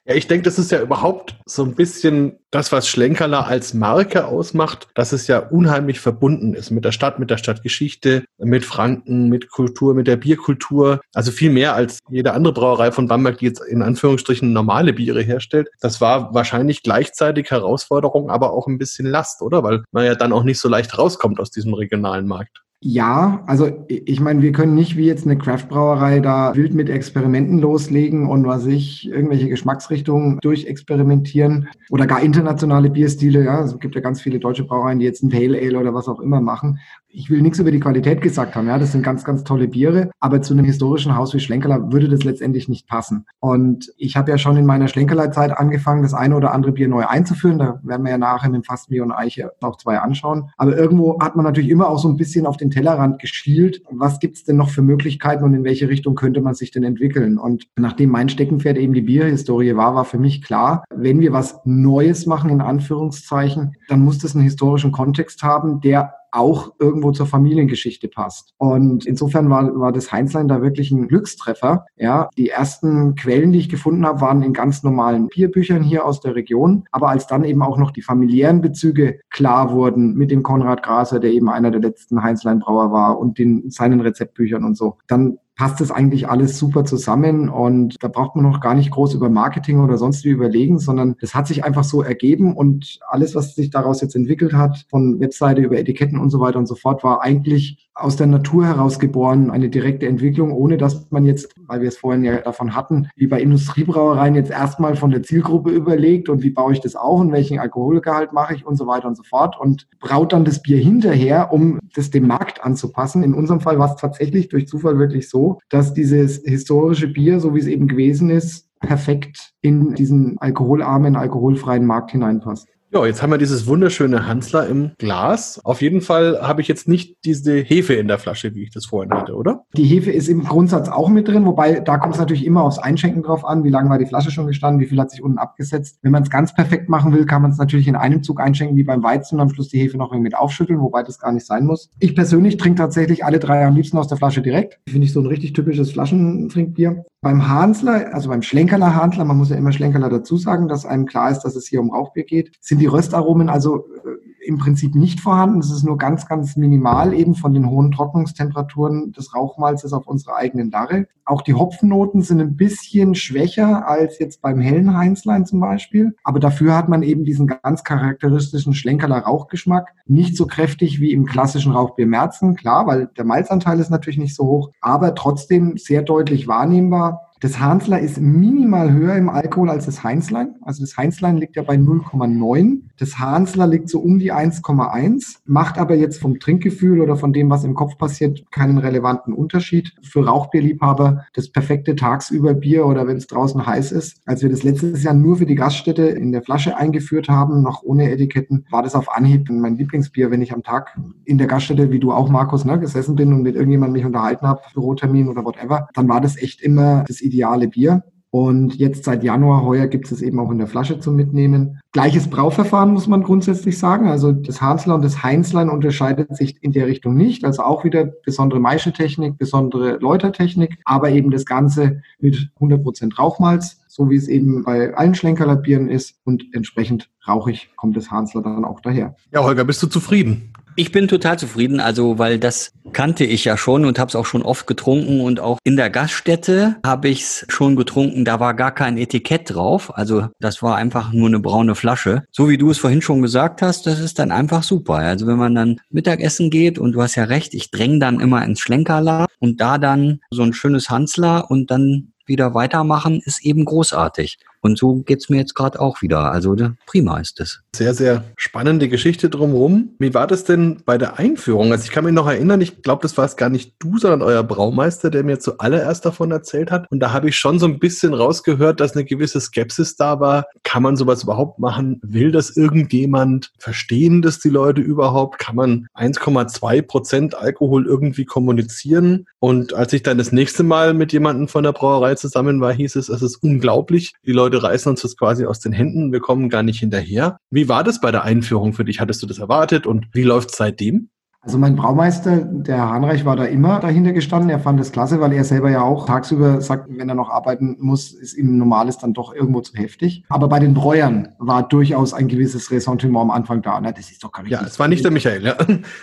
Ja, 0.06 0.14
ich 0.14 0.26
denke, 0.26 0.44
das 0.44 0.58
ist 0.58 0.70
ja 0.70 0.82
überhaupt 0.82 1.34
so 1.46 1.64
ein 1.64 1.74
bisschen 1.74 2.38
das, 2.50 2.72
was 2.72 2.86
Schlenkerler 2.86 3.46
als 3.46 3.72
Marke 3.72 4.26
ausmacht, 4.26 4.88
dass 4.94 5.12
es 5.12 5.28
ja 5.28 5.38
unheimlich 5.38 5.98
verbunden 5.98 6.52
ist 6.52 6.70
mit 6.70 6.84
der 6.84 6.92
Stadt, 6.92 7.18
mit 7.18 7.30
der 7.30 7.38
Stadtgeschichte, 7.38 8.24
mit 8.36 8.66
Franken, 8.66 9.30
mit 9.30 9.50
Kultur, 9.50 9.94
mit 9.94 10.06
der 10.06 10.16
Bierkultur. 10.16 11.00
Also 11.14 11.32
viel 11.32 11.50
mehr 11.50 11.74
als 11.74 12.00
jede 12.10 12.34
andere 12.34 12.52
Brauerei 12.52 12.92
von 12.92 13.08
Bamberg, 13.08 13.38
die 13.38 13.46
jetzt 13.46 13.62
in 13.62 13.80
Anführungsstrichen 13.80 14.52
normale 14.52 14.92
Biere 14.92 15.22
herstellt. 15.22 15.68
Das 15.80 16.02
war 16.02 16.34
wahrscheinlich 16.34 16.82
gleichzeitig 16.82 17.50
Herausforderung, 17.50 18.28
aber 18.28 18.52
auch 18.52 18.66
ein 18.66 18.76
bisschen 18.76 19.06
Last, 19.06 19.40
oder? 19.40 19.62
Weil 19.62 19.84
man 19.90 20.04
ja 20.04 20.14
dann 20.14 20.34
auch 20.34 20.44
nicht 20.44 20.60
so 20.60 20.68
leicht 20.68 20.98
rauskommt 20.98 21.40
aus 21.40 21.50
diesem 21.50 21.72
regionalen 21.72 22.26
Markt. 22.26 22.63
Ja, 22.86 23.42
also 23.46 23.86
ich 23.88 24.20
meine, 24.20 24.42
wir 24.42 24.52
können 24.52 24.74
nicht 24.74 24.94
wie 24.98 25.06
jetzt 25.06 25.24
eine 25.24 25.38
Craft-Brauerei 25.38 26.20
da 26.20 26.54
wild 26.54 26.74
mit 26.74 26.90
Experimenten 26.90 27.58
loslegen 27.58 28.28
und 28.28 28.44
was 28.44 28.66
ich, 28.66 29.08
irgendwelche 29.08 29.48
Geschmacksrichtungen 29.48 30.38
durchexperimentieren 30.42 31.70
oder 31.88 32.06
gar 32.06 32.20
internationale 32.20 32.90
Bierstile. 32.90 33.42
Ja, 33.42 33.64
es 33.64 33.78
gibt 33.78 33.94
ja 33.94 34.02
ganz 34.02 34.20
viele 34.20 34.38
deutsche 34.38 34.64
Brauereien, 34.64 34.98
die 34.98 35.06
jetzt 35.06 35.22
ein 35.22 35.30
Pale 35.30 35.58
Ale 35.58 35.78
oder 35.78 35.94
was 35.94 36.08
auch 36.08 36.20
immer 36.20 36.42
machen 36.42 36.78
ich 37.14 37.30
will 37.30 37.42
nichts 37.42 37.60
über 37.60 37.70
die 37.70 37.80
Qualität 37.80 38.20
gesagt 38.20 38.56
haben, 38.56 38.66
ja, 38.66 38.78
das 38.78 38.92
sind 38.92 39.02
ganz, 39.02 39.24
ganz 39.24 39.44
tolle 39.44 39.68
Biere, 39.68 40.10
aber 40.18 40.42
zu 40.42 40.52
einem 40.52 40.64
historischen 40.64 41.14
Haus 41.14 41.32
wie 41.32 41.40
Schlenkerler 41.40 41.92
würde 41.92 42.08
das 42.08 42.24
letztendlich 42.24 42.68
nicht 42.68 42.88
passen. 42.88 43.26
Und 43.38 43.92
ich 43.96 44.16
habe 44.16 44.32
ja 44.32 44.38
schon 44.38 44.56
in 44.56 44.66
meiner 44.66 44.88
Schlenkerlerzeit 44.88 45.56
angefangen, 45.56 46.02
das 46.02 46.12
eine 46.12 46.36
oder 46.36 46.52
andere 46.52 46.72
Bier 46.72 46.88
neu 46.88 47.06
einzuführen. 47.06 47.58
Da 47.58 47.80
werden 47.84 48.04
wir 48.04 48.10
ja 48.10 48.18
nachher 48.18 48.50
mit 48.50 48.66
Fassbier 48.66 49.04
und 49.04 49.12
Eiche 49.12 49.52
auch 49.60 49.76
zwei 49.76 49.98
anschauen. 49.98 50.50
Aber 50.56 50.76
irgendwo 50.76 51.20
hat 51.20 51.36
man 51.36 51.44
natürlich 51.44 51.70
immer 51.70 51.88
auch 51.88 51.98
so 51.98 52.08
ein 52.08 52.16
bisschen 52.16 52.46
auf 52.46 52.56
den 52.56 52.70
Tellerrand 52.70 53.20
geschielt. 53.20 53.82
Was 53.90 54.18
gibt's 54.18 54.44
denn 54.44 54.56
noch 54.56 54.70
für 54.70 54.82
Möglichkeiten 54.82 55.44
und 55.44 55.54
in 55.54 55.64
welche 55.64 55.88
Richtung 55.88 56.16
könnte 56.16 56.40
man 56.40 56.54
sich 56.54 56.72
denn 56.72 56.82
entwickeln? 56.82 57.38
Und 57.38 57.68
nachdem 57.76 58.10
mein 58.10 58.28
Steckenpferd 58.28 58.76
eben 58.76 58.92
die 58.92 59.02
Bierhistorie 59.02 59.76
war, 59.76 59.94
war 59.94 60.04
für 60.04 60.18
mich 60.18 60.42
klar, 60.42 60.84
wenn 60.92 61.20
wir 61.20 61.32
was 61.32 61.60
Neues 61.64 62.26
machen, 62.26 62.50
in 62.50 62.60
Anführungszeichen, 62.60 63.76
dann 63.88 64.00
muss 64.00 64.18
das 64.18 64.34
einen 64.34 64.44
historischen 64.44 64.90
Kontext 64.90 65.42
haben, 65.42 65.80
der 65.80 66.14
auch 66.34 66.72
irgendwo 66.78 67.12
zur 67.12 67.26
Familiengeschichte 67.26 68.08
passt. 68.08 68.54
Und 68.58 69.06
insofern 69.06 69.48
war, 69.50 69.78
war 69.78 69.92
das 69.92 70.10
Heinzlein 70.12 70.48
da 70.48 70.62
wirklich 70.62 70.90
ein 70.90 71.08
Glückstreffer. 71.08 71.86
Ja, 71.96 72.28
die 72.36 72.48
ersten 72.48 73.14
Quellen, 73.14 73.52
die 73.52 73.60
ich 73.60 73.68
gefunden 73.68 74.04
habe, 74.04 74.20
waren 74.20 74.42
in 74.42 74.52
ganz 74.52 74.82
normalen 74.82 75.28
Bierbüchern 75.28 75.82
hier 75.82 76.04
aus 76.04 76.20
der 76.20 76.34
Region. 76.34 76.84
Aber 76.90 77.08
als 77.08 77.26
dann 77.26 77.44
eben 77.44 77.62
auch 77.62 77.78
noch 77.78 77.90
die 77.90 78.02
familiären 78.02 78.60
Bezüge 78.60 79.20
klar 79.30 79.72
wurden 79.72 80.14
mit 80.14 80.30
dem 80.30 80.42
Konrad 80.42 80.82
Graser, 80.82 81.20
der 81.20 81.32
eben 81.32 81.48
einer 81.48 81.70
der 81.70 81.80
letzten 81.80 82.22
Heinzlein-Brauer 82.22 82.90
war 82.90 83.18
und 83.18 83.38
den, 83.38 83.70
seinen 83.70 84.00
Rezeptbüchern 84.00 84.64
und 84.64 84.76
so, 84.76 84.98
dann 85.06 85.38
passt 85.56 85.80
das 85.80 85.90
eigentlich 85.90 86.28
alles 86.28 86.58
super 86.58 86.84
zusammen? 86.84 87.48
Und 87.48 87.96
da 88.02 88.08
braucht 88.08 88.36
man 88.36 88.44
noch 88.44 88.60
gar 88.60 88.74
nicht 88.74 88.90
groß 88.90 89.14
über 89.14 89.28
Marketing 89.28 89.80
oder 89.80 89.98
sonst 89.98 90.24
wie 90.24 90.30
überlegen, 90.30 90.78
sondern 90.78 91.16
es 91.20 91.34
hat 91.34 91.46
sich 91.46 91.64
einfach 91.64 91.84
so 91.84 92.02
ergeben 92.02 92.56
und 92.56 92.98
alles, 93.08 93.34
was 93.34 93.54
sich 93.54 93.70
daraus 93.70 94.00
jetzt 94.00 94.16
entwickelt 94.16 94.52
hat, 94.52 94.86
von 94.88 95.20
Webseite 95.20 95.62
über 95.62 95.78
Etiketten 95.78 96.18
und 96.18 96.30
so 96.30 96.40
weiter 96.40 96.58
und 96.58 96.66
so 96.66 96.74
fort, 96.74 97.04
war 97.04 97.22
eigentlich 97.22 97.88
aus 97.94 98.16
der 98.16 98.26
Natur 98.26 98.66
heraus 98.66 98.98
geboren, 98.98 99.50
eine 99.50 99.68
direkte 99.68 100.06
Entwicklung, 100.06 100.52
ohne 100.52 100.76
dass 100.76 101.10
man 101.10 101.24
jetzt, 101.24 101.54
weil 101.66 101.80
wir 101.80 101.88
es 101.88 101.96
vorhin 101.96 102.24
ja 102.24 102.38
davon 102.40 102.74
hatten, 102.74 103.08
wie 103.16 103.28
bei 103.28 103.40
Industriebrauereien 103.40 104.34
jetzt 104.34 104.50
erstmal 104.50 104.96
von 104.96 105.10
der 105.10 105.22
Zielgruppe 105.22 105.70
überlegt 105.70 106.28
und 106.28 106.42
wie 106.42 106.50
baue 106.50 106.72
ich 106.72 106.80
das 106.80 106.96
auf 106.96 107.20
und 107.20 107.32
welchen 107.32 107.58
Alkoholgehalt 107.58 108.32
mache 108.32 108.54
ich 108.54 108.66
und 108.66 108.76
so 108.76 108.86
weiter 108.86 109.06
und 109.06 109.16
so 109.16 109.22
fort 109.22 109.58
und 109.58 109.86
braut 110.00 110.32
dann 110.32 110.44
das 110.44 110.60
Bier 110.60 110.78
hinterher, 110.78 111.52
um 111.52 111.78
das 111.94 112.10
dem 112.10 112.26
Markt 112.26 112.64
anzupassen. 112.64 113.22
In 113.22 113.34
unserem 113.34 113.60
Fall 113.60 113.78
war 113.78 113.90
es 113.90 113.96
tatsächlich 114.00 114.48
durch 114.48 114.66
Zufall 114.66 114.98
wirklich 114.98 115.28
so, 115.28 115.58
dass 115.68 115.94
dieses 115.94 116.42
historische 116.44 117.08
Bier, 117.08 117.38
so 117.38 117.54
wie 117.54 117.60
es 117.60 117.66
eben 117.66 117.86
gewesen 117.86 118.30
ist, 118.30 118.68
perfekt 118.80 119.52
in 119.60 119.94
diesen 119.94 120.38
alkoholarmen, 120.38 121.16
alkoholfreien 121.16 121.86
Markt 121.86 122.10
hineinpasst. 122.10 122.68
Ja, 122.94 123.04
jetzt 123.04 123.24
haben 123.24 123.32
wir 123.32 123.38
dieses 123.38 123.66
wunderschöne 123.66 124.28
Hansler 124.28 124.68
im 124.68 124.92
Glas. 124.98 125.60
Auf 125.64 125.82
jeden 125.82 126.00
Fall 126.00 126.38
habe 126.40 126.60
ich 126.60 126.68
jetzt 126.68 126.86
nicht 126.86 127.16
diese 127.24 127.56
Hefe 127.56 127.94
in 127.94 128.06
der 128.06 128.20
Flasche, 128.20 128.54
wie 128.54 128.62
ich 128.62 128.70
das 128.70 128.86
vorhin 128.86 129.12
hatte, 129.12 129.34
oder? 129.34 129.64
Die 129.76 129.82
Hefe 129.82 130.12
ist 130.12 130.28
im 130.28 130.44
Grundsatz 130.44 130.88
auch 130.88 131.08
mit 131.08 131.26
drin, 131.26 131.44
wobei 131.44 131.80
da 131.80 131.98
kommt 131.98 132.14
es 132.14 132.20
natürlich 132.20 132.46
immer 132.46 132.62
aufs 132.62 132.78
Einschenken 132.78 133.24
drauf 133.24 133.44
an, 133.44 133.64
wie 133.64 133.70
lange 133.70 133.90
war 133.90 133.98
die 133.98 134.06
Flasche 134.06 134.30
schon 134.30 134.46
gestanden, 134.46 134.80
wie 134.80 134.86
viel 134.86 135.00
hat 135.00 135.10
sich 135.10 135.24
unten 135.24 135.38
abgesetzt. 135.38 135.98
Wenn 136.02 136.12
man 136.12 136.22
es 136.22 136.30
ganz 136.30 136.54
perfekt 136.54 136.88
machen 136.88 137.12
will, 137.12 137.26
kann 137.26 137.42
man 137.42 137.50
es 137.50 137.58
natürlich 137.58 137.88
in 137.88 137.96
einem 137.96 138.22
Zug 138.22 138.40
einschenken 138.40 138.76
wie 138.76 138.84
beim 138.84 139.02
Weizen 139.02 139.34
und 139.34 139.40
am 139.40 139.50
Schluss 139.50 139.70
die 139.70 139.80
Hefe 139.80 139.98
noch 139.98 140.12
mit 140.12 140.36
aufschütteln, 140.36 140.78
wobei 140.78 141.02
das 141.02 141.18
gar 141.18 141.32
nicht 141.32 141.46
sein 141.46 141.66
muss. 141.66 141.90
Ich 141.98 142.14
persönlich 142.14 142.58
trinke 142.58 142.78
tatsächlich 142.78 143.24
alle 143.24 143.40
drei 143.40 143.66
am 143.66 143.74
liebsten 143.74 143.98
aus 143.98 144.06
der 144.06 144.18
Flasche 144.18 144.40
direkt. 144.40 144.78
Finde 144.88 145.04
ich 145.04 145.12
so 145.12 145.18
ein 145.18 145.26
richtig 145.26 145.52
typisches 145.52 145.90
Flaschentrinkbier. 145.90 147.04
Beim 147.24 147.48
Hansler, 147.48 148.12
also 148.12 148.28
beim 148.28 148.42
Schlenkerler 148.42 148.94
Hansler, 148.94 149.24
man 149.24 149.38
muss 149.38 149.48
ja 149.48 149.56
immer 149.56 149.72
Schlenkerler 149.72 150.10
dazu 150.10 150.36
sagen, 150.36 150.68
dass 150.68 150.84
einem 150.84 151.06
klar 151.06 151.30
ist, 151.30 151.40
dass 151.40 151.56
es 151.56 151.66
hier 151.66 151.80
um 151.80 151.90
Rauchbier 151.90 152.24
geht, 152.24 152.52
sind 152.60 152.80
die 152.80 152.86
Röstaromen 152.86 153.48
also 153.48 153.88
äh, 154.04 154.13
im 154.44 154.58
Prinzip 154.58 154.94
nicht 154.94 155.20
vorhanden. 155.20 155.60
Es 155.60 155.70
ist 155.70 155.84
nur 155.84 155.98
ganz, 155.98 156.26
ganz 156.26 156.56
minimal 156.56 157.14
eben 157.14 157.34
von 157.34 157.54
den 157.54 157.68
hohen 157.68 157.90
Trocknungstemperaturen 157.90 159.12
des 159.12 159.34
Rauchmalzes 159.34 159.92
auf 159.92 160.06
unserer 160.06 160.36
eigenen 160.36 160.70
Darre. 160.70 161.06
Auch 161.24 161.42
die 161.42 161.54
Hopfennoten 161.54 162.22
sind 162.22 162.40
ein 162.40 162.56
bisschen 162.56 163.14
schwächer 163.14 163.88
als 163.88 164.18
jetzt 164.18 164.42
beim 164.42 164.60
hellen 164.60 164.96
Heinzlein 164.96 165.46
zum 165.46 165.60
Beispiel. 165.60 166.14
Aber 166.22 166.38
dafür 166.38 166.76
hat 166.76 166.88
man 166.88 167.02
eben 167.02 167.24
diesen 167.24 167.46
ganz 167.46 167.82
charakteristischen 167.82 168.74
Schlenkerler 168.74 169.18
Rauchgeschmack. 169.18 169.94
Nicht 170.06 170.36
so 170.36 170.46
kräftig 170.46 171.00
wie 171.00 171.12
im 171.12 171.24
klassischen 171.24 171.72
Rauchbier 171.72 172.06
Merzen, 172.06 172.56
klar, 172.56 172.86
weil 172.86 173.10
der 173.16 173.24
Malzanteil 173.24 173.80
ist 173.80 173.90
natürlich 173.90 174.18
nicht 174.18 174.34
so 174.34 174.44
hoch, 174.44 174.70
aber 174.80 175.14
trotzdem 175.14 175.76
sehr 175.76 176.02
deutlich 176.02 176.46
wahrnehmbar 176.46 177.30
das 177.40 177.60
Hansler 177.60 178.00
ist 178.00 178.20
minimal 178.20 178.92
höher 178.92 179.16
im 179.16 179.28
Alkohol 179.28 179.68
als 179.68 179.86
das 179.86 180.02
Heinzlein. 180.02 180.54
Also 180.62 180.82
das 180.82 180.96
Heinzlein 180.96 181.36
liegt 181.36 181.56
ja 181.56 181.62
bei 181.62 181.74
0,9. 181.74 182.82
Das 182.98 183.18
Hansler 183.18 183.66
liegt 183.66 183.90
so 183.90 184.00
um 184.00 184.18
die 184.18 184.32
1,1, 184.32 185.40
macht 185.44 185.78
aber 185.78 185.94
jetzt 185.94 186.20
vom 186.20 186.38
Trinkgefühl 186.38 187.00
oder 187.00 187.16
von 187.16 187.32
dem, 187.32 187.50
was 187.50 187.64
im 187.64 187.74
Kopf 187.74 187.98
passiert, 187.98 188.50
keinen 188.50 188.78
relevanten 188.78 189.34
Unterschied. 189.34 189.92
Für 190.02 190.24
Rauchbierliebhaber 190.24 191.26
das 191.34 191.50
perfekte 191.50 191.96
Tagsüberbier 191.96 192.86
oder 192.86 193.06
wenn 193.06 193.18
es 193.18 193.26
draußen 193.26 193.66
heiß 193.66 193.92
ist. 193.92 194.22
Als 194.24 194.42
wir 194.42 194.48
das 194.48 194.62
letztes 194.62 195.02
Jahr 195.02 195.14
nur 195.14 195.36
für 195.36 195.46
die 195.46 195.54
Gaststätte 195.54 196.04
in 196.04 196.32
der 196.32 196.42
Flasche 196.42 196.78
eingeführt 196.78 197.28
haben, 197.28 197.62
noch 197.62 197.82
ohne 197.82 198.10
Etiketten, 198.10 198.64
war 198.70 198.82
das 198.82 198.94
auf 198.94 199.14
Anhieb 199.14 199.50
mein 199.50 199.76
Lieblingsbier, 199.76 200.30
wenn 200.30 200.40
ich 200.40 200.54
am 200.54 200.62
Tag 200.62 200.98
in 201.24 201.36
der 201.36 201.46
Gaststätte, 201.46 201.90
wie 201.90 201.98
du 201.98 202.12
auch, 202.12 202.30
Markus, 202.30 202.64
ne, 202.64 202.80
gesessen 202.80 203.16
bin 203.16 203.32
und 203.32 203.42
mit 203.42 203.54
irgendjemandem 203.54 203.94
mich 203.94 204.06
unterhalten 204.06 204.46
habe, 204.46 204.62
Bürotermin 204.72 205.28
oder 205.28 205.44
whatever, 205.44 205.88
dann 205.94 206.08
war 206.08 206.20
das 206.20 206.40
echt 206.40 206.62
immer 206.62 207.04
das 207.06 207.20
Ideal 207.20 207.33
ideale 207.34 207.68
Bier. 207.68 208.04
Und 208.30 208.74
jetzt 208.74 209.04
seit 209.04 209.22
Januar 209.22 209.62
heuer 209.64 209.86
gibt 209.86 210.06
es 210.06 210.10
es 210.10 210.20
eben 210.20 210.40
auch 210.40 210.50
in 210.50 210.58
der 210.58 210.66
Flasche 210.66 210.98
zum 210.98 211.14
Mitnehmen. 211.14 211.78
Gleiches 211.92 212.28
Brauverfahren 212.28 212.92
muss 212.92 213.06
man 213.06 213.22
grundsätzlich 213.22 213.78
sagen. 213.78 214.08
Also 214.08 214.32
das 214.32 214.60
Hansler 214.60 214.96
und 214.96 215.04
das 215.04 215.22
Heinzlein 215.22 215.70
unterscheidet 215.70 216.36
sich 216.36 216.60
in 216.60 216.72
der 216.72 216.88
Richtung 216.88 217.14
nicht. 217.14 217.44
Also 217.44 217.62
auch 217.62 217.84
wieder 217.84 218.06
besondere 218.06 218.58
Maischetechnik, 218.58 219.38
besondere 219.38 219.98
Läutertechnik, 219.98 220.78
aber 220.84 221.10
eben 221.10 221.30
das 221.30 221.46
Ganze 221.46 222.02
mit 222.18 222.50
100% 222.58 223.14
Rauchmalz, 223.16 223.84
so 223.86 224.10
wie 224.10 224.16
es 224.16 224.26
eben 224.26 224.64
bei 224.64 224.92
allen 224.96 225.14
Schlenkerler 225.14 225.62
ist. 225.88 226.16
Und 226.24 226.44
entsprechend 226.54 227.10
rauchig 227.28 227.70
kommt 227.76 227.96
das 227.96 228.10
Hansler 228.10 228.42
dann 228.42 228.64
auch 228.64 228.80
daher. 228.80 229.14
Ja, 229.32 229.44
Holger, 229.44 229.62
bist 229.62 229.80
du 229.80 229.86
zufrieden? 229.86 230.53
Ich 230.76 230.90
bin 230.90 231.06
total 231.06 231.38
zufrieden, 231.38 231.78
also 231.78 232.18
weil 232.18 232.40
das 232.40 232.72
kannte 232.92 233.24
ich 233.24 233.44
ja 233.44 233.56
schon 233.56 233.84
und 233.84 234.00
habe 234.00 234.08
es 234.08 234.16
auch 234.16 234.26
schon 234.26 234.42
oft 234.42 234.66
getrunken 234.66 235.20
und 235.20 235.38
auch 235.38 235.58
in 235.62 235.76
der 235.76 235.88
Gaststätte 235.88 236.76
habe 236.84 237.08
ich 237.08 237.22
es 237.22 237.46
schon 237.48 237.76
getrunken. 237.76 238.24
Da 238.24 238.40
war 238.40 238.54
gar 238.54 238.74
kein 238.74 238.98
Etikett 238.98 239.54
drauf, 239.54 239.96
also 239.96 240.28
das 240.40 240.62
war 240.62 240.74
einfach 240.74 241.12
nur 241.12 241.28
eine 241.28 241.38
braune 241.38 241.76
Flasche. 241.76 242.24
So 242.32 242.48
wie 242.48 242.58
du 242.58 242.70
es 242.70 242.78
vorhin 242.78 243.02
schon 243.02 243.22
gesagt 243.22 243.62
hast, 243.62 243.86
das 243.86 244.00
ist 244.00 244.18
dann 244.18 244.32
einfach 244.32 244.64
super. 244.64 244.94
Also 244.94 245.28
wenn 245.28 245.38
man 245.38 245.54
dann 245.54 245.80
Mittagessen 245.90 246.50
geht 246.50 246.80
und 246.80 246.92
du 246.92 247.02
hast 247.02 247.14
ja 247.14 247.24
recht, 247.24 247.54
ich 247.54 247.70
dränge 247.70 248.00
dann 248.00 248.18
immer 248.18 248.44
ins 248.44 248.58
Schlenkerla 248.58 249.26
und 249.38 249.60
da 249.60 249.78
dann 249.78 250.20
so 250.30 250.42
ein 250.42 250.54
schönes 250.54 250.90
Hansler 250.90 251.50
und 251.52 251.70
dann 251.70 252.14
wieder 252.26 252.54
weitermachen, 252.54 253.20
ist 253.24 253.44
eben 253.44 253.64
großartig. 253.64 254.38
Und 254.64 254.78
so 254.78 255.02
geht's 255.04 255.28
mir 255.28 255.36
jetzt 255.36 255.54
gerade 255.54 255.78
auch 255.78 256.00
wieder. 256.00 256.32
Also 256.32 256.56
prima 256.86 257.20
ist 257.20 257.38
es. 257.38 257.60
Sehr, 257.76 257.92
sehr 257.92 258.24
spannende 258.36 258.88
Geschichte 258.88 259.28
drumherum. 259.28 259.90
Wie 259.98 260.14
war 260.14 260.26
das 260.26 260.44
denn 260.44 260.78
bei 260.86 260.96
der 260.96 261.18
Einführung? 261.18 261.70
Also 261.70 261.84
ich 261.84 261.90
kann 261.90 262.04
mich 262.04 262.14
noch 262.14 262.26
erinnern, 262.26 262.62
ich 262.62 262.80
glaube, 262.80 263.02
das 263.02 263.18
war 263.18 263.26
es 263.26 263.36
gar 263.36 263.50
nicht 263.50 263.74
du, 263.78 263.98
sondern 263.98 264.22
euer 264.22 264.42
Braumeister, 264.42 265.10
der 265.10 265.22
mir 265.22 265.38
zuallererst 265.38 266.06
davon 266.06 266.30
erzählt 266.30 266.70
hat. 266.70 266.90
Und 266.90 267.00
da 267.00 267.12
habe 267.12 267.28
ich 267.28 267.36
schon 267.36 267.58
so 267.58 267.66
ein 267.66 267.78
bisschen 267.78 268.14
rausgehört, 268.14 268.80
dass 268.80 268.96
eine 268.96 269.04
gewisse 269.04 269.38
Skepsis 269.38 269.96
da 269.96 270.18
war. 270.18 270.46
Kann 270.62 270.82
man 270.82 270.96
sowas 270.96 271.24
überhaupt 271.24 271.58
machen? 271.58 272.00
Will 272.02 272.32
das 272.32 272.56
irgendjemand? 272.56 273.52
Verstehen 273.58 274.22
das 274.22 274.38
die 274.38 274.48
Leute 274.48 274.80
überhaupt? 274.80 275.38
Kann 275.38 275.56
man 275.56 275.88
1,2 275.94 276.80
Prozent 276.80 277.34
Alkohol 277.34 277.84
irgendwie 277.86 278.24
kommunizieren? 278.24 279.26
Und 279.40 279.74
als 279.74 279.92
ich 279.92 280.02
dann 280.02 280.16
das 280.16 280.32
nächste 280.32 280.62
Mal 280.62 280.94
mit 280.94 281.12
jemandem 281.12 281.48
von 281.48 281.64
der 281.64 281.72
Brauerei 281.72 282.14
zusammen 282.14 282.62
war, 282.62 282.72
hieß 282.72 282.96
es, 282.96 283.10
es 283.10 283.20
ist 283.20 283.42
unglaublich. 283.42 284.14
Die 284.24 284.32
Leute 284.32 284.53
reißen 284.62 284.90
uns 284.90 285.02
das 285.02 285.16
quasi 285.16 285.46
aus 285.46 285.60
den 285.60 285.72
Händen. 285.72 286.12
Wir 286.12 286.20
kommen 286.20 286.48
gar 286.48 286.62
nicht 286.62 286.80
hinterher. 286.80 287.36
Wie 287.50 287.68
war 287.68 287.84
das 287.84 288.00
bei 288.00 288.10
der 288.10 288.24
Einführung 288.24 288.72
für 288.72 288.84
dich? 288.84 289.00
Hattest 289.00 289.22
du 289.22 289.26
das 289.26 289.38
erwartet 289.38 289.86
und 289.86 290.06
wie 290.12 290.22
läuft 290.22 290.50
es 290.50 290.56
seitdem? 290.56 291.08
Also 291.44 291.58
mein 291.58 291.76
Braumeister, 291.76 292.38
der 292.38 292.88
Hanreich, 292.88 293.26
war 293.26 293.36
da 293.36 293.44
immer 293.44 293.78
dahinter 293.78 294.12
gestanden. 294.12 294.48
Er 294.48 294.60
fand 294.60 294.80
das 294.80 294.92
klasse, 294.92 295.20
weil 295.20 295.30
er 295.34 295.44
selber 295.44 295.70
ja 295.70 295.82
auch 295.82 296.06
tagsüber 296.06 296.62
sagt, 296.62 296.88
wenn 296.88 297.06
er 297.06 297.14
noch 297.14 297.28
arbeiten 297.28 297.76
muss, 297.80 298.12
ist 298.12 298.32
ihm 298.32 298.56
normales 298.56 298.96
dann 298.96 299.12
doch 299.12 299.34
irgendwo 299.34 299.60
zu 299.60 299.74
heftig. 299.74 300.24
Aber 300.30 300.48
bei 300.48 300.58
den 300.58 300.72
Bräuern 300.72 301.34
war 301.38 301.68
durchaus 301.68 302.14
ein 302.14 302.28
gewisses 302.28 302.70
Ressentiment 302.70 303.20
am 303.20 303.30
Anfang 303.30 303.60
da. 303.60 303.78
Na, 303.78 303.92
das 303.92 304.10
ist 304.10 304.24
doch 304.24 304.32
gar 304.32 304.42
nicht. 304.42 304.52
Ja, 304.52 304.62
es 304.62 304.78
war 304.78 304.88
nicht 304.88 305.04
der 305.04 305.10
Michael, 305.10 305.44
ja. 305.44 305.56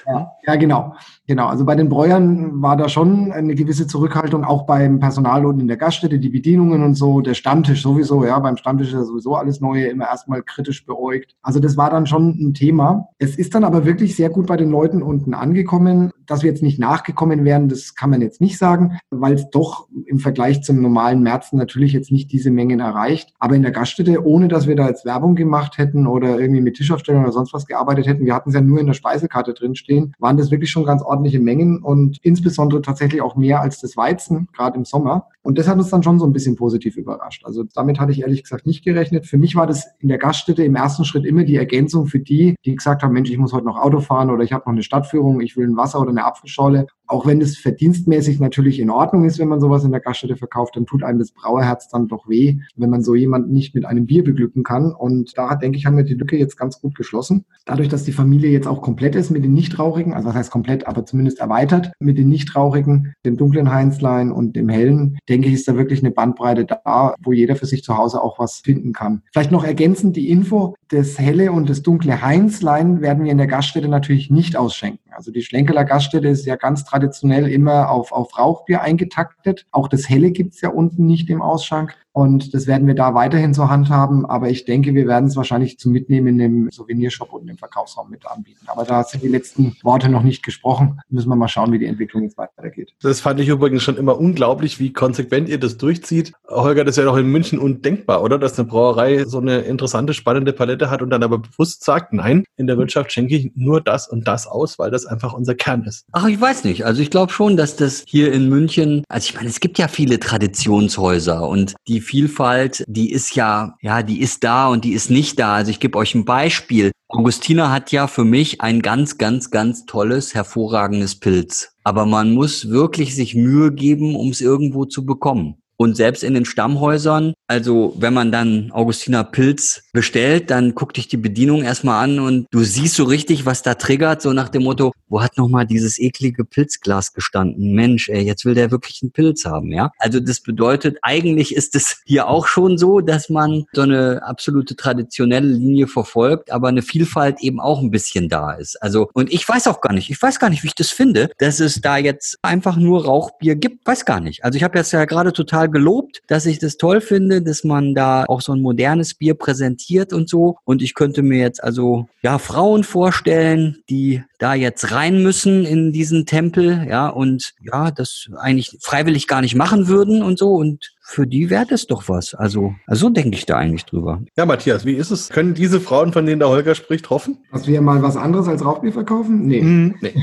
ja. 0.06 0.32
Ja, 0.46 0.56
genau. 0.58 0.94
Genau. 1.28 1.48
Also 1.48 1.66
bei 1.66 1.76
den 1.76 1.88
Bräuern 1.88 2.62
war 2.62 2.76
da 2.76 2.90
schon 2.90 3.32
eine 3.32 3.56
gewisse 3.56 3.88
Zurückhaltung, 3.88 4.44
auch 4.44 4.66
beim 4.66 5.00
Personal 5.00 5.46
und 5.46 5.60
in 5.60 5.68
der 5.68 5.78
Gaststätte, 5.78 6.20
die 6.20 6.30
Bedienungen 6.30 6.84
und 6.84 6.96
so, 6.96 7.22
der 7.22 7.36
Stammtisch 7.36 7.84
sowieso, 7.84 8.26
ja, 8.26 8.40
beim 8.40 8.58
Stammtisch 8.58 8.88
ist 8.88 8.94
ja 8.96 9.04
sowieso 9.04 9.36
alles 9.36 9.62
Neue 9.62 9.86
immer 9.86 10.06
erstmal 10.06 10.42
kritisch 10.42 10.86
beäugt. 10.86 11.36
Also 11.42 11.60
das 11.60 11.78
war 11.78 11.90
dann 11.90 12.08
schon 12.08 12.30
ein 12.40 12.54
Thema. 12.54 13.10
Es 13.20 13.36
ist 13.36 13.54
dann 13.54 13.64
aber 13.64 13.86
wirklich 13.86 14.16
sehr 14.16 14.30
gut 14.30 14.48
bei 14.48 14.58
den 14.58 14.72
Leuten 14.72 15.04
unten 15.04 15.34
angekommen. 15.34 16.12
Dass 16.26 16.44
wir 16.44 16.50
jetzt 16.50 16.64
nicht 16.64 16.80
nachgekommen 16.80 17.44
wären, 17.44 17.68
das 17.68 17.94
kann 17.94 18.10
man 18.10 18.22
jetzt 18.22 18.40
nicht 18.40 18.58
sagen, 18.58 18.98
weil 19.10 19.34
es 19.34 19.50
doch 19.50 19.90
im 20.06 20.20
Vergleich 20.20 20.64
zum 20.64 20.82
normalen 20.82 21.22
Märzen 21.24 21.58
natürlich 21.58 21.92
jetzt 21.92 22.12
nicht 22.12 22.32
diese 22.32 22.52
Mengen 22.52 22.80
erreicht. 22.80 23.34
Aber 23.38 23.56
in 23.56 23.64
der 23.64 23.72
Gaststätte, 23.72 24.26
ohne 24.26 24.48
dass 24.48 24.66
wir 24.66 24.76
da 24.76 24.88
jetzt 24.88 25.06
Werbung 25.06 25.36
gemacht 25.36 25.78
hätten 25.78 26.08
oder 26.08 26.40
irgendwie 26.40 26.62
mit 26.62 26.76
Tischaufstellung 26.76 27.24
oder 27.24 27.34
sonst 27.34 27.54
was 27.54 27.66
gearbeitet 27.66 28.08
hätten, 28.08 28.26
wir 28.26 28.34
hatten 28.34 28.50
es 28.50 28.56
ja 28.56 28.62
nur 28.62 28.80
in 28.80 28.88
der 28.88 28.94
Speisekarte 28.94 29.54
drinstehen, 29.54 30.14
waren 30.20 30.38
das 30.38 30.52
wirklich 30.52 30.72
schon 30.72 30.86
ganz 30.86 31.04
ordentliche 31.12 31.42
Mengen 31.42 31.84
und 31.84 32.18
insbesondere 32.24 32.82
tatsächlich 32.82 33.22
auch 33.22 33.36
mehr 33.36 33.62
als 33.62 33.80
das 33.80 33.98
Weizen, 33.98 34.48
gerade 34.54 34.78
im 34.78 34.86
Sommer. 34.86 35.28
Und 35.44 35.58
das 35.58 35.68
hat 35.68 35.78
uns 35.78 35.90
dann 35.90 36.04
schon 36.04 36.20
so 36.20 36.26
ein 36.26 36.32
bisschen 36.32 36.56
positiv 36.56 36.96
überrascht. 36.96 37.44
Also 37.46 37.64
damit 37.76 38.00
hatte 38.00 38.14
ich 38.14 38.22
ehrlich 38.22 38.44
gesagt 38.44 38.66
nicht 38.66 38.86
gerechnet. 38.86 39.26
Für 39.26 39.38
mich 39.38 39.56
war 39.56 39.68
das 39.68 39.88
in 40.00 40.08
der 40.08 40.18
Gaststätte 40.18 40.64
im 40.64 40.76
ersten 40.76 41.04
Schritt 41.04 41.26
immer 41.26 41.44
die 41.44 41.58
Ergänzung 41.58 42.08
für 42.08 42.20
die, 42.20 42.56
die 42.64 42.76
gesagt 42.76 43.04
haben, 43.04 43.14
Mensch, 43.14 43.30
ich 43.30 43.38
muss 43.38 43.52
heute 43.52 43.66
noch 43.66 43.78
Auto 43.78 44.00
fahren 44.00 44.30
oder 44.30 44.44
ich 44.44 44.54
habe 44.54 44.64
noch 44.66 44.74
eine 44.74 44.84
Stadtführung, 44.84 45.42
ich 45.42 45.58
will 45.58 45.68
ein 45.68 45.78
Wasser 45.78 46.00
oder 46.00 46.12
eine 46.12 46.26
Apfelschorle 46.26 46.88
auch 47.12 47.26
wenn 47.26 47.42
es 47.42 47.58
verdienstmäßig 47.58 48.40
natürlich 48.40 48.80
in 48.80 48.90
Ordnung 48.90 49.26
ist, 49.26 49.38
wenn 49.38 49.50
man 49.50 49.60
sowas 49.60 49.84
in 49.84 49.92
der 49.92 50.00
Gaststätte 50.00 50.38
verkauft, 50.38 50.78
dann 50.78 50.86
tut 50.86 51.04
einem 51.04 51.20
das 51.20 51.34
Brauerherz 51.34 51.90
dann 51.90 52.08
doch 52.08 52.30
weh, 52.30 52.60
wenn 52.78 52.90
man 52.90 53.04
so 53.04 53.16
jemanden 53.16 53.52
nicht 53.52 53.76
mit 53.76 53.86
einem 53.86 54.06
Bier 54.06 54.24
beglücken 54.24 54.64
kann. 54.64 54.94
Und 54.94 55.38
da 55.38 55.56
denke 55.56 55.78
ich, 55.78 55.86
haben 55.86 55.98
wir 55.98 56.06
die 56.06 56.14
Lücke 56.14 56.38
jetzt 56.38 56.56
ganz 56.56 56.80
gut 56.80 56.96
geschlossen. 56.96 57.44
Dadurch, 57.66 57.90
dass 57.90 58.06
die 58.06 58.14
Familie 58.14 58.50
jetzt 58.50 58.68
auch 58.68 58.82
komplett 58.82 59.16
ist 59.16 59.30
mit 59.30 59.44
den 59.44 59.54
Nichtrauchigen, 59.54 60.14
also 60.14 60.30
was 60.30 60.36
heißt 60.36 60.52
komplett, 60.52 60.88
aber 60.88 61.06
zumindest 61.06 61.40
erweitert 61.40 61.92
mit 62.00 62.18
den 62.18 62.30
Nichtrauchigen, 62.30 63.14
dem 63.26 63.36
dunklen 63.36 63.72
Heinzlein 63.72 64.32
und 64.32 64.56
dem 64.56 64.70
hellen, 64.70 65.18
denke 65.28 65.50
ich, 65.50 65.56
ist 65.56 65.68
da 65.68 65.76
wirklich 65.76 66.00
eine 66.00 66.12
Bandbreite 66.12 66.66
da, 66.66 67.16
wo 67.22 67.34
jeder 67.34 67.58
für 67.58 67.66
sich 67.66 67.84
zu 67.84 67.98
Hause 67.98 68.22
auch 68.22 68.40
was 68.40 68.60
finden 68.60 68.94
kann. 68.94 69.24
Vielleicht 69.34 69.52
noch 69.52 69.66
ergänzend 69.66 70.16
die 70.16 70.30
Info, 70.30 70.76
das 70.88 71.20
helle 71.20 71.52
und 71.52 71.70
das 71.70 71.82
dunkle 71.82 72.22
Heinzlein 72.22 73.02
werden 73.02 73.26
wir 73.26 73.32
in 73.32 73.38
der 73.38 73.48
Gaststätte 73.48 73.90
natürlich 73.90 74.30
nicht 74.30 74.56
ausschenken. 74.56 75.12
Also 75.12 75.32
die 75.32 75.42
Schlenkeler 75.42 75.84
Gaststätte 75.84 76.30
ist 76.30 76.46
ja 76.46 76.56
ganz 76.56 76.86
traditionell 76.86 77.01
immer 77.48 77.90
auf, 77.90 78.12
auf 78.12 78.38
Rauchbier 78.38 78.82
eingetaktet. 78.82 79.66
Auch 79.72 79.88
das 79.88 80.10
Helle 80.10 80.32
gibt's 80.32 80.62
ja 80.62 80.70
unten 80.70 81.06
nicht 81.06 81.30
im 81.30 81.42
Ausschank. 81.42 81.96
Und 82.14 82.54
das 82.54 82.68
werden 82.68 82.88
wir 82.88 82.96
da 82.96 83.14
weiterhin 83.14 83.54
zur 83.54 83.70
Hand 83.70 83.90
haben. 83.90 84.26
Aber 84.26 84.50
ich 84.50 84.66
denke, 84.66 84.94
wir 84.94 85.08
werden 85.08 85.28
es 85.28 85.36
wahrscheinlich 85.36 85.80
zum 85.80 85.92
Mitnehmen 85.92 86.28
in 86.28 86.38
dem 86.38 86.72
Souvenirshop 86.72 87.32
und 87.34 87.50
im 87.50 87.58
Verkaufsraum 87.58 88.10
mit 88.10 88.26
anbieten. 88.26 88.66
Aber 88.68 88.84
da 88.84 89.04
sind 89.04 89.24
die 89.24 89.30
letzten 89.30 89.76
Worte 89.84 90.10
noch 90.10 90.24
nicht 90.24 90.44
gesprochen. 90.44 91.00
Müssen 91.10 91.30
wir 91.30 91.36
mal 91.36 91.48
schauen, 91.48 91.72
wie 91.72 91.80
die 91.80 91.86
Entwicklung 91.86 92.24
jetzt 92.24 92.38
weitergeht. 92.38 92.94
Das 93.02 93.22
fand 93.22 93.40
ich 93.40 93.48
übrigens 93.48 93.84
schon 93.84 93.98
immer 93.98 94.20
unglaublich, 94.20 94.80
wie 94.80 94.92
konsequent 94.92 95.48
ihr 95.48 95.60
das 95.60 95.78
durchzieht. 95.78 96.34
Holger, 96.50 96.84
das 96.84 96.94
ist 96.94 96.98
ja 96.98 97.06
doch 97.06 97.18
in 97.18 97.28
München 97.28 97.60
undenkbar, 97.60 98.22
oder? 98.22 98.38
Dass 98.38 98.60
eine 98.60 98.68
Brauerei 98.68 99.24
so 99.26 99.40
eine 99.40 99.60
interessante, 99.60 100.14
spannende 100.14 100.54
Palette 100.54 100.90
hat 100.90 101.02
und 101.02 101.10
dann 101.10 101.24
aber 101.24 101.40
bewusst 101.40 101.84
sagt, 101.86 102.14
nein, 102.14 102.44
in 102.58 102.68
der 102.68 102.78
Wirtschaft 102.78 103.12
schenke 103.12 103.36
ich 103.36 103.52
nur 103.56 103.82
das 103.82 104.08
und 104.10 104.28
das 104.28 104.48
aus, 104.48 104.78
weil 104.78 104.92
das 104.92 105.06
einfach 105.06 105.34
unser 105.34 105.56
Kern 105.56 105.84
ist. 105.84 106.06
Ach, 106.12 106.28
ich 106.28 106.40
weiß 106.40 106.66
nicht. 106.66 106.86
Also 106.86 107.02
ich 107.02 107.10
glaube 107.10 107.32
schon, 107.32 107.56
dass 107.56 107.76
das 107.78 108.04
hier 108.06 108.34
in 108.34 108.50
München, 108.50 109.04
also 109.08 109.30
ich 109.30 109.36
meine, 109.36 109.48
es 109.48 109.60
gibt 109.60 109.78
ja 109.78 109.88
viele 109.88 110.20
Traditionshäuser 110.20 111.48
und 111.48 111.76
die 111.88 112.01
die 112.02 112.08
Vielfalt, 112.08 112.84
die 112.88 113.12
ist 113.12 113.36
ja, 113.36 113.76
ja, 113.82 114.02
die 114.02 114.22
ist 114.22 114.44
da 114.44 114.68
und 114.70 114.86
die 114.86 114.94
ist 114.94 115.12
nicht 115.12 115.40
da. 115.40 115.54
Also 115.54 115.70
ich 115.70 115.80
gebe 115.80 115.98
euch 115.98 116.16
ein 116.16 116.26
Beispiel. 116.26 116.92
Augustina 117.08 117.72
hat 117.72 117.92
ja 117.92 118.08
für 118.08 118.24
mich 118.24 118.62
ein 118.62 118.82
ganz, 118.82 119.20
ganz, 119.20 119.52
ganz 119.52 119.86
tolles, 119.86 120.34
hervorragendes 120.34 121.20
Pilz. 121.20 121.76
Aber 121.84 122.08
man 122.08 122.34
muss 122.34 122.70
wirklich 122.70 123.16
sich 123.16 123.36
Mühe 123.36 123.72
geben, 123.72 124.16
um 124.16 124.30
es 124.30 124.42
irgendwo 124.42 124.86
zu 124.86 125.06
bekommen. 125.06 125.61
Und 125.82 125.98
selbst 125.98 126.24
in 126.24 126.36
den 126.36 126.46
Stammhäusern, 126.46 127.34
also 127.48 127.96
wenn 127.98 128.14
man 128.14 128.32
dann 128.32 128.70
Augustiner 128.72 129.24
Pilz 129.24 129.82
bestellt, 129.94 130.52
dann 130.52 130.76
guckt 130.76 130.98
dich 130.98 131.08
die 131.08 131.18
Bedienung 131.18 131.64
erstmal 131.64 132.04
an 132.04 132.20
und 132.20 132.46
du 132.52 132.64
siehst 132.64 132.94
so 132.94 133.04
richtig, 133.04 133.48
was 133.48 133.64
da 133.64 133.74
triggert, 133.74 134.22
so 134.22 134.32
nach 134.32 134.50
dem 134.50 134.62
Motto, 134.62 134.92
wo 135.08 135.24
hat 135.24 135.38
nochmal 135.38 135.66
dieses 135.66 135.98
eklige 136.00 136.46
Pilzglas 136.46 137.14
gestanden? 137.14 137.74
Mensch, 137.74 138.10
ey, 138.10 138.22
jetzt 138.22 138.46
will 138.46 138.54
der 138.54 138.70
wirklich 138.70 139.02
einen 139.02 139.12
Pilz 139.12 139.44
haben, 139.44 139.72
ja? 139.72 139.90
Also 139.98 140.20
das 140.20 140.42
bedeutet, 140.42 141.00
eigentlich 141.02 141.56
ist 141.56 141.76
es 141.76 142.04
hier 142.06 142.28
auch 142.28 142.46
schon 142.46 142.78
so, 142.78 143.02
dass 143.02 143.30
man 143.30 143.66
so 143.74 143.82
eine 143.82 144.22
absolute 144.24 144.76
traditionelle 144.76 145.48
Linie 145.48 145.88
verfolgt, 145.88 146.52
aber 146.52 146.68
eine 146.68 146.84
Vielfalt 146.84 147.42
eben 147.42 147.60
auch 147.60 147.82
ein 147.82 147.90
bisschen 147.90 148.30
da 148.30 148.52
ist. 148.52 148.80
Also, 148.84 149.10
und 149.14 149.34
ich 149.34 149.50
weiß 149.50 149.66
auch 149.66 149.82
gar 149.82 149.94
nicht, 149.94 150.12
ich 150.12 150.22
weiß 150.22 150.38
gar 150.38 150.52
nicht, 150.52 150.62
wie 150.62 150.68
ich 150.68 150.76
das 150.76 150.92
finde, 150.92 151.32
dass 151.40 151.60
es 151.60 151.82
da 151.82 151.98
jetzt 151.98 152.38
einfach 152.44 152.78
nur 152.78 153.06
Rauchbier 153.06 153.56
gibt, 153.56 153.88
weiß 153.88 154.06
gar 154.06 154.20
nicht. 154.20 154.44
Also 154.44 154.58
ich 154.58 154.64
habe 154.64 154.78
jetzt 154.78 154.92
ja 154.92 155.06
gerade 155.06 155.34
total 155.34 155.71
gelobt, 155.72 156.22
dass 156.28 156.46
ich 156.46 156.60
das 156.60 156.78
toll 156.78 157.02
finde, 157.02 157.42
dass 157.42 157.64
man 157.64 157.94
da 157.96 158.26
auch 158.26 158.42
so 158.42 158.54
ein 158.54 158.62
modernes 158.62 159.14
Bier 159.14 159.34
präsentiert 159.34 160.14
und 160.14 160.30
so. 160.30 160.58
Und 160.64 160.82
ich 160.82 160.94
könnte 160.94 161.22
mir 161.22 161.40
jetzt 161.40 161.64
also, 161.64 162.08
ja, 162.22 162.38
Frauen 162.38 162.84
vorstellen, 162.84 163.84
die 163.90 164.24
da 164.40 164.54
jetzt 164.54 164.92
rein 164.92 165.22
müssen 165.22 165.66
in 165.66 165.92
diesen 165.92 166.26
Tempel, 166.26 166.86
ja, 166.90 167.08
und 167.08 167.54
ja, 167.62 167.92
das 167.92 168.28
eigentlich 168.38 168.78
freiwillig 168.82 169.28
gar 169.28 169.42
nicht 169.42 169.56
machen 169.56 169.88
würden 169.88 170.24
und 170.24 170.38
so. 170.38 170.54
Und 170.54 170.92
für 171.12 171.28
die 171.28 171.50
wäre 171.50 171.66
das 171.66 171.88
doch 171.88 172.08
was. 172.08 172.34
Also, 172.34 172.74
also 172.88 173.10
denke 173.10 173.36
ich 173.36 173.46
da 173.46 173.58
eigentlich 173.58 173.84
drüber. 173.84 174.22
Ja, 174.38 174.46
Matthias, 174.46 174.86
wie 174.86 174.94
ist 174.94 175.12
es? 175.12 175.28
Können 175.28 175.54
diese 175.54 175.82
Frauen, 175.82 176.14
von 176.14 176.26
denen 176.26 176.40
der 176.40 176.48
Holger 176.48 176.74
spricht, 176.74 177.10
hoffen? 177.10 177.38
Dass 177.52 177.68
wir 177.68 177.82
mal 177.82 178.02
was 178.02 178.16
anderes 178.16 178.48
als 178.48 178.64
Rauchbier 178.64 178.94
verkaufen? 178.94 179.46
Nee. 179.46 179.62
Mm, 179.62 179.96
nee. 180.00 180.14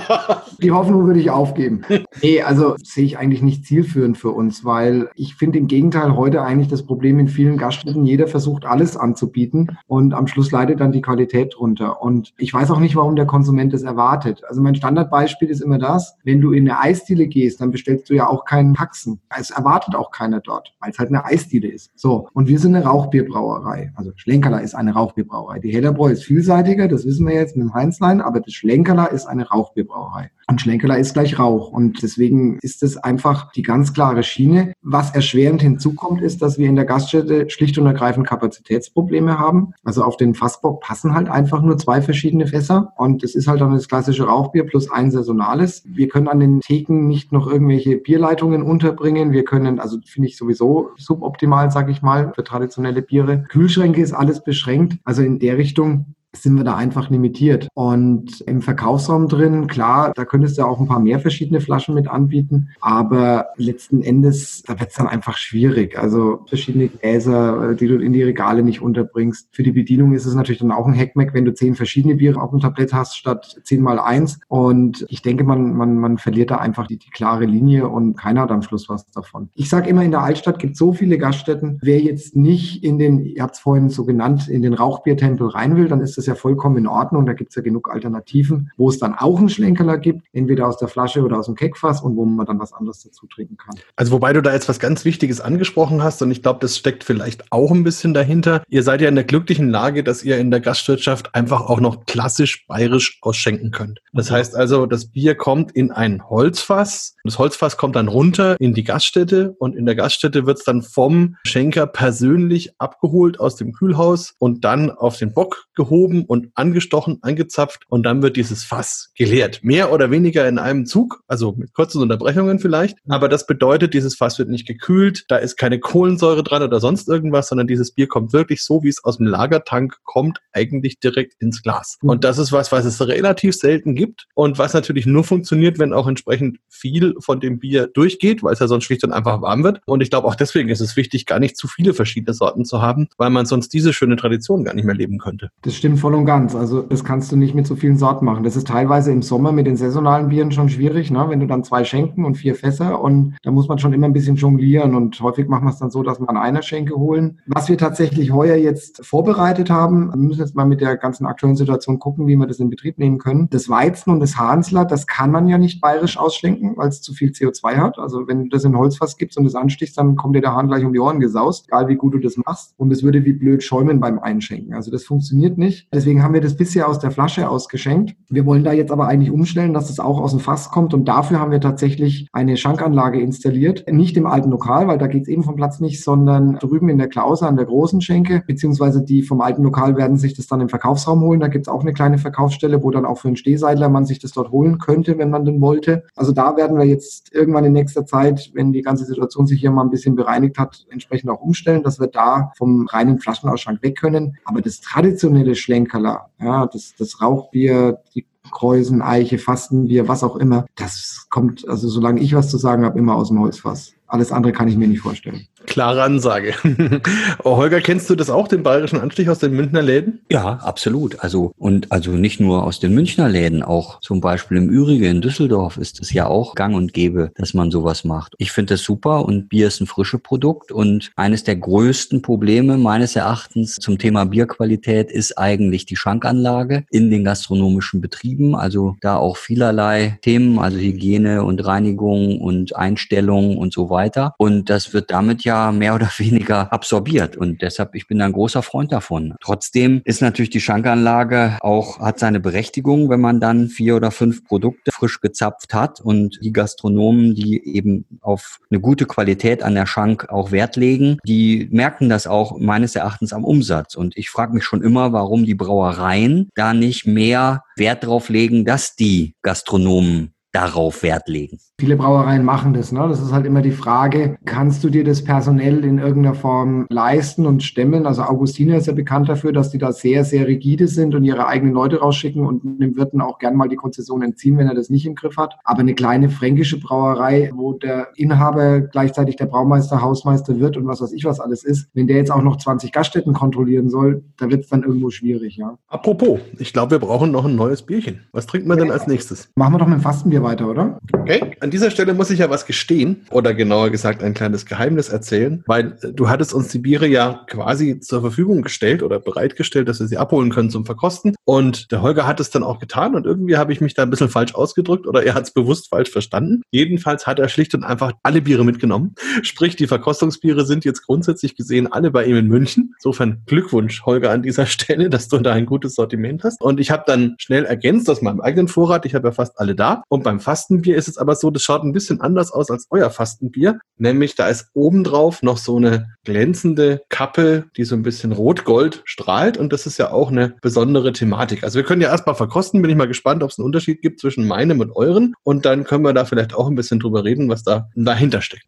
die 0.62 0.72
Hoffnung 0.72 1.06
würde 1.06 1.20
ich 1.20 1.30
aufgeben. 1.30 1.82
Nee, 2.22 2.40
also 2.40 2.76
sehe 2.82 3.04
ich 3.04 3.18
eigentlich 3.18 3.42
nicht 3.42 3.66
zielführend 3.66 4.16
für 4.16 4.30
uns, 4.30 4.64
weil 4.64 5.10
ich 5.16 5.34
finde 5.34 5.58
im 5.58 5.66
Gegenteil 5.66 6.16
heute 6.16 6.40
eigentlich 6.40 6.68
das 6.68 6.86
Problem 6.86 7.18
in 7.18 7.28
vielen 7.28 7.58
Gaststätten, 7.58 8.06
jeder 8.06 8.26
versucht 8.26 8.64
alles 8.64 8.96
anzubieten 8.96 9.76
und 9.86 10.14
am 10.14 10.26
Schluss 10.26 10.50
leidet 10.50 10.80
dann 10.80 10.92
die 10.92 11.02
Qualität 11.02 11.56
drunter. 11.56 12.00
Und 12.00 12.32
ich 12.38 12.54
weiß 12.54 12.70
auch 12.70 12.80
nicht, 12.80 12.96
warum 12.96 13.16
der 13.16 13.26
Konsument 13.26 13.74
das 13.74 13.82
erwartet. 13.82 14.42
Also 14.48 14.62
mein 14.62 14.76
Standardbeispiel 14.76 15.50
ist 15.50 15.60
immer 15.60 15.78
das, 15.78 16.16
wenn 16.24 16.40
du 16.40 16.52
in 16.52 16.68
eine 16.70 16.80
Eisdiele 16.80 17.26
gehst, 17.26 17.60
dann 17.60 17.70
bestellst 17.70 18.08
du 18.08 18.14
ja 18.14 18.28
auch 18.28 18.46
keinen 18.46 18.78
Haxen. 18.78 19.20
Es 19.38 19.50
erwartet 19.50 19.94
auch 19.94 20.10
keiner 20.10 20.21
keiner 20.22 20.40
dort, 20.40 20.72
weil 20.80 20.90
es 20.90 20.98
halt 20.98 21.08
eine 21.08 21.24
Eisdiele 21.24 21.68
ist. 21.68 21.90
So, 21.96 22.28
und 22.32 22.46
wir 22.46 22.58
sind 22.60 22.76
eine 22.76 22.84
Rauchbierbrauerei. 22.84 23.92
Also 23.96 24.12
Schlenkerler 24.14 24.62
ist 24.62 24.74
eine 24.74 24.92
Rauchbierbrauerei. 24.92 25.58
Die 25.58 25.72
Hellerbräu 25.72 26.10
ist 26.10 26.24
vielseitiger, 26.24 26.86
das 26.86 27.04
wissen 27.04 27.26
wir 27.26 27.34
jetzt 27.34 27.56
mit 27.56 27.66
dem 27.66 27.74
Heinzlein, 27.74 28.20
aber 28.20 28.40
das 28.40 28.54
Schlenkerler 28.54 29.10
ist 29.10 29.26
eine 29.26 29.48
Rauchbierbrauerei. 29.48 30.30
Und 30.48 30.60
Schlenkerler 30.60 30.98
ist 30.98 31.14
gleich 31.14 31.38
Rauch. 31.38 31.70
Und 31.70 32.02
deswegen 32.02 32.58
ist 32.60 32.82
es 32.82 32.96
einfach 32.96 33.52
die 33.52 33.62
ganz 33.62 33.94
klare 33.94 34.22
Schiene. 34.22 34.74
Was 34.82 35.14
erschwerend 35.14 35.62
hinzukommt, 35.62 36.20
ist, 36.20 36.42
dass 36.42 36.58
wir 36.58 36.68
in 36.68 36.76
der 36.76 36.84
Gaststätte 36.84 37.48
schlicht 37.48 37.78
und 37.78 37.86
ergreifend 37.86 38.26
Kapazitätsprobleme 38.26 39.38
haben. 39.38 39.72
Also 39.84 40.02
auf 40.02 40.16
den 40.16 40.34
Fassbock 40.34 40.82
passen 40.82 41.14
halt 41.14 41.28
einfach 41.28 41.62
nur 41.62 41.78
zwei 41.78 42.02
verschiedene 42.02 42.46
Fässer. 42.46 42.92
Und 42.96 43.22
es 43.22 43.34
ist 43.34 43.46
halt 43.46 43.60
dann 43.60 43.72
das 43.72 43.88
klassische 43.88 44.24
Rauchbier 44.24 44.64
plus 44.64 44.90
ein 44.90 45.10
saisonales. 45.10 45.84
Wir 45.86 46.08
können 46.08 46.28
an 46.28 46.40
den 46.40 46.60
Theken 46.60 47.06
nicht 47.06 47.32
noch 47.32 47.46
irgendwelche 47.46 47.96
Bierleitungen 47.96 48.62
unterbringen. 48.62 49.32
Wir 49.32 49.44
können, 49.44 49.80
also 49.80 49.98
finde 50.12 50.28
ich 50.28 50.36
sowieso 50.36 50.90
suboptimal, 50.96 51.70
sage 51.70 51.90
ich 51.90 52.02
mal, 52.02 52.32
für 52.34 52.44
traditionelle 52.44 53.02
Biere. 53.02 53.42
Kühlschränke 53.48 54.00
ist 54.00 54.12
alles 54.12 54.44
beschränkt. 54.44 54.98
Also 55.04 55.22
in 55.22 55.38
der 55.38 55.58
Richtung 55.58 56.14
sind 56.34 56.56
wir 56.56 56.64
da 56.64 56.76
einfach 56.76 57.10
limitiert. 57.10 57.68
Und 57.74 58.40
im 58.42 58.62
Verkaufsraum 58.62 59.28
drin, 59.28 59.66
klar, 59.66 60.12
da 60.14 60.24
könntest 60.24 60.58
du 60.58 60.62
auch 60.62 60.80
ein 60.80 60.88
paar 60.88 61.00
mehr 61.00 61.20
verschiedene 61.20 61.60
Flaschen 61.60 61.94
mit 61.94 62.08
anbieten, 62.08 62.70
aber 62.80 63.46
letzten 63.56 64.02
Endes, 64.02 64.62
da 64.66 64.78
wird 64.80 64.90
es 64.90 64.96
dann 64.96 65.06
einfach 65.06 65.36
schwierig. 65.36 65.98
Also 65.98 66.40
verschiedene 66.46 66.88
Gläser, 66.88 67.74
die 67.74 67.86
du 67.86 67.98
in 67.98 68.12
die 68.12 68.22
Regale 68.22 68.62
nicht 68.62 68.80
unterbringst. 68.80 69.48
Für 69.52 69.62
die 69.62 69.72
Bedienung 69.72 70.14
ist 70.14 70.26
es 70.26 70.34
natürlich 70.34 70.60
dann 70.60 70.72
auch 70.72 70.86
ein 70.86 70.98
Hackmack, 70.98 71.34
wenn 71.34 71.44
du 71.44 71.54
zehn 71.54 71.74
verschiedene 71.74 72.16
Biere 72.16 72.40
auf 72.40 72.50
dem 72.50 72.60
Tablett 72.60 72.92
hast, 72.92 73.16
statt 73.16 73.60
zehn 73.64 73.82
mal 73.82 73.98
eins. 73.98 74.40
Und 74.48 75.04
ich 75.08 75.22
denke, 75.22 75.44
man, 75.44 75.74
man, 75.74 75.96
man 75.96 76.18
verliert 76.18 76.50
da 76.50 76.56
einfach 76.56 76.86
die, 76.86 76.98
die 76.98 77.10
klare 77.10 77.44
Linie 77.44 77.88
und 77.88 78.16
keiner 78.16 78.42
hat 78.42 78.50
am 78.50 78.62
Schluss 78.62 78.88
was 78.88 79.06
davon. 79.10 79.50
Ich 79.54 79.68
sage 79.68 79.88
immer, 79.88 80.02
in 80.02 80.10
der 80.10 80.22
Altstadt 80.22 80.58
gibt 80.58 80.74
es 80.74 80.78
so 80.78 80.92
viele 80.92 81.18
Gaststätten. 81.18 81.78
Wer 81.82 82.00
jetzt 82.00 82.36
nicht 82.36 82.82
in 82.82 82.98
den, 82.98 83.20
ihr 83.20 83.42
habt 83.42 83.54
es 83.54 83.60
vorhin 83.60 83.90
so 83.90 84.04
genannt, 84.04 84.48
in 84.48 84.62
den 84.62 84.74
Rauchbiertempel 84.74 85.48
rein 85.48 85.76
will, 85.76 85.88
dann 85.88 86.00
ist 86.00 86.16
das 86.16 86.21
das 86.22 86.26
ja 86.26 86.34
vollkommen 86.34 86.76
in 86.76 86.86
Ordnung. 86.86 87.26
Da 87.26 87.32
gibt 87.32 87.50
es 87.50 87.56
ja 87.56 87.62
genug 87.62 87.90
Alternativen, 87.90 88.70
wo 88.76 88.88
es 88.88 88.98
dann 88.98 89.14
auch 89.14 89.38
einen 89.38 89.48
Schlenkerler 89.48 89.98
gibt, 89.98 90.26
entweder 90.32 90.68
aus 90.68 90.78
der 90.78 90.88
Flasche 90.88 91.22
oder 91.22 91.38
aus 91.38 91.46
dem 91.46 91.54
Keckfass 91.54 92.00
und 92.02 92.16
wo 92.16 92.24
man 92.24 92.46
dann 92.46 92.58
was 92.58 92.72
anderes 92.72 93.02
dazu 93.02 93.26
trinken 93.26 93.56
kann. 93.56 93.74
Also 93.96 94.12
wobei 94.12 94.32
du 94.32 94.40
da 94.40 94.52
jetzt 94.52 94.68
was 94.68 94.78
ganz 94.78 95.04
Wichtiges 95.04 95.40
angesprochen 95.40 96.02
hast 96.02 96.22
und 96.22 96.30
ich 96.30 96.42
glaube, 96.42 96.60
das 96.60 96.76
steckt 96.76 97.04
vielleicht 97.04 97.50
auch 97.50 97.70
ein 97.70 97.82
bisschen 97.84 98.14
dahinter. 98.14 98.62
Ihr 98.68 98.82
seid 98.82 99.00
ja 99.00 99.08
in 99.08 99.14
der 99.14 99.24
glücklichen 99.24 99.68
Lage, 99.68 100.04
dass 100.04 100.22
ihr 100.22 100.38
in 100.38 100.50
der 100.50 100.60
Gastwirtschaft 100.60 101.34
einfach 101.34 101.62
auch 101.62 101.80
noch 101.80 102.06
klassisch 102.06 102.66
bayerisch 102.66 103.18
ausschenken 103.22 103.70
könnt. 103.70 104.00
Das 104.12 104.30
heißt 104.30 104.54
also, 104.54 104.86
das 104.86 105.06
Bier 105.06 105.34
kommt 105.34 105.72
in 105.72 105.90
ein 105.90 106.28
Holzfass. 106.28 107.16
Das 107.24 107.38
Holzfass 107.38 107.76
kommt 107.76 107.96
dann 107.96 108.08
runter 108.08 108.56
in 108.60 108.74
die 108.74 108.84
Gaststätte 108.84 109.54
und 109.58 109.74
in 109.74 109.86
der 109.86 109.94
Gaststätte 109.94 110.46
wird 110.46 110.58
es 110.58 110.64
dann 110.64 110.82
vom 110.82 111.36
Schenker 111.46 111.86
persönlich 111.86 112.74
abgeholt 112.78 113.40
aus 113.40 113.56
dem 113.56 113.72
Kühlhaus 113.72 114.34
und 114.38 114.64
dann 114.64 114.90
auf 114.90 115.16
den 115.16 115.32
Bock 115.32 115.66
gehoben 115.74 116.11
gehoben 116.12 116.24
und 116.26 116.50
angestochen, 116.54 117.18
angezapft 117.22 117.82
und 117.88 118.04
dann 118.04 118.22
wird 118.22 118.36
dieses 118.36 118.64
Fass 118.64 119.10
geleert. 119.16 119.60
Mehr 119.62 119.92
oder 119.92 120.10
weniger 120.10 120.46
in 120.48 120.58
einem 120.58 120.86
Zug, 120.86 121.22
also 121.26 121.54
mit 121.56 121.72
kurzen 121.74 122.02
Unterbrechungen 122.02 122.58
vielleicht. 122.58 122.98
Aber 123.08 123.28
das 123.28 123.46
bedeutet, 123.46 123.94
dieses 123.94 124.14
Fass 124.16 124.38
wird 124.38 124.48
nicht 124.48 124.66
gekühlt, 124.66 125.24
da 125.28 125.36
ist 125.36 125.56
keine 125.56 125.80
Kohlensäure 125.80 126.42
dran 126.42 126.62
oder 126.62 126.80
sonst 126.80 127.08
irgendwas, 127.08 127.48
sondern 127.48 127.66
dieses 127.66 127.92
Bier 127.92 128.06
kommt 128.06 128.32
wirklich 128.32 128.62
so, 128.62 128.82
wie 128.82 128.88
es 128.88 129.02
aus 129.04 129.18
dem 129.18 129.26
Lagertank 129.26 129.96
kommt, 130.04 130.38
eigentlich 130.52 130.98
direkt 131.00 131.34
ins 131.40 131.62
Glas. 131.62 131.98
Mhm. 132.02 132.10
Und 132.10 132.24
das 132.24 132.38
ist 132.38 132.52
was, 132.52 132.72
was 132.72 132.84
es 132.84 133.06
relativ 133.06 133.54
selten 133.54 133.94
gibt 133.94 134.26
und 134.34 134.58
was 134.58 134.74
natürlich 134.74 135.06
nur 135.06 135.24
funktioniert, 135.24 135.78
wenn 135.78 135.92
auch 135.92 136.06
entsprechend 136.06 136.58
viel 136.68 137.14
von 137.18 137.40
dem 137.40 137.58
Bier 137.58 137.88
durchgeht, 137.92 138.42
weil 138.42 138.52
es 138.52 138.58
ja 138.58 138.68
sonst 138.68 138.84
schlicht 138.84 139.04
und 139.04 139.12
einfach 139.12 139.40
warm 139.42 139.64
wird. 139.64 139.80
Und 139.86 140.02
ich 140.02 140.10
glaube, 140.10 140.26
auch 140.28 140.34
deswegen 140.34 140.68
ist 140.68 140.80
es 140.80 140.96
wichtig, 140.96 141.26
gar 141.26 141.38
nicht 141.38 141.56
zu 141.56 141.68
viele 141.68 141.94
verschiedene 141.94 142.34
Sorten 142.34 142.64
zu 142.64 142.82
haben, 142.82 143.08
weil 143.16 143.30
man 143.30 143.46
sonst 143.46 143.72
diese 143.72 143.92
schöne 143.92 144.16
Tradition 144.16 144.64
gar 144.64 144.74
nicht 144.74 144.84
mehr 144.84 144.94
leben 144.94 145.18
könnte. 145.18 145.50
Das 145.62 145.76
stimmt 145.76 146.01
voll 146.02 146.16
und 146.16 146.26
ganz. 146.26 146.56
Also 146.56 146.82
das 146.82 147.04
kannst 147.04 147.30
du 147.30 147.36
nicht 147.36 147.54
mit 147.54 147.64
so 147.64 147.76
vielen 147.76 147.96
Sorten 147.96 148.24
machen. 148.24 148.42
Das 148.42 148.56
ist 148.56 148.66
teilweise 148.66 149.12
im 149.12 149.22
Sommer 149.22 149.52
mit 149.52 149.68
den 149.68 149.76
saisonalen 149.76 150.30
Bieren 150.30 150.50
schon 150.50 150.68
schwierig, 150.68 151.12
ne? 151.12 151.26
wenn 151.28 151.38
du 151.38 151.46
dann 151.46 151.62
zwei 151.62 151.84
Schenken 151.84 152.24
und 152.24 152.34
vier 152.34 152.56
Fässer 152.56 153.00
und 153.00 153.36
da 153.44 153.52
muss 153.52 153.68
man 153.68 153.78
schon 153.78 153.92
immer 153.92 154.08
ein 154.08 154.12
bisschen 154.12 154.34
jonglieren 154.34 154.96
und 154.96 155.20
häufig 155.20 155.46
machen 155.46 155.64
wir 155.64 155.70
es 155.70 155.78
dann 155.78 155.92
so, 155.92 156.02
dass 156.02 156.18
wir 156.18 156.28
an 156.28 156.36
einer 156.36 156.62
Schenke 156.62 156.96
holen. 156.96 157.38
Was 157.46 157.68
wir 157.68 157.78
tatsächlich 157.78 158.32
heuer 158.32 158.56
jetzt 158.56 159.06
vorbereitet 159.06 159.70
haben, 159.70 160.10
wir 160.10 160.16
müssen 160.16 160.40
jetzt 160.40 160.56
mal 160.56 160.64
mit 160.64 160.80
der 160.80 160.96
ganzen 160.96 161.24
aktuellen 161.24 161.54
Situation 161.54 162.00
gucken, 162.00 162.26
wie 162.26 162.34
wir 162.34 162.48
das 162.48 162.58
in 162.58 162.68
Betrieb 162.68 162.98
nehmen 162.98 163.18
können. 163.18 163.46
Das 163.52 163.68
Weizen 163.68 164.10
und 164.10 164.18
das 164.18 164.36
Hansler, 164.36 164.84
das 164.84 165.06
kann 165.06 165.30
man 165.30 165.46
ja 165.46 165.56
nicht 165.56 165.80
bayerisch 165.80 166.18
ausschenken, 166.18 166.72
weil 166.76 166.88
es 166.88 167.00
zu 167.00 167.12
viel 167.14 167.30
CO2 167.30 167.76
hat. 167.76 168.00
Also 168.00 168.26
wenn 168.26 168.42
du 168.42 168.48
das 168.48 168.64
in 168.64 168.76
Holzfass 168.76 169.16
gibst 169.16 169.38
und 169.38 169.44
das 169.44 169.54
anstichst, 169.54 169.96
dann 169.96 170.16
kommt 170.16 170.34
dir 170.34 170.40
der 170.40 170.56
Hahn 170.56 170.66
gleich 170.66 170.84
um 170.84 170.92
die 170.92 170.98
Ohren 170.98 171.20
gesaust, 171.20 171.66
egal 171.68 171.86
wie 171.86 171.94
gut 171.94 172.14
du 172.14 172.18
das 172.18 172.36
machst. 172.36 172.74
Und 172.76 172.92
es 172.92 173.04
würde 173.04 173.24
wie 173.24 173.34
blöd 173.34 173.62
schäumen 173.62 174.00
beim 174.00 174.18
Einschenken. 174.18 174.74
Also 174.74 174.90
das 174.90 175.04
funktioniert 175.04 175.58
nicht. 175.58 175.86
Deswegen 175.94 176.22
haben 176.22 176.32
wir 176.32 176.40
das 176.40 176.56
bisher 176.56 176.88
aus 176.88 176.98
der 176.98 177.10
Flasche 177.10 177.48
ausgeschenkt. 177.48 178.16
Wir 178.30 178.46
wollen 178.46 178.64
da 178.64 178.72
jetzt 178.72 178.90
aber 178.90 179.08
eigentlich 179.08 179.30
umstellen, 179.30 179.74
dass 179.74 179.90
es 179.90 180.00
auch 180.00 180.20
aus 180.20 180.30
dem 180.30 180.40
Fass 180.40 180.70
kommt. 180.70 180.94
Und 180.94 181.06
dafür 181.06 181.38
haben 181.38 181.50
wir 181.50 181.60
tatsächlich 181.60 182.28
eine 182.32 182.56
Schankanlage 182.56 183.20
installiert. 183.20 183.84
Nicht 183.90 184.16
im 184.16 184.26
alten 184.26 184.50
Lokal, 184.50 184.88
weil 184.88 184.96
da 184.96 185.06
geht 185.06 185.22
es 185.22 185.28
eben 185.28 185.42
vom 185.42 185.56
Platz 185.56 185.80
nicht, 185.80 186.02
sondern 186.02 186.54
drüben 186.54 186.88
in 186.88 186.96
der 186.96 187.08
Klause 187.08 187.46
an 187.46 187.56
der 187.56 187.66
großen 187.66 188.00
Schenke, 188.00 188.42
beziehungsweise 188.46 189.04
die 189.04 189.22
vom 189.22 189.42
alten 189.42 189.62
Lokal 189.62 189.96
werden 189.96 190.16
sich 190.16 190.34
das 190.34 190.46
dann 190.46 190.62
im 190.62 190.70
Verkaufsraum 190.70 191.20
holen. 191.20 191.40
Da 191.40 191.48
gibt 191.48 191.66
es 191.66 191.72
auch 191.72 191.82
eine 191.82 191.92
kleine 191.92 192.16
Verkaufsstelle, 192.16 192.82
wo 192.82 192.90
dann 192.90 193.04
auch 193.04 193.18
für 193.18 193.28
einen 193.28 193.36
Stehseidler 193.36 193.90
man 193.90 194.06
sich 194.06 194.18
das 194.18 194.32
dort 194.32 194.50
holen 194.50 194.78
könnte, 194.78 195.18
wenn 195.18 195.28
man 195.28 195.44
denn 195.44 195.60
wollte. 195.60 196.04
Also 196.16 196.32
da 196.32 196.56
werden 196.56 196.78
wir 196.78 196.86
jetzt 196.86 197.34
irgendwann 197.34 197.66
in 197.66 197.72
nächster 197.72 198.06
Zeit, 198.06 198.50
wenn 198.54 198.72
die 198.72 198.82
ganze 198.82 199.04
Situation 199.04 199.46
sich 199.46 199.60
hier 199.60 199.70
mal 199.70 199.82
ein 199.82 199.90
bisschen 199.90 200.16
bereinigt 200.16 200.58
hat, 200.58 200.86
entsprechend 200.90 201.28
auch 201.28 201.42
umstellen, 201.42 201.82
dass 201.82 202.00
wir 202.00 202.06
da 202.06 202.52
vom 202.56 202.86
reinen 202.86 203.18
Flaschenausschrank 203.18 203.82
weg 203.82 203.98
können. 203.98 204.36
Aber 204.44 204.62
das 204.62 204.80
traditionelle 204.80 205.54
Schlenkerler, 205.82 206.30
ja, 206.40 206.66
das, 206.66 206.94
das 206.98 207.20
Rauchbier, 207.20 207.98
die 208.14 208.26
Kreuzen, 208.50 209.02
Eiche, 209.02 209.38
Fastenbier, 209.38 210.08
was 210.08 210.24
auch 210.24 210.36
immer, 210.36 210.66
das 210.76 211.26
kommt, 211.30 211.68
also 211.68 211.88
solange 211.88 212.20
ich 212.20 212.34
was 212.34 212.50
zu 212.50 212.58
sagen 212.58 212.84
habe, 212.84 212.98
immer 212.98 213.14
aus 213.14 213.28
dem 213.28 213.40
Holzfass. 213.40 213.94
Alles 214.12 214.30
andere 214.30 214.52
kann 214.52 214.68
ich 214.68 214.76
mir 214.76 214.88
nicht 214.88 215.00
vorstellen. 215.00 215.46
Klare 215.64 216.02
Ansage. 216.02 216.52
Holger, 217.44 217.80
kennst 217.80 218.10
du 218.10 218.14
das 218.14 218.28
auch, 218.28 218.46
den 218.46 218.62
bayerischen 218.62 219.00
Anstich 219.00 219.30
aus 219.30 219.38
den 219.38 219.54
Münchner 219.54 219.80
Läden? 219.80 220.20
Ja, 220.30 220.58
absolut. 220.62 221.20
Also, 221.20 221.52
und 221.56 221.90
also 221.90 222.10
nicht 222.10 222.38
nur 222.38 222.64
aus 222.64 222.78
den 222.78 222.94
Münchner 222.94 223.30
Läden, 223.30 223.62
auch 223.62 224.00
zum 224.00 224.20
Beispiel 224.20 224.58
im 224.58 224.68
Übrigen 224.68 225.04
in 225.04 225.20
Düsseldorf 225.22 225.78
ist 225.78 225.98
es 226.02 226.12
ja 226.12 226.26
auch 226.26 226.54
gang 226.54 226.76
und 226.76 226.92
gäbe, 226.92 227.30
dass 227.36 227.54
man 227.54 227.70
sowas 227.70 228.04
macht. 228.04 228.34
Ich 228.36 228.52
finde 228.52 228.74
das 228.74 228.82
super 228.82 229.24
und 229.24 229.48
Bier 229.48 229.68
ist 229.68 229.80
ein 229.80 229.86
frisches 229.86 230.20
Produkt 230.20 230.72
und 230.72 231.10
eines 231.16 231.44
der 231.44 231.56
größten 231.56 232.20
Probleme 232.20 232.76
meines 232.76 233.16
Erachtens 233.16 233.76
zum 233.76 233.96
Thema 233.96 234.26
Bierqualität 234.26 235.10
ist 235.10 235.38
eigentlich 235.38 235.86
die 235.86 235.96
Schankanlage 235.96 236.84
in 236.90 237.10
den 237.10 237.24
gastronomischen 237.24 238.02
Betrieben. 238.02 238.54
Also 238.54 238.96
da 239.00 239.16
auch 239.16 239.38
vielerlei 239.38 240.18
Themen, 240.20 240.58
also 240.58 240.76
Hygiene 240.76 241.44
und 241.44 241.64
Reinigung 241.64 242.42
und 242.42 242.76
Einstellung 242.76 243.56
und 243.56 243.72
so 243.72 243.88
weiter. 243.88 244.01
Und 244.38 244.70
das 244.70 244.92
wird 244.92 245.10
damit 245.10 245.44
ja 245.44 245.72
mehr 245.72 245.94
oder 245.94 246.10
weniger 246.18 246.72
absorbiert. 246.72 247.36
Und 247.36 247.62
deshalb, 247.62 247.94
ich 247.94 248.06
bin 248.06 248.20
ein 248.20 248.32
großer 248.32 248.62
Freund 248.62 248.92
davon. 248.92 249.34
Trotzdem 249.40 250.02
ist 250.04 250.22
natürlich 250.22 250.50
die 250.50 250.60
Schankanlage 250.60 251.58
auch, 251.60 252.00
hat 252.00 252.18
seine 252.18 252.40
Berechtigung, 252.40 253.08
wenn 253.10 253.20
man 253.20 253.40
dann 253.40 253.68
vier 253.68 253.96
oder 253.96 254.10
fünf 254.10 254.44
Produkte 254.44 254.92
frisch 254.92 255.20
gezapft 255.20 255.74
hat 255.74 256.00
und 256.00 256.38
die 256.42 256.52
Gastronomen, 256.52 257.34
die 257.34 257.62
eben 257.76 258.04
auf 258.20 258.58
eine 258.70 258.80
gute 258.80 259.06
Qualität 259.06 259.62
an 259.62 259.74
der 259.74 259.86
Schank 259.86 260.28
auch 260.28 260.52
Wert 260.52 260.76
legen, 260.76 261.18
die 261.24 261.68
merken 261.70 262.08
das 262.08 262.26
auch 262.26 262.58
meines 262.58 262.96
Erachtens 262.96 263.32
am 263.32 263.44
Umsatz. 263.44 263.94
Und 263.94 264.16
ich 264.16 264.30
frage 264.30 264.54
mich 264.54 264.64
schon 264.64 264.82
immer, 264.82 265.12
warum 265.12 265.44
die 265.44 265.54
Brauereien 265.54 266.48
da 266.54 266.74
nicht 266.74 267.06
mehr 267.06 267.64
Wert 267.76 268.04
drauf 268.04 268.28
legen, 268.28 268.64
dass 268.64 268.96
die 268.96 269.34
Gastronomen 269.42 270.32
darauf 270.52 271.02
Wert 271.02 271.28
legen. 271.28 271.58
Viele 271.82 271.96
Brauereien 271.96 272.44
machen 272.44 272.74
das. 272.74 272.92
Ne? 272.92 273.08
Das 273.08 273.20
ist 273.20 273.32
halt 273.32 273.44
immer 273.44 273.60
die 273.60 273.72
Frage, 273.72 274.36
kannst 274.44 274.84
du 274.84 274.88
dir 274.88 275.02
das 275.02 275.24
personell 275.24 275.84
in 275.84 275.98
irgendeiner 275.98 276.36
Form 276.36 276.86
leisten 276.90 277.44
und 277.44 277.64
stemmen? 277.64 278.06
Also 278.06 278.22
Augustiner 278.22 278.76
ist 278.76 278.86
ja 278.86 278.92
bekannt 278.92 279.28
dafür, 279.28 279.52
dass 279.52 279.70
die 279.70 279.78
da 279.78 279.90
sehr, 279.90 280.22
sehr 280.22 280.46
rigide 280.46 280.86
sind 280.86 281.12
und 281.16 281.24
ihre 281.24 281.48
eigenen 281.48 281.74
Leute 281.74 281.98
rausschicken 281.98 282.46
und 282.46 282.62
dem 282.80 282.94
Wirten 282.94 283.20
auch 283.20 283.40
gern 283.40 283.56
mal 283.56 283.68
die 283.68 283.74
Konzession 283.74 284.22
entziehen, 284.22 284.58
wenn 284.58 284.68
er 284.68 284.76
das 284.76 284.90
nicht 284.90 285.06
im 285.06 285.16
Griff 285.16 285.36
hat. 285.36 285.56
Aber 285.64 285.80
eine 285.80 285.96
kleine 285.96 286.28
fränkische 286.28 286.78
Brauerei, 286.78 287.50
wo 287.52 287.72
der 287.72 288.10
Inhaber 288.14 288.82
gleichzeitig 288.82 289.34
der 289.34 289.46
Braumeister, 289.46 290.00
Hausmeister 290.00 290.60
wird 290.60 290.76
und 290.76 290.86
was 290.86 291.02
weiß 291.02 291.12
ich 291.12 291.24
was 291.24 291.40
alles 291.40 291.64
ist, 291.64 291.88
wenn 291.94 292.06
der 292.06 292.18
jetzt 292.18 292.30
auch 292.30 292.42
noch 292.42 292.58
20 292.58 292.92
Gaststätten 292.92 293.32
kontrollieren 293.32 293.90
soll, 293.90 294.22
da 294.38 294.48
wird 294.48 294.62
es 294.62 294.68
dann 294.68 294.84
irgendwo 294.84 295.10
schwierig, 295.10 295.56
ja. 295.56 295.76
Apropos, 295.88 296.38
ich 296.60 296.72
glaube, 296.72 296.92
wir 296.92 296.98
brauchen 297.00 297.32
noch 297.32 297.44
ein 297.44 297.56
neues 297.56 297.82
Bierchen. 297.82 298.20
Was 298.30 298.46
trinkt 298.46 298.68
man 298.68 298.78
denn 298.78 298.92
als 298.92 299.08
nächstes? 299.08 299.50
Machen 299.56 299.74
wir 299.74 299.78
doch 299.78 299.88
mit 299.88 299.98
dem 299.98 300.02
Fastenbier 300.02 300.44
weiter, 300.44 300.70
oder? 300.70 301.00
Okay, 301.12 301.40
an 301.58 301.71
dieser 301.72 301.90
Stelle 301.90 302.14
muss 302.14 302.30
ich 302.30 302.38
ja 302.38 302.50
was 302.50 302.66
gestehen 302.66 303.26
oder 303.30 303.54
genauer 303.54 303.90
gesagt 303.90 304.22
ein 304.22 304.34
kleines 304.34 304.66
Geheimnis 304.66 305.08
erzählen, 305.08 305.64
weil 305.66 305.96
äh, 306.02 306.12
du 306.12 306.28
hattest 306.28 306.54
uns 306.54 306.68
die 306.68 306.78
Biere 306.78 307.06
ja 307.06 307.44
quasi 307.48 307.98
zur 307.98 308.20
Verfügung 308.20 308.62
gestellt 308.62 309.02
oder 309.02 309.18
bereitgestellt, 309.18 309.88
dass 309.88 310.00
wir 310.00 310.06
sie 310.06 310.18
abholen 310.18 310.50
können 310.50 310.70
zum 310.70 310.84
Verkosten. 310.84 311.34
Und 311.44 311.90
der 311.90 312.02
Holger 312.02 312.26
hat 312.26 312.40
es 312.40 312.50
dann 312.50 312.62
auch 312.62 312.78
getan 312.78 313.14
und 313.14 313.26
irgendwie 313.26 313.56
habe 313.56 313.72
ich 313.72 313.80
mich 313.80 313.94
da 313.94 314.02
ein 314.02 314.10
bisschen 314.10 314.28
falsch 314.28 314.54
ausgedrückt 314.54 315.06
oder 315.06 315.24
er 315.24 315.34
hat 315.34 315.44
es 315.44 315.52
bewusst 315.52 315.88
falsch 315.88 316.10
verstanden. 316.10 316.62
Jedenfalls 316.70 317.26
hat 317.26 317.38
er 317.38 317.48
schlicht 317.48 317.74
und 317.74 317.84
einfach 317.84 318.12
alle 318.22 318.42
Biere 318.42 318.64
mitgenommen. 318.64 319.14
Sprich, 319.42 319.74
die 319.76 319.86
Verkostungsbiere 319.86 320.66
sind 320.66 320.84
jetzt 320.84 321.06
grundsätzlich 321.06 321.56
gesehen 321.56 321.90
alle 321.90 322.10
bei 322.10 322.24
ihm 322.26 322.36
in 322.36 322.48
München. 322.48 322.94
Insofern 322.98 323.42
Glückwunsch, 323.46 324.04
Holger, 324.04 324.30
an 324.30 324.42
dieser 324.42 324.66
Stelle, 324.66 325.08
dass 325.08 325.28
du 325.28 325.38
da 325.38 325.52
ein 325.52 325.66
gutes 325.66 325.94
Sortiment 325.94 326.44
hast. 326.44 326.60
Und 326.60 326.80
ich 326.80 326.90
habe 326.90 327.04
dann 327.06 327.34
schnell 327.38 327.64
ergänzt 327.64 328.10
aus 328.10 328.20
meinem 328.20 328.40
eigenen 328.40 328.68
Vorrat. 328.68 329.06
Ich 329.06 329.14
habe 329.14 329.28
ja 329.28 329.32
fast 329.32 329.58
alle 329.58 329.74
da. 329.74 330.02
Und 330.08 330.22
beim 330.22 330.38
Fastenbier 330.38 330.96
ist 330.96 331.08
es 331.08 331.16
aber 331.16 331.34
so, 331.34 331.50
schaut 331.62 331.82
ein 331.82 331.92
bisschen 331.92 332.20
anders 332.20 332.52
aus 332.52 332.70
als 332.70 332.86
euer 332.90 333.10
Fastenbier. 333.10 333.78
Nämlich 333.96 334.34
da 334.34 334.48
ist 334.48 334.68
obendrauf 334.74 335.42
noch 335.42 335.58
so 335.58 335.76
eine 335.76 336.08
glänzende 336.24 337.02
Kappe, 337.08 337.66
die 337.76 337.84
so 337.84 337.94
ein 337.94 338.02
bisschen 338.02 338.32
rot-gold 338.32 339.02
strahlt. 339.04 339.56
Und 339.56 339.72
das 339.72 339.86
ist 339.86 339.98
ja 339.98 340.10
auch 340.10 340.30
eine 340.30 340.56
besondere 340.62 341.12
Thematik. 341.12 341.64
Also 341.64 341.76
wir 341.76 341.84
können 341.84 342.02
ja 342.02 342.10
erstmal 342.10 342.34
verkosten. 342.34 342.82
Bin 342.82 342.90
ich 342.90 342.96
mal 342.96 343.08
gespannt, 343.08 343.42
ob 343.42 343.50
es 343.50 343.58
einen 343.58 343.66
Unterschied 343.66 344.02
gibt 344.02 344.20
zwischen 344.20 344.46
meinem 344.46 344.80
und 344.80 344.94
euren. 344.94 345.34
Und 345.42 345.64
dann 345.64 345.84
können 345.84 346.04
wir 346.04 346.12
da 346.12 346.24
vielleicht 346.24 346.54
auch 346.54 346.68
ein 346.68 346.74
bisschen 346.74 347.00
drüber 347.00 347.24
reden, 347.24 347.48
was 347.48 347.62
da 347.62 347.88
dahinter 347.94 348.42
steckt. 348.42 348.66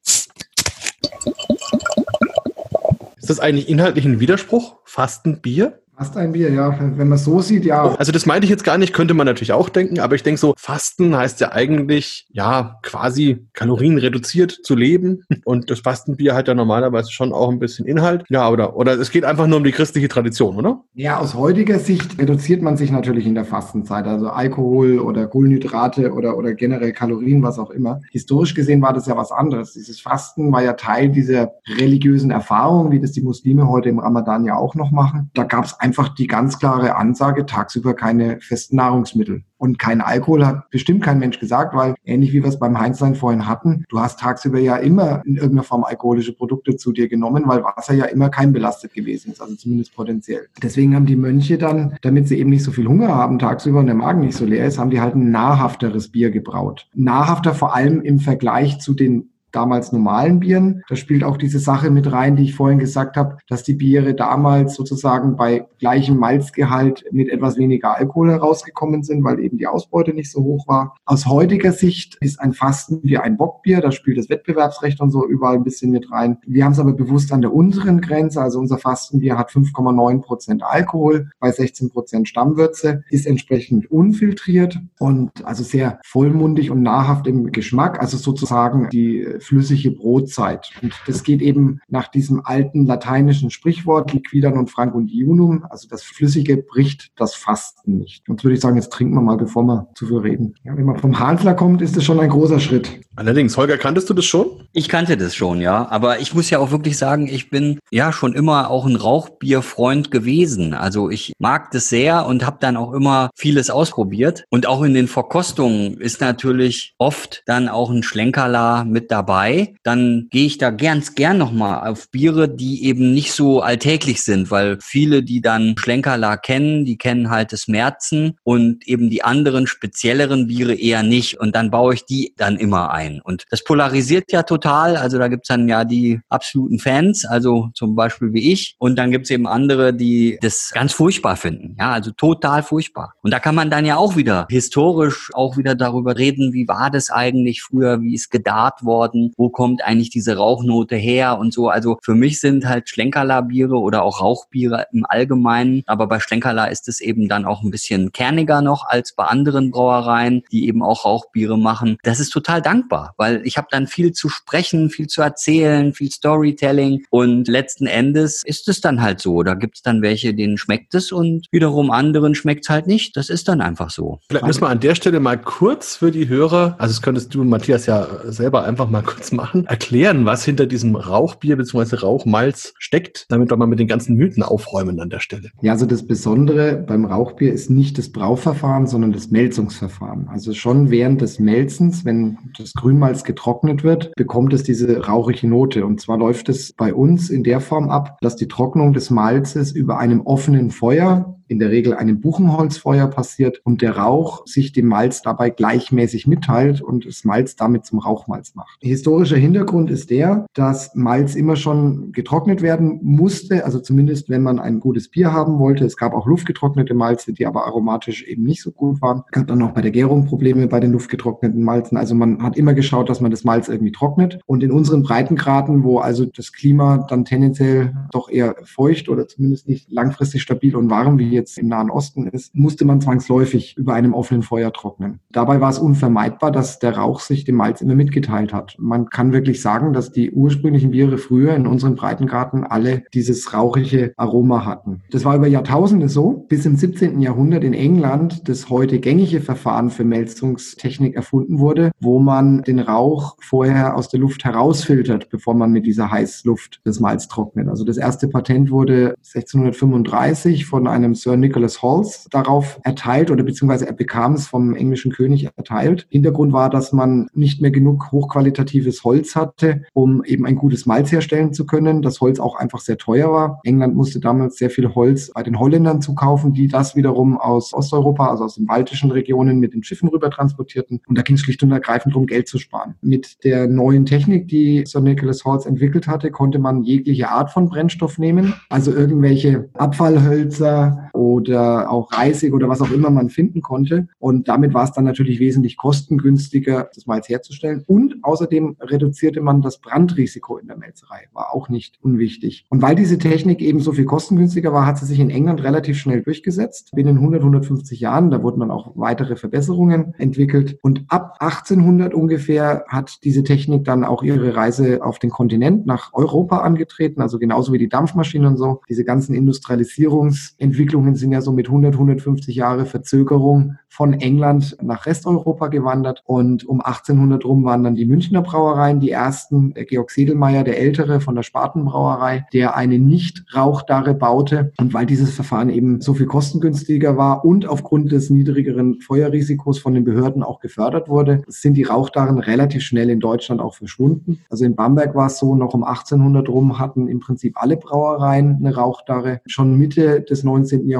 Ist 3.24 3.30
das 3.30 3.40
eigentlich 3.40 3.68
inhaltlich 3.68 4.04
ein 4.04 4.20
Widerspruch? 4.20 4.76
Fastenbier? 4.84 5.80
Fast 5.96 6.16
ein 6.16 6.32
Bier, 6.32 6.50
ja. 6.52 6.76
Wenn 6.96 7.08
man 7.08 7.18
so 7.18 7.40
sieht, 7.40 7.64
ja. 7.64 7.94
Also 7.94 8.10
das 8.10 8.26
meinte 8.26 8.46
ich 8.46 8.50
jetzt 8.50 8.64
gar 8.64 8.78
nicht, 8.78 8.92
könnte 8.92 9.14
man 9.14 9.26
natürlich 9.26 9.52
auch 9.52 9.68
denken, 9.68 10.00
aber 10.00 10.16
ich 10.16 10.24
denke 10.24 10.40
so, 10.40 10.54
Fasten 10.56 11.16
heißt 11.16 11.40
ja 11.40 11.52
eigentlich, 11.52 12.26
ja, 12.30 12.80
quasi 12.82 13.46
kalorienreduziert 13.52 14.50
zu 14.50 14.74
leben. 14.74 15.22
Und 15.44 15.70
das 15.70 15.80
Fastenbier 15.80 16.34
hat 16.34 16.48
ja 16.48 16.54
normalerweise 16.54 17.12
schon 17.12 17.32
auch 17.32 17.48
ein 17.48 17.60
bisschen 17.60 17.86
Inhalt. 17.86 18.24
Ja, 18.28 18.48
oder, 18.50 18.76
oder 18.76 18.98
es 18.98 19.12
geht 19.12 19.24
einfach 19.24 19.46
nur 19.46 19.58
um 19.58 19.64
die 19.64 19.70
christliche 19.70 20.08
Tradition, 20.08 20.56
oder? 20.56 20.82
Ja, 20.94 21.18
aus 21.18 21.34
heutiger 21.34 21.78
Sicht 21.78 22.18
reduziert 22.18 22.60
man 22.60 22.76
sich 22.76 22.90
natürlich 22.90 23.26
in 23.26 23.36
der 23.36 23.44
Fastenzeit. 23.44 24.06
Also 24.06 24.30
Alkohol 24.30 24.98
oder 24.98 25.28
Kohlenhydrate 25.28 26.12
oder, 26.12 26.36
oder 26.36 26.54
generell 26.54 26.92
Kalorien, 26.92 27.42
was 27.44 27.60
auch 27.60 27.70
immer. 27.70 28.00
Historisch 28.10 28.54
gesehen 28.54 28.82
war 28.82 28.94
das 28.94 29.06
ja 29.06 29.16
was 29.16 29.30
anderes. 29.30 29.74
Dieses 29.74 30.00
Fasten 30.00 30.50
war 30.50 30.62
ja 30.62 30.72
Teil 30.72 31.10
dieser 31.10 31.52
religiösen 31.78 32.32
Erfahrung, 32.32 32.90
wie 32.90 33.00
das 33.00 33.12
die 33.12 33.22
Muslime 33.22 33.68
heute 33.68 33.90
im 33.90 34.00
Ramadan 34.00 34.44
ja 34.44 34.56
auch 34.56 34.74
noch 34.74 34.90
machen. 34.90 35.30
Da 35.34 35.44
gab 35.44 35.64
es 35.64 35.83
einfach 35.84 36.08
die 36.08 36.26
ganz 36.26 36.58
klare 36.58 36.96
Ansage, 36.96 37.44
tagsüber 37.44 37.92
keine 37.92 38.40
festen 38.40 38.76
Nahrungsmittel. 38.76 39.42
Und 39.58 39.78
kein 39.78 40.00
Alkohol 40.00 40.46
hat 40.46 40.70
bestimmt 40.70 41.02
kein 41.02 41.18
Mensch 41.18 41.38
gesagt, 41.38 41.74
weil 41.74 41.94
ähnlich 42.04 42.32
wie 42.32 42.42
wir 42.42 42.48
es 42.48 42.58
beim 42.58 42.78
Heinzlein 42.78 43.14
vorhin 43.14 43.46
hatten, 43.46 43.84
du 43.90 44.00
hast 44.00 44.18
tagsüber 44.18 44.58
ja 44.58 44.76
immer 44.76 45.22
in 45.26 45.36
irgendeiner 45.36 45.62
Form 45.62 45.84
alkoholische 45.84 46.34
Produkte 46.34 46.76
zu 46.76 46.92
dir 46.92 47.08
genommen, 47.08 47.44
weil 47.46 47.62
Wasser 47.62 47.92
ja 47.92 48.06
immer 48.06 48.30
keimbelastet 48.30 48.94
gewesen 48.94 49.32
ist, 49.32 49.42
also 49.42 49.54
zumindest 49.56 49.94
potenziell. 49.94 50.48
Deswegen 50.62 50.94
haben 50.94 51.06
die 51.06 51.16
Mönche 51.16 51.58
dann, 51.58 51.96
damit 52.00 52.28
sie 52.28 52.38
eben 52.38 52.50
nicht 52.50 52.64
so 52.64 52.72
viel 52.72 52.86
Hunger 52.86 53.14
haben 53.14 53.38
tagsüber 53.38 53.80
und 53.80 53.86
der 53.86 53.94
Magen 53.94 54.20
nicht 54.20 54.36
so 54.36 54.46
leer 54.46 54.66
ist, 54.66 54.78
haben 54.78 54.90
die 54.90 55.02
halt 55.02 55.14
ein 55.14 55.30
nahrhafteres 55.30 56.10
Bier 56.10 56.30
gebraut. 56.30 56.88
Nahrhafter 56.94 57.54
vor 57.54 57.74
allem 57.74 58.00
im 58.00 58.20
Vergleich 58.20 58.80
zu 58.80 58.94
den 58.94 59.33
damals 59.54 59.92
normalen 59.92 60.40
Bieren. 60.40 60.82
Da 60.88 60.96
spielt 60.96 61.24
auch 61.24 61.36
diese 61.36 61.58
Sache 61.58 61.90
mit 61.90 62.10
rein, 62.10 62.36
die 62.36 62.44
ich 62.44 62.54
vorhin 62.54 62.78
gesagt 62.78 63.16
habe, 63.16 63.38
dass 63.48 63.62
die 63.62 63.74
Biere 63.74 64.14
damals 64.14 64.74
sozusagen 64.74 65.36
bei 65.36 65.66
gleichem 65.78 66.16
Malzgehalt 66.16 67.04
mit 67.12 67.28
etwas 67.28 67.56
weniger 67.56 67.96
Alkohol 67.96 68.30
herausgekommen 68.30 69.02
sind, 69.02 69.24
weil 69.24 69.40
eben 69.40 69.58
die 69.58 69.66
Ausbeute 69.66 70.14
nicht 70.14 70.30
so 70.30 70.42
hoch 70.42 70.66
war. 70.66 70.96
Aus 71.04 71.26
heutiger 71.26 71.72
Sicht 71.72 72.16
ist 72.20 72.40
ein 72.40 72.52
Fasten 72.52 73.00
wie 73.02 73.18
ein 73.18 73.36
Bockbier, 73.36 73.80
da 73.80 73.92
spielt 73.92 74.18
das 74.18 74.28
Wettbewerbsrecht 74.28 75.00
und 75.00 75.10
so 75.10 75.26
überall 75.26 75.56
ein 75.56 75.64
bisschen 75.64 75.90
mit 75.90 76.10
rein. 76.10 76.38
Wir 76.46 76.64
haben 76.64 76.72
es 76.72 76.78
aber 76.78 76.92
bewusst 76.92 77.32
an 77.32 77.40
der 77.40 77.52
unteren 77.52 78.00
Grenze, 78.00 78.40
also 78.40 78.58
unser 78.58 78.78
Fastenbier 78.78 79.38
hat 79.38 79.50
5,9 79.50 80.22
Prozent 80.22 80.62
Alkohol 80.62 81.30
bei 81.38 81.50
16 81.50 81.90
Prozent 81.90 82.28
Stammwürze, 82.28 83.04
ist 83.10 83.26
entsprechend 83.26 83.90
unfiltriert 83.90 84.78
und 84.98 85.44
also 85.44 85.62
sehr 85.62 86.00
vollmundig 86.04 86.70
und 86.70 86.82
nahrhaft 86.82 87.26
im 87.26 87.52
Geschmack, 87.52 88.00
also 88.00 88.16
sozusagen 88.16 88.88
die 88.90 89.26
flüssige 89.44 89.90
Brotzeit. 89.90 90.70
Und 90.82 90.94
das 91.06 91.22
geht 91.22 91.42
eben 91.42 91.80
nach 91.88 92.08
diesem 92.08 92.44
alten 92.44 92.86
lateinischen 92.86 93.50
Sprichwort 93.50 94.12
liquida 94.12 94.50
non 94.50 94.66
frank 94.66 94.94
und 94.94 95.10
iunum, 95.12 95.64
also 95.68 95.88
das 95.88 96.02
Flüssige 96.02 96.56
bricht 96.56 97.12
das 97.16 97.34
Fasten 97.34 97.98
nicht. 97.98 98.28
Und 98.28 98.42
würde 98.42 98.54
ich 98.54 98.60
sagen, 98.60 98.76
jetzt 98.76 98.92
trinken 98.92 99.14
wir 99.14 99.22
mal, 99.22 99.36
bevor 99.36 99.62
wir 99.64 99.88
zu 99.94 100.06
viel 100.06 100.18
reden. 100.18 100.54
Ja, 100.64 100.76
wenn 100.76 100.84
man 100.84 100.98
vom 100.98 101.18
Hanfler 101.18 101.54
kommt, 101.54 101.82
ist 101.82 101.96
das 101.96 102.04
schon 102.04 102.20
ein 102.20 102.30
großer 102.30 102.60
Schritt. 102.60 102.90
Allerdings, 103.16 103.56
Holger, 103.56 103.78
kanntest 103.78 104.10
du 104.10 104.14
das 104.14 104.24
schon? 104.24 104.46
Ich 104.72 104.88
kannte 104.88 105.16
das 105.16 105.34
schon, 105.36 105.60
ja. 105.60 105.88
Aber 105.90 106.20
ich 106.20 106.34
muss 106.34 106.50
ja 106.50 106.58
auch 106.58 106.70
wirklich 106.72 106.98
sagen, 106.98 107.28
ich 107.28 107.50
bin 107.50 107.78
ja 107.90 108.12
schon 108.12 108.34
immer 108.34 108.70
auch 108.70 108.86
ein 108.86 108.96
Rauchbierfreund 108.96 110.10
gewesen. 110.10 110.74
Also 110.74 111.10
ich 111.10 111.32
mag 111.38 111.70
das 111.70 111.88
sehr 111.88 112.26
und 112.26 112.44
habe 112.44 112.56
dann 112.60 112.76
auch 112.76 112.92
immer 112.92 113.30
vieles 113.36 113.70
ausprobiert. 113.70 114.44
Und 114.50 114.66
auch 114.66 114.82
in 114.82 114.94
den 114.94 115.06
Verkostungen 115.06 115.98
ist 116.00 116.20
natürlich 116.20 116.94
oft 116.98 117.42
dann 117.46 117.68
auch 117.68 117.90
ein 117.90 118.02
Schlenkerler 118.02 118.84
mit 118.84 119.10
dabei. 119.10 119.33
Dann 119.82 120.28
gehe 120.30 120.46
ich 120.46 120.58
da 120.58 120.70
ganz 120.70 121.14
gern 121.14 121.38
nochmal 121.38 121.88
auf 121.88 122.10
Biere, 122.10 122.48
die 122.48 122.84
eben 122.84 123.12
nicht 123.12 123.32
so 123.32 123.60
alltäglich 123.60 124.22
sind, 124.22 124.50
weil 124.50 124.78
viele, 124.80 125.22
die 125.22 125.40
dann 125.40 125.74
Schlenkerler 125.76 126.36
kennen, 126.36 126.84
die 126.84 126.96
kennen 126.96 127.30
halt 127.30 127.52
das 127.52 127.66
Märzen 127.66 128.36
und 128.44 128.86
eben 128.86 129.10
die 129.10 129.24
anderen 129.24 129.66
spezielleren 129.66 130.46
Biere 130.46 130.74
eher 130.74 131.02
nicht. 131.02 131.40
Und 131.40 131.56
dann 131.56 131.70
baue 131.70 131.94
ich 131.94 132.04
die 132.04 132.32
dann 132.36 132.56
immer 132.56 132.92
ein. 132.92 133.20
Und 133.20 133.44
das 133.50 133.64
polarisiert 133.64 134.30
ja 134.30 134.44
total. 134.44 134.96
Also 134.96 135.18
da 135.18 135.28
gibt's 135.28 135.48
dann 135.48 135.68
ja 135.68 135.84
die 135.84 136.20
absoluten 136.28 136.78
Fans, 136.78 137.24
also 137.24 137.70
zum 137.74 137.96
Beispiel 137.96 138.32
wie 138.32 138.52
ich. 138.52 138.76
Und 138.78 138.96
dann 138.96 139.10
gibt's 139.10 139.30
eben 139.30 139.46
andere, 139.46 139.92
die 139.92 140.38
das 140.40 140.70
ganz 140.72 140.92
furchtbar 140.92 141.36
finden. 141.36 141.76
Ja, 141.78 141.90
also 141.90 142.12
total 142.12 142.62
furchtbar. 142.62 143.14
Und 143.22 143.32
da 143.32 143.40
kann 143.40 143.54
man 143.54 143.70
dann 143.70 143.84
ja 143.84 143.96
auch 143.96 144.16
wieder 144.16 144.46
historisch 144.48 145.30
auch 145.34 145.56
wieder 145.56 145.74
darüber 145.74 146.16
reden, 146.16 146.52
wie 146.52 146.68
war 146.68 146.90
das 146.90 147.10
eigentlich 147.10 147.62
früher, 147.62 148.00
wie 148.00 148.14
ist 148.14 148.30
gedarrt 148.30 148.84
worden 148.84 149.23
wo 149.36 149.48
kommt 149.48 149.84
eigentlich 149.84 150.10
diese 150.10 150.36
Rauchnote 150.36 150.96
her 150.96 151.38
und 151.38 151.52
so. 151.52 151.68
Also 151.68 151.98
für 152.02 152.14
mich 152.14 152.40
sind 152.40 152.66
halt 152.66 152.88
Schlenkerla-Biere 152.88 153.76
oder 153.76 154.02
auch 154.02 154.20
Rauchbiere 154.20 154.86
im 154.92 155.04
Allgemeinen, 155.08 155.82
aber 155.86 156.06
bei 156.06 156.20
Schlenkerla 156.20 156.66
ist 156.66 156.88
es 156.88 157.00
eben 157.00 157.28
dann 157.28 157.44
auch 157.44 157.62
ein 157.62 157.70
bisschen 157.70 158.12
kerniger 158.12 158.62
noch 158.62 158.86
als 158.86 159.14
bei 159.14 159.24
anderen 159.24 159.70
Brauereien, 159.70 160.42
die 160.52 160.66
eben 160.68 160.82
auch 160.82 161.04
Rauchbiere 161.04 161.58
machen. 161.58 161.96
Das 162.02 162.20
ist 162.20 162.30
total 162.30 162.62
dankbar, 162.62 163.14
weil 163.16 163.42
ich 163.44 163.56
habe 163.56 163.68
dann 163.70 163.86
viel 163.86 164.12
zu 164.12 164.28
sprechen, 164.28 164.90
viel 164.90 165.06
zu 165.06 165.22
erzählen, 165.22 165.92
viel 165.92 166.10
Storytelling 166.10 167.04
und 167.10 167.48
letzten 167.48 167.86
Endes 167.86 168.42
ist 168.44 168.68
es 168.68 168.80
dann 168.80 169.02
halt 169.02 169.20
so. 169.20 169.42
Da 169.42 169.54
gibt 169.54 169.76
es 169.76 169.82
dann 169.82 170.02
welche, 170.02 170.34
denen 170.34 170.58
schmeckt 170.58 170.94
es 170.94 171.12
und 171.12 171.46
wiederum 171.50 171.90
anderen 171.90 172.34
schmeckt 172.34 172.64
es 172.64 172.70
halt 172.70 172.86
nicht. 172.86 173.16
Das 173.16 173.28
ist 173.30 173.48
dann 173.48 173.60
einfach 173.60 173.90
so. 173.90 174.18
Vielleicht 174.28 174.46
müssen 174.46 174.62
wir 174.62 174.68
an 174.68 174.80
der 174.80 174.94
Stelle 174.94 175.20
mal 175.20 175.38
kurz 175.38 175.96
für 175.96 176.10
die 176.10 176.28
Hörer, 176.28 176.76
also 176.78 176.92
das 176.92 177.02
könntest 177.02 177.34
du, 177.34 177.44
Matthias, 177.44 177.86
ja 177.86 178.06
selber 178.24 178.64
einfach 178.64 178.88
mal 178.88 179.02
kurz 179.04 179.32
machen, 179.32 179.66
erklären, 179.66 180.24
was 180.26 180.44
hinter 180.44 180.66
diesem 180.66 180.96
Rauchbier 180.96 181.56
bzw. 181.56 181.96
Rauchmalz 181.96 182.74
steckt, 182.78 183.26
damit 183.28 183.50
wir 183.50 183.56
mal 183.56 183.66
mit 183.66 183.78
den 183.78 183.88
ganzen 183.88 184.16
Mythen 184.16 184.42
aufräumen 184.42 185.00
an 185.00 185.10
der 185.10 185.20
Stelle. 185.20 185.50
Ja, 185.62 185.72
also 185.72 185.86
das 185.86 186.06
Besondere 186.06 186.76
beim 186.76 187.04
Rauchbier 187.04 187.52
ist 187.52 187.70
nicht 187.70 187.98
das 187.98 188.10
Brauverfahren, 188.10 188.86
sondern 188.86 189.12
das 189.12 189.30
Melzungsverfahren. 189.30 190.28
Also 190.28 190.52
schon 190.52 190.90
während 190.90 191.20
des 191.20 191.38
Melzens, 191.38 192.04
wenn 192.04 192.38
das 192.58 192.74
Grünmalz 192.74 193.24
getrocknet 193.24 193.84
wird, 193.84 194.12
bekommt 194.16 194.52
es 194.52 194.62
diese 194.62 195.06
rauchige 195.06 195.46
Note. 195.46 195.84
Und 195.84 196.00
zwar 196.00 196.18
läuft 196.18 196.48
es 196.48 196.72
bei 196.72 196.92
uns 196.94 197.30
in 197.30 197.44
der 197.44 197.60
Form 197.60 197.90
ab, 197.90 198.18
dass 198.20 198.36
die 198.36 198.48
Trocknung 198.48 198.92
des 198.92 199.10
Malzes 199.10 199.72
über 199.72 199.98
einem 199.98 200.22
offenen 200.22 200.70
Feuer 200.70 201.34
in 201.48 201.58
der 201.58 201.70
Regel 201.70 201.94
einem 201.94 202.20
Buchenholzfeuer 202.20 203.08
passiert 203.08 203.60
und 203.64 203.82
der 203.82 203.96
Rauch 203.96 204.46
sich 204.46 204.72
dem 204.72 204.86
Malz 204.86 205.22
dabei 205.22 205.50
gleichmäßig 205.50 206.26
mitteilt 206.26 206.80
und 206.80 207.06
das 207.06 207.24
Malz 207.24 207.56
damit 207.56 207.84
zum 207.84 207.98
Rauchmalz 207.98 208.54
macht. 208.54 208.78
Historischer 208.80 209.36
Hintergrund 209.36 209.90
ist 209.90 210.10
der, 210.10 210.46
dass 210.54 210.94
Malz 210.94 211.34
immer 211.34 211.56
schon 211.56 212.12
getrocknet 212.12 212.62
werden 212.62 213.00
musste, 213.02 213.64
also 213.64 213.80
zumindest 213.80 214.28
wenn 214.28 214.42
man 214.42 214.58
ein 214.58 214.80
gutes 214.80 215.08
Bier 215.08 215.32
haben 215.32 215.58
wollte. 215.58 215.84
Es 215.84 215.96
gab 215.96 216.14
auch 216.14 216.26
luftgetrocknete 216.26 216.94
Malze, 216.94 217.32
die 217.32 217.46
aber 217.46 217.66
aromatisch 217.66 218.24
eben 218.24 218.44
nicht 218.44 218.62
so 218.62 218.70
gut 218.70 219.02
waren. 219.02 219.22
Es 219.26 219.32
gab 219.32 219.46
dann 219.46 219.62
auch 219.62 219.72
bei 219.72 219.82
der 219.82 219.90
Gärung 219.90 220.26
Probleme 220.26 220.66
bei 220.66 220.80
den 220.80 220.92
luftgetrockneten 220.92 221.62
Malzen. 221.62 221.96
Also 221.96 222.14
man 222.14 222.42
hat 222.42 222.56
immer 222.56 222.74
geschaut, 222.74 223.08
dass 223.08 223.20
man 223.20 223.30
das 223.30 223.44
Malz 223.44 223.68
irgendwie 223.68 223.92
trocknet. 223.92 224.40
Und 224.46 224.62
in 224.62 224.70
unseren 224.70 225.02
Breitengraden, 225.02 225.84
wo 225.84 225.98
also 225.98 226.24
das 226.24 226.52
Klima 226.52 227.06
dann 227.08 227.24
tendenziell 227.24 227.94
doch 228.12 228.28
eher 228.30 228.56
feucht 228.64 229.08
oder 229.08 229.28
zumindest 229.28 229.68
nicht 229.68 229.90
langfristig 229.90 230.42
stabil 230.42 230.74
und 230.76 230.90
warm 230.90 231.18
wie 231.18 231.33
jetzt 231.34 231.58
im 231.58 231.68
Nahen 231.68 231.90
Osten 231.90 232.26
ist, 232.26 232.54
musste 232.54 232.84
man 232.84 233.00
zwangsläufig 233.00 233.76
über 233.76 233.94
einem 233.94 234.14
offenen 234.14 234.42
Feuer 234.42 234.72
trocknen. 234.72 235.20
Dabei 235.30 235.60
war 235.60 235.70
es 235.70 235.78
unvermeidbar, 235.78 236.50
dass 236.50 236.78
der 236.78 236.96
Rauch 236.96 237.20
sich 237.20 237.44
dem 237.44 237.56
Malz 237.56 237.80
immer 237.80 237.94
mitgeteilt 237.94 238.52
hat. 238.52 238.76
Man 238.78 239.10
kann 239.10 239.32
wirklich 239.32 239.60
sagen, 239.60 239.92
dass 239.92 240.12
die 240.12 240.30
ursprünglichen 240.30 240.92
Biere 240.92 241.18
früher 241.18 241.54
in 241.54 241.66
unseren 241.66 241.94
Breitengarten 241.94 242.64
alle 242.64 243.04
dieses 243.12 243.52
rauchige 243.52 244.14
Aroma 244.16 244.64
hatten. 244.64 245.02
Das 245.10 245.24
war 245.24 245.36
über 245.36 245.46
Jahrtausende 245.46 246.08
so, 246.08 246.46
bis 246.48 246.66
im 246.66 246.76
17. 246.76 247.20
Jahrhundert 247.20 247.64
in 247.64 247.74
England 247.74 248.48
das 248.48 248.70
heute 248.70 249.00
gängige 249.00 249.40
Verfahren 249.40 249.90
für 249.90 250.04
Melzungstechnik 250.04 251.14
erfunden 251.14 251.58
wurde, 251.58 251.90
wo 252.00 252.18
man 252.18 252.62
den 252.62 252.78
Rauch 252.78 253.36
vorher 253.40 253.96
aus 253.96 254.08
der 254.08 254.20
Luft 254.20 254.44
herausfiltert, 254.44 255.28
bevor 255.30 255.54
man 255.54 255.72
mit 255.72 255.86
dieser 255.86 256.10
Heißluft 256.10 256.80
das 256.84 257.00
Malz 257.00 257.28
trocknet. 257.28 257.68
Also 257.68 257.84
das 257.84 257.96
erste 257.96 258.28
Patent 258.28 258.70
wurde 258.70 259.16
1635 259.34 260.66
von 260.66 260.86
einem 260.86 261.14
Sir 261.24 261.38
Nicholas 261.38 261.82
Halls 261.82 262.26
darauf 262.30 262.78
erteilt 262.84 263.30
oder 263.30 263.42
beziehungsweise 263.42 263.86
er 263.86 263.94
bekam 263.94 264.34
es 264.34 264.46
vom 264.46 264.74
englischen 264.74 265.10
König 265.10 265.48
erteilt. 265.56 266.06
Hintergrund 266.10 266.52
war, 266.52 266.68
dass 266.68 266.92
man 266.92 267.28
nicht 267.32 267.62
mehr 267.62 267.70
genug 267.70 268.12
hochqualitatives 268.12 269.04
Holz 269.04 269.34
hatte, 269.34 269.82
um 269.94 270.22
eben 270.24 270.44
ein 270.44 270.56
gutes 270.56 270.84
Malz 270.84 271.10
herstellen 271.10 271.54
zu 271.54 271.64
können. 271.64 272.02
Das 272.02 272.20
Holz 272.20 272.38
auch 272.38 272.56
einfach 272.56 272.80
sehr 272.80 272.98
teuer 272.98 273.32
war. 273.32 273.60
England 273.64 273.94
musste 273.94 274.20
damals 274.20 274.56
sehr 274.56 274.68
viel 274.68 274.94
Holz 274.94 275.30
bei 275.34 275.42
den 275.42 275.58
Holländern 275.58 276.02
zukaufen, 276.02 276.52
die 276.52 276.68
das 276.68 276.94
wiederum 276.94 277.38
aus 277.38 277.72
Osteuropa, 277.72 278.28
also 278.28 278.44
aus 278.44 278.56
den 278.56 278.66
baltischen 278.66 279.10
Regionen 279.10 279.60
mit 279.60 279.72
den 279.72 279.82
Schiffen 279.82 280.10
rüber 280.10 280.30
transportierten. 280.30 281.00
Und 281.06 281.16
da 281.16 281.22
ging 281.22 281.36
es 281.36 281.42
schlicht 281.42 281.62
und 281.62 281.72
ergreifend 281.72 282.14
darum, 282.14 282.26
Geld 282.26 282.48
zu 282.48 282.58
sparen. 282.58 282.96
Mit 283.00 283.42
der 283.44 283.66
neuen 283.66 284.04
Technik, 284.04 284.48
die 284.48 284.84
Sir 284.86 285.00
Nicholas 285.00 285.42
Halls 285.46 285.64
entwickelt 285.64 286.06
hatte, 286.06 286.30
konnte 286.30 286.58
man 286.58 286.82
jegliche 286.82 287.30
Art 287.30 287.50
von 287.50 287.70
Brennstoff 287.70 288.18
nehmen, 288.18 288.52
also 288.68 288.92
irgendwelche 288.92 289.70
Abfallhölzer 289.74 291.10
oder 291.14 291.90
auch 291.90 292.12
Reisig 292.12 292.52
oder 292.52 292.68
was 292.68 292.82
auch 292.82 292.90
immer 292.90 293.10
man 293.10 293.30
finden 293.30 293.62
konnte. 293.62 294.08
Und 294.18 294.48
damit 294.48 294.74
war 294.74 294.84
es 294.84 294.92
dann 294.92 295.04
natürlich 295.04 295.40
wesentlich 295.40 295.76
kostengünstiger, 295.76 296.90
das 296.94 297.06
Malz 297.06 297.28
herzustellen. 297.28 297.84
Und 297.86 298.16
außerdem 298.22 298.76
reduzierte 298.80 299.40
man 299.40 299.62
das 299.62 299.80
Brandrisiko 299.80 300.58
in 300.58 300.66
der 300.66 300.76
Melzerei. 300.76 301.28
War 301.32 301.54
auch 301.54 301.68
nicht 301.68 301.98
unwichtig. 302.02 302.66
Und 302.68 302.82
weil 302.82 302.96
diese 302.96 303.18
Technik 303.18 303.60
eben 303.60 303.80
so 303.80 303.92
viel 303.92 304.04
kostengünstiger 304.04 304.72
war, 304.72 304.86
hat 304.86 304.98
sie 304.98 305.06
sich 305.06 305.20
in 305.20 305.30
England 305.30 305.62
relativ 305.62 305.98
schnell 305.98 306.22
durchgesetzt. 306.22 306.90
Binnen 306.94 307.16
100, 307.16 307.40
150 307.40 308.00
Jahren, 308.00 308.30
da 308.30 308.42
wurden 308.42 308.60
dann 308.60 308.70
auch 308.70 308.92
weitere 308.96 309.36
Verbesserungen 309.36 310.14
entwickelt. 310.18 310.78
Und 310.82 311.04
ab 311.08 311.36
1800 311.38 312.12
ungefähr 312.12 312.84
hat 312.88 313.18
diese 313.22 313.44
Technik 313.44 313.84
dann 313.84 314.04
auch 314.04 314.22
ihre 314.22 314.56
Reise 314.56 315.04
auf 315.04 315.18
den 315.18 315.30
Kontinent 315.30 315.86
nach 315.86 316.12
Europa 316.12 316.58
angetreten. 316.58 317.20
Also 317.20 317.38
genauso 317.38 317.72
wie 317.72 317.78
die 317.78 317.88
Dampfmaschinen 317.88 318.48
und 318.48 318.56
so. 318.56 318.80
Diese 318.88 319.04
ganzen 319.04 319.34
Industrialisierungsentwicklungen 319.34 321.03
Entwicklungen 321.04 321.16
sind 321.16 321.32
ja 321.32 321.40
so 321.40 321.52
mit 321.52 321.68
100, 321.68 321.94
150 321.94 322.56
Jahre 322.56 322.86
Verzögerung 322.86 323.76
von 323.88 324.14
England 324.14 324.76
nach 324.82 325.06
Resteuropa 325.06 325.68
gewandert. 325.68 326.22
Und 326.26 326.64
um 326.64 326.80
1800 326.80 327.44
rum 327.44 327.64
waren 327.64 327.84
dann 327.84 327.94
die 327.94 328.06
Münchner 328.06 328.42
Brauereien 328.42 329.00
die 329.00 329.10
ersten. 329.10 329.74
Georg 329.74 330.10
Sedelmeier, 330.10 330.64
der 330.64 330.78
Ältere 330.78 331.20
von 331.20 331.34
der 331.34 331.42
Spatenbrauerei, 331.42 332.46
der 332.52 332.76
eine 332.76 332.98
Nicht-Rauchdarre 332.98 334.14
baute. 334.14 334.72
Und 334.78 334.94
weil 334.94 335.06
dieses 335.06 335.34
Verfahren 335.34 335.70
eben 335.70 336.00
so 336.00 336.14
viel 336.14 336.26
kostengünstiger 336.26 337.16
war 337.16 337.44
und 337.44 337.66
aufgrund 337.66 338.10
des 338.10 338.30
niedrigeren 338.30 339.00
Feuerrisikos 339.00 339.78
von 339.78 339.94
den 339.94 340.04
Behörden 340.04 340.42
auch 340.42 340.60
gefördert 340.60 341.08
wurde, 341.08 341.42
sind 341.46 341.76
die 341.76 341.84
Rauchdarren 341.84 342.38
relativ 342.38 342.82
schnell 342.82 343.10
in 343.10 343.20
Deutschland 343.20 343.60
auch 343.60 343.74
verschwunden. 343.74 344.40
Also 344.50 344.64
in 344.64 344.74
Bamberg 344.74 345.14
war 345.14 345.26
es 345.26 345.38
so, 345.38 345.54
noch 345.54 345.74
um 345.74 345.84
1800 345.84 346.48
rum 346.48 346.78
hatten 346.78 347.08
im 347.08 347.20
Prinzip 347.20 347.56
alle 347.56 347.76
Brauereien 347.76 348.56
eine 348.56 348.74
Rauchdarre. 348.74 349.40
Schon 349.46 349.78
Mitte 349.78 350.22
des 350.22 350.42
19. 350.42 350.88
Jahrhunderts 350.88 350.93